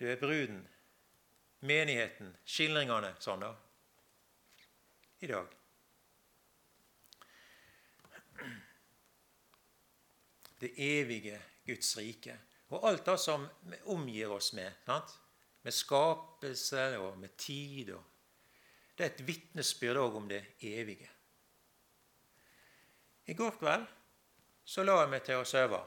Du 0.00 0.06
er 0.08 0.16
bruden, 0.16 0.62
menigheten, 1.60 2.32
skildringene 2.48 3.12
sånn, 3.20 3.44
da. 3.44 3.52
I 5.20 5.28
dag. 5.28 5.54
Det 10.58 10.72
evige 10.82 11.36
Guds 11.66 11.96
rike. 12.00 12.40
Og 12.72 12.86
alt 12.88 13.04
det 13.06 13.18
som 13.20 13.44
omgir 13.92 14.32
oss 14.32 14.54
med. 14.56 14.72
Sant? 14.86 15.18
Med 15.66 15.74
skapelse 15.74 16.86
og 17.02 17.18
med 17.18 17.36
tid. 17.36 17.92
Og 17.92 18.07
det 18.98 19.04
er 19.04 19.12
et 19.12 19.26
vitnesbyrd 19.26 20.00
òg 20.02 20.16
om 20.18 20.26
det 20.30 20.42
evige. 20.66 21.06
I 23.30 23.36
går 23.38 23.54
kveld 23.60 23.86
så 24.68 24.82
la 24.84 24.98
jeg 25.00 25.10
meg 25.12 25.22
til 25.24 25.40
å 25.40 25.46
sove. 25.48 25.78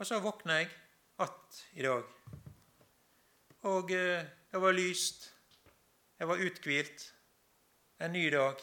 Og 0.00 0.08
så 0.08 0.18
våkna 0.18 0.62
jeg 0.62 0.70
att 1.16 1.66
i 1.72 1.82
dag. 1.82 2.04
Og 3.60 3.90
eh, 3.90 4.24
det 4.50 4.58
var 4.58 4.72
lyst. 4.72 5.32
Jeg 6.18 6.28
var 6.28 6.36
uthvilt. 6.36 7.12
En 7.98 8.12
ny 8.12 8.30
dag. 8.30 8.58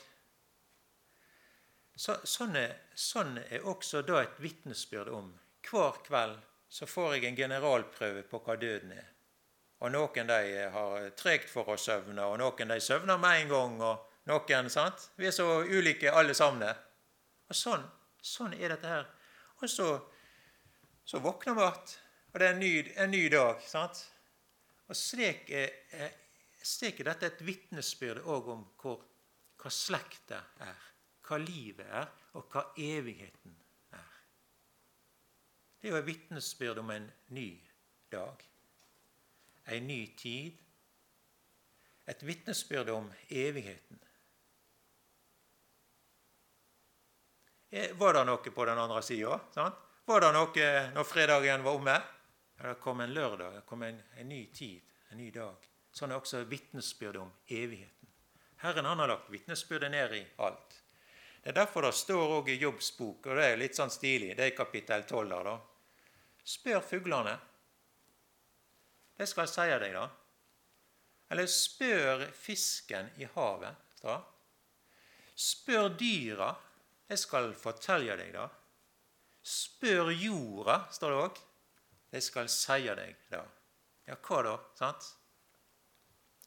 Så, 1.96 2.18
sånn, 2.24 2.56
er, 2.56 2.76
sånn, 2.96 3.38
er, 3.38 3.64
også 3.68 4.02
da 4.08 4.24
et 4.24 4.42
vitnesbyrd 4.44 5.12
om. 5.16 5.32
Hver 5.70 6.02
kveld 6.08 6.42
så 6.70 6.88
får 6.88 7.16
jeg 7.16 7.30
en 7.30 7.40
generalprøve 7.40 8.26
på 8.28 8.42
hva 8.44 8.58
døden 8.60 8.92
er. 8.96 9.08
Og 9.80 9.92
noen 9.94 10.28
de 10.28 10.68
har 10.74 11.10
tregt 11.16 11.50
for 11.52 11.72
å 11.72 11.78
søvne, 11.80 12.26
og 12.28 12.40
noen 12.42 12.74
de 12.74 12.80
søvner 12.84 13.20
med 13.22 13.44
en 13.44 13.54
gang. 13.54 13.82
og 13.82 14.06
noen, 14.30 14.70
sant? 14.70 15.10
Vi 15.16 15.28
er 15.28 15.36
så 15.36 15.48
ulike 15.64 16.12
alle 16.12 16.34
sammen. 16.34 16.68
Og 17.50 17.56
Sånn, 17.56 17.86
sånn 18.22 18.54
er 18.54 18.76
dette 18.76 18.88
her. 18.88 19.08
Og 19.62 19.70
så, 19.70 19.88
så 21.06 21.20
våkner 21.24 21.56
vi 21.56 21.64
igjen, 21.66 21.96
og 22.30 22.40
det 22.40 22.48
er 22.48 22.54
en 22.54 22.60
ny, 22.62 22.74
en 22.96 23.12
ny 23.12 23.24
dag. 23.30 23.64
sant? 23.66 24.04
Og 24.90 24.96
slik 24.96 25.50
er, 25.50 26.12
slik 26.62 27.00
er 27.00 27.12
dette 27.14 27.32
et 27.32 27.42
vitnesbyrd 27.46 28.22
òg 28.26 28.54
om 28.54 28.68
hvor, 28.82 29.02
hva 29.60 29.72
slekta 29.74 30.44
er 30.66 30.90
hva 31.30 31.38
livet 31.38 31.86
er, 31.86 32.08
og 32.38 32.50
hva 32.50 32.64
evigheten 32.78 33.54
er. 33.94 34.14
Det 35.80 35.90
er 35.90 35.94
jo 35.94 36.00
et 36.02 36.08
vitnesbyrd 36.08 36.82
om 36.82 36.90
en 36.94 37.06
ny 37.36 37.50
dag, 38.12 38.42
en 39.76 39.88
ny 39.88 40.02
tid. 40.18 40.58
Et 42.10 42.24
vitnesbyrd 42.24 42.90
om 42.90 43.12
evigheten. 43.30 44.00
Eh, 47.70 47.94
var 47.98 48.14
det 48.14 48.26
noe 48.26 48.52
på 48.56 48.66
den 48.66 48.82
andre 48.82 49.02
sida? 49.06 49.40
Var 50.06 50.22
det 50.26 50.32
noe 50.34 50.70
når 50.96 51.06
fredagen 51.06 51.64
var 51.64 51.78
omme? 51.78 51.98
Ja, 52.58 52.68
det 52.68 52.80
kom 52.82 53.00
en 53.00 53.14
lørdag, 53.14 53.54
det 53.54 53.66
kom 53.66 53.84
en, 53.84 54.02
en 54.18 54.30
ny 54.30 54.46
tid, 54.54 54.82
en 55.10 55.22
ny 55.22 55.30
dag. 55.32 55.68
Sånn 55.96 56.12
er 56.12 56.20
også 56.20 56.42
vitnesbyrdet 56.50 57.22
om 57.22 57.32
evigheten. 57.48 58.10
Herren 58.60 58.90
han 58.90 59.00
har 59.00 59.08
lagt 59.14 59.30
vitnesbyrdet 59.32 59.92
ned 59.92 60.16
i 60.18 60.24
alt. 60.44 60.80
Det 61.44 61.54
er 61.54 61.56
derfor 61.62 61.86
det 61.88 61.94
står 61.96 62.34
òg 62.40 62.50
i 62.52 62.58
Jobbs 62.60 62.90
bok, 62.98 63.30
og 63.30 63.40
det 63.40 63.46
er 63.48 63.62
litt 63.62 63.78
sånn 63.78 63.94
stilig, 63.94 64.34
det 64.36 64.50
er 64.50 64.58
kapittel 64.58 65.06
12 65.08 65.38
da. 65.48 65.56
Spør 66.44 66.84
fuglene. 66.84 67.38
Det 69.20 69.28
skal 69.28 69.44
jeg 69.44 69.52
si 69.52 69.68
deg, 69.84 69.94
da. 69.98 70.06
Eller 71.30 71.50
spør 71.52 72.24
fisken 72.32 73.10
i 73.20 73.28
havet. 73.36 73.76
da. 74.02 74.16
Spør 75.36 75.90
dyra. 76.00 76.54
Jeg 77.10 77.20
skal 77.20 77.52
fortelle 77.60 78.16
deg, 78.16 78.32
da. 78.34 78.48
Spør 79.44 80.12
jorda, 80.14 80.86
står 80.92 81.12
det 81.12 81.20
òg. 81.26 81.42
Jeg 82.16 82.24
skal 82.24 82.50
si 82.54 82.88
deg, 82.88 83.18
da. 83.30 83.44
Ja, 84.08 84.16
hva 84.16 84.42
da? 84.48 84.56
sant? 84.80 85.12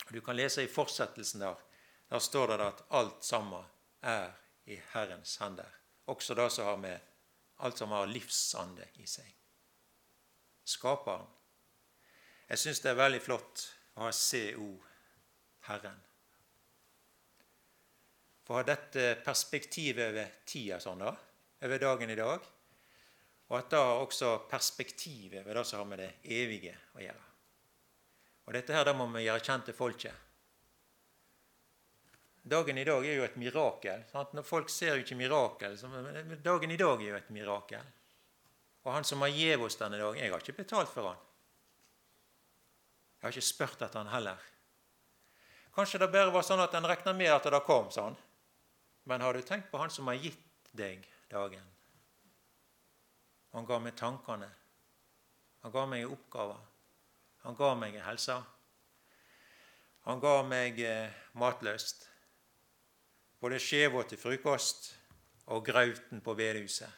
Du 0.09 0.20
kan 0.25 0.37
lese 0.37 0.64
i 0.64 0.73
fortsettelsen 0.73 1.45
der. 1.45 1.61
Der 2.09 2.18
står 2.18 2.57
det 2.57 2.64
at 2.64 2.83
alt 2.91 3.25
sammen 3.25 3.68
er 4.01 4.33
i 4.64 4.81
Herrens 4.93 5.37
hender. 5.45 5.68
Også 6.11 6.35
det 6.35 6.49
som 6.53 6.66
har 6.66 6.81
med 6.81 6.99
alt 7.62 7.79
som 7.79 7.93
har 7.95 8.09
livsande 8.11 8.89
i 8.99 9.07
seg. 9.07 9.29
Skaperen. 10.64 11.29
Jeg 12.53 12.61
syns 12.61 12.82
det 12.84 12.90
er 12.90 12.98
veldig 12.98 13.20
flott 13.24 13.61
å 13.96 14.03
ha 14.05 14.11
CO, 14.12 14.66
Herren. 15.70 16.00
For 18.44 18.53
å 18.53 18.59
ha 18.59 18.66
dette 18.68 19.14
perspektivet 19.24 20.11
over 20.11 20.34
tida 20.44 20.76
sånn 20.82 21.00
da, 21.00 21.14
over 21.64 21.80
dagen 21.80 22.12
i 22.12 22.18
dag, 22.18 22.44
og 23.48 23.57
at 23.57 23.72
det 23.72 23.80
også 23.80 24.34
perspektivet 24.50 25.40
over 25.40 25.62
det 25.62 25.64
som 25.70 25.80
har 25.80 25.88
med 25.94 26.05
det 26.05 26.11
evige 26.28 26.76
å 26.92 27.00
gjøre. 27.00 27.24
Og 28.44 28.53
Dette 28.59 28.76
her, 28.76 28.84
det 28.84 28.96
må 29.00 29.09
vi 29.16 29.24
gjøre 29.24 29.46
kjent 29.48 29.68
til 29.70 29.78
folket. 29.78 30.28
Dagen 32.53 32.76
i 32.76 32.84
dag 32.84 33.05
er 33.07 33.16
jo 33.16 33.26
et 33.30 33.40
mirakel. 33.40 34.05
Sant? 34.12 34.36
Når 34.36 34.44
Folk 34.44 34.68
ser 34.68 34.96
jo 34.98 35.07
ikke 35.07 35.16
mirakel. 35.16 35.76
Så 35.78 35.88
dagen 36.42 36.72
i 36.74 36.80
dag 36.80 37.00
er 37.00 37.14
jo 37.14 37.18
et 37.20 37.32
mirakel. 37.32 37.92
Og 38.82 38.92
han 38.92 39.07
som 39.09 39.22
har 39.24 39.32
gitt 39.32 39.62
oss 39.62 39.78
denne 39.78 40.00
dagen 40.00 40.18
Jeg 40.20 40.32
har 40.32 40.42
ikke 40.42 40.61
betalt 40.64 40.90
for 40.92 41.14
han. 41.14 41.28
Jeg 43.23 43.29
har 43.29 43.37
ikke 43.37 43.47
spurt 43.47 43.85
etter 43.87 44.03
han 44.03 44.11
heller. 44.11 44.49
Kanskje 45.73 46.03
det 46.03 46.11
bare 46.12 46.33
var 46.35 46.45
sånn 46.45 46.61
at 46.61 46.75
en 46.75 46.89
regna 46.91 47.14
med 47.16 47.31
at 47.33 47.47
det 47.55 47.62
kom 47.64 47.87
sånn. 47.95 48.18
Men 49.07 49.23
har 49.23 49.39
du 49.39 49.47
tenkt 49.47 49.70
på 49.70 49.79
han 49.79 49.91
som 49.91 50.11
har 50.11 50.18
gitt 50.18 50.70
deg 50.75 51.07
dagen? 51.31 51.64
Han 53.55 53.68
ga 53.68 53.79
meg 53.79 53.95
tankene. 53.97 54.51
Han 55.62 55.73
ga 55.73 55.87
meg 55.87 56.11
oppgaver. 56.11 56.59
Han 57.47 57.57
ga 57.59 57.75
meg 57.79 58.01
helsa. 58.03 58.43
Han 60.09 60.20
ga 60.20 60.41
meg 60.43 60.81
eh, 60.83 61.14
matlyst 61.39 62.09
både 63.43 63.59
skjeva 63.59 64.05
til 64.07 64.20
frokost 64.23 64.93
og 65.51 65.64
grauten 65.66 66.20
på 66.23 66.35
bedehuset. 66.39 66.91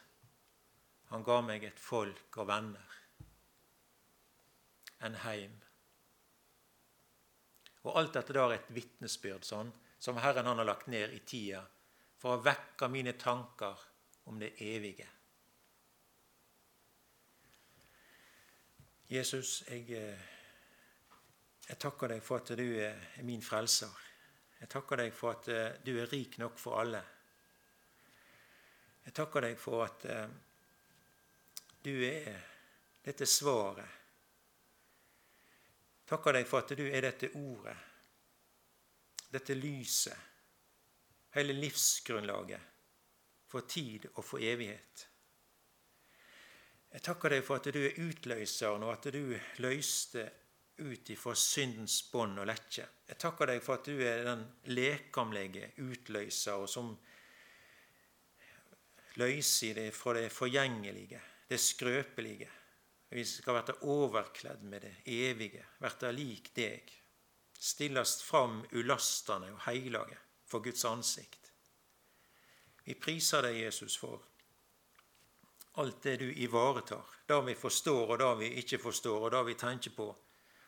Han 1.09 1.23
ga 1.25 1.39
meg 1.41 1.63
et 1.65 1.79
folk 1.81 2.37
og 2.37 2.49
venner, 2.49 2.97
en 5.05 5.17
heim. 5.23 5.64
Og 7.85 7.97
alt 7.99 8.15
dette 8.17 8.33
der 8.33 8.49
er 8.49 8.59
et 8.59 8.71
vitnesbyrd 8.73 9.45
sånn, 9.45 9.71
som 10.01 10.17
Herren 10.21 10.49
han 10.49 10.61
har 10.61 10.67
lagt 10.67 10.89
ned 10.91 11.13
i 11.13 11.21
tida 11.25 11.61
for 12.21 12.35
å 12.35 12.43
vekke 12.45 12.89
mine 12.89 13.13
tanker 13.19 13.81
om 14.29 14.39
det 14.41 14.55
evige. 14.65 15.07
Jesus, 19.05 19.59
jeg, 19.69 19.85
eh, 19.93 20.31
jeg 21.67 21.77
takker 21.77 22.15
deg 22.15 22.23
for 22.25 22.41
at 22.41 22.55
du 22.57 22.65
er 22.81 23.21
min 23.27 23.43
frelser. 23.45 23.93
Jeg 24.59 24.71
takker 24.71 25.03
deg 25.03 25.13
for 25.13 25.35
at 25.35 25.49
uh, 25.51 25.75
du 25.85 25.91
er 25.99 26.09
rik 26.09 26.39
nok 26.41 26.57
for 26.57 26.79
alle. 26.81 27.01
Jeg 29.05 29.13
takker 29.13 29.45
deg 29.45 29.59
for 29.61 29.83
at 29.85 30.05
uh, 30.09 30.23
du 31.85 31.93
er 32.07 32.39
dette 33.05 33.27
svaret. 33.29 34.04
Takker 36.05 36.37
deg 36.37 36.45
for 36.47 36.61
at 36.61 36.75
du 36.77 36.85
er 36.85 37.01
dette 37.07 37.31
ordet, 37.39 37.75
dette 39.33 39.57
lyset, 39.57 40.31
hele 41.35 41.55
livsgrunnlaget 41.57 42.71
for 43.49 43.65
tid 43.69 44.05
og 44.13 44.23
for 44.25 44.43
evighet. 44.43 45.07
Jeg 46.95 47.03
takker 47.03 47.33
deg 47.33 47.43
for 47.43 47.59
at 47.59 47.67
du 47.75 47.81
er 47.83 47.97
utløseren, 47.99 48.83
og 48.87 48.93
at 48.93 49.09
du 49.11 49.33
løste 49.63 50.29
ut 50.79 51.09
ifra 51.11 51.33
syndens 51.35 51.97
bånd 52.11 52.39
og 52.39 52.47
lekke. 52.47 52.85
Jeg 53.09 53.19
takker 53.19 53.51
deg 53.51 53.63
for 53.63 53.79
at 53.79 53.89
du 53.89 53.99
er 53.99 54.23
den 54.27 54.45
lekamlige 54.71 55.73
utløser, 55.83 56.61
og 56.61 56.69
som 56.71 56.93
løser 59.19 59.75
det 59.75 59.89
fra 59.95 60.15
det 60.17 60.29
forgjengelige, 60.31 61.19
det 61.49 61.59
skrøpelige. 61.59 62.49
Vi 63.15 63.23
skal 63.25 63.55
være 63.55 63.77
overkledd 63.87 64.63
med 64.67 64.83
det 64.83 64.93
evige, 65.07 65.63
Være 65.79 66.11
lik 66.11 66.51
deg. 66.55 66.91
Stillast 67.55 68.25
fram 68.27 68.59
ulastende 68.75 69.53
og 69.53 69.61
heilage 69.69 70.17
for 70.45 70.59
Guds 70.59 70.83
ansikt. 70.85 71.53
Vi 72.83 72.93
priser 72.99 73.47
deg, 73.47 73.61
Jesus, 73.63 73.95
for 73.97 74.19
alt 75.79 76.03
det 76.03 76.19
du 76.19 76.27
ivaretar. 76.27 77.07
Det 77.27 77.39
vi 77.47 77.55
forstår, 77.55 78.11
og 78.11 78.19
det 78.19 78.33
vi 78.43 78.51
ikke 78.61 78.83
forstår, 78.83 79.19
og 79.29 79.31
det 79.31 79.45
vi 79.47 79.59
tenker 79.63 79.95
på 79.95 80.11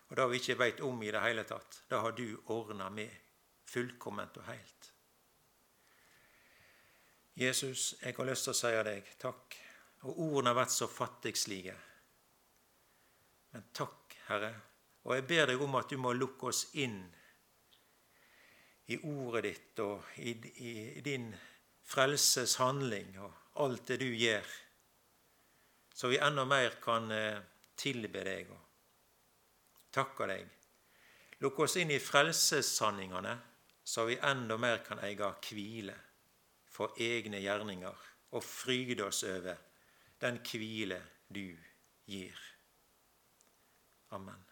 og 0.07 0.15
det 0.15 0.27
vi 0.31 0.39
ikke 0.39 0.59
veit 0.59 0.81
om 0.87 1.01
i 1.03 1.11
det 1.11 1.21
hele 1.21 1.43
tatt, 1.43 1.81
det 1.89 1.99
har 1.99 2.13
du 2.15 2.27
ordna 2.53 2.87
med 2.89 3.11
fullkomment 3.67 4.37
og 4.39 4.47
heilt. 4.47 4.91
Jesus, 7.37 7.93
jeg 8.01 8.15
har 8.15 8.25
lyst 8.25 8.47
til 8.47 8.55
å 8.55 8.57
si 8.57 8.71
deg 8.87 9.09
takk. 9.19 9.57
Og 10.07 10.19
ordene 10.23 10.53
har 10.53 10.61
vært 10.61 10.73
så 10.73 10.87
fattigslige. 10.87 11.75
Men 13.57 13.71
takk, 13.73 14.11
Herre. 14.27 14.51
Og 15.09 15.15
jeg 15.15 15.23
ber 15.25 15.47
deg 15.49 15.61
om 15.65 15.75
at 15.79 15.89
du 15.89 15.97
må 15.97 16.11
lukke 16.13 16.51
oss 16.51 16.59
inn 16.77 16.99
i 18.93 18.97
ordet 19.09 19.41
ditt 19.47 19.79
og 19.81 20.11
i, 20.21 20.35
i, 20.61 20.73
i 20.99 21.01
din 21.01 21.31
frelses 21.89 22.59
handling 22.61 23.15
og 23.17 23.63
alt 23.63 23.87
det 23.89 23.97
du 24.03 24.11
gjør, 24.11 24.51
så 25.89 26.11
vi 26.11 26.19
enda 26.21 26.43
mer 26.45 26.77
kan 26.83 27.09
eh, 27.15 27.39
tilbe 27.81 28.21
deg 28.27 28.51
og 28.53 28.59
takke 29.97 30.27
deg. 30.29 30.43
Lukk 31.41 31.63
oss 31.65 31.79
inn 31.81 31.95
i 31.95 31.97
frelsessanningene, 31.97 33.33
så 33.81 34.05
vi 34.05 34.19
enda 34.21 34.59
mer 34.61 34.83
kan 34.85 35.01
eie 35.07 35.31
hvile 35.47 35.97
for 36.77 36.93
egne 37.01 37.41
gjerninger 37.41 38.05
og 38.37 38.45
fryde 38.45 39.09
oss 39.09 39.23
over 39.25 39.57
den 40.21 40.37
hvile 40.45 41.01
du 41.33 41.47
gir. 42.05 42.46
Amen. 44.11 44.46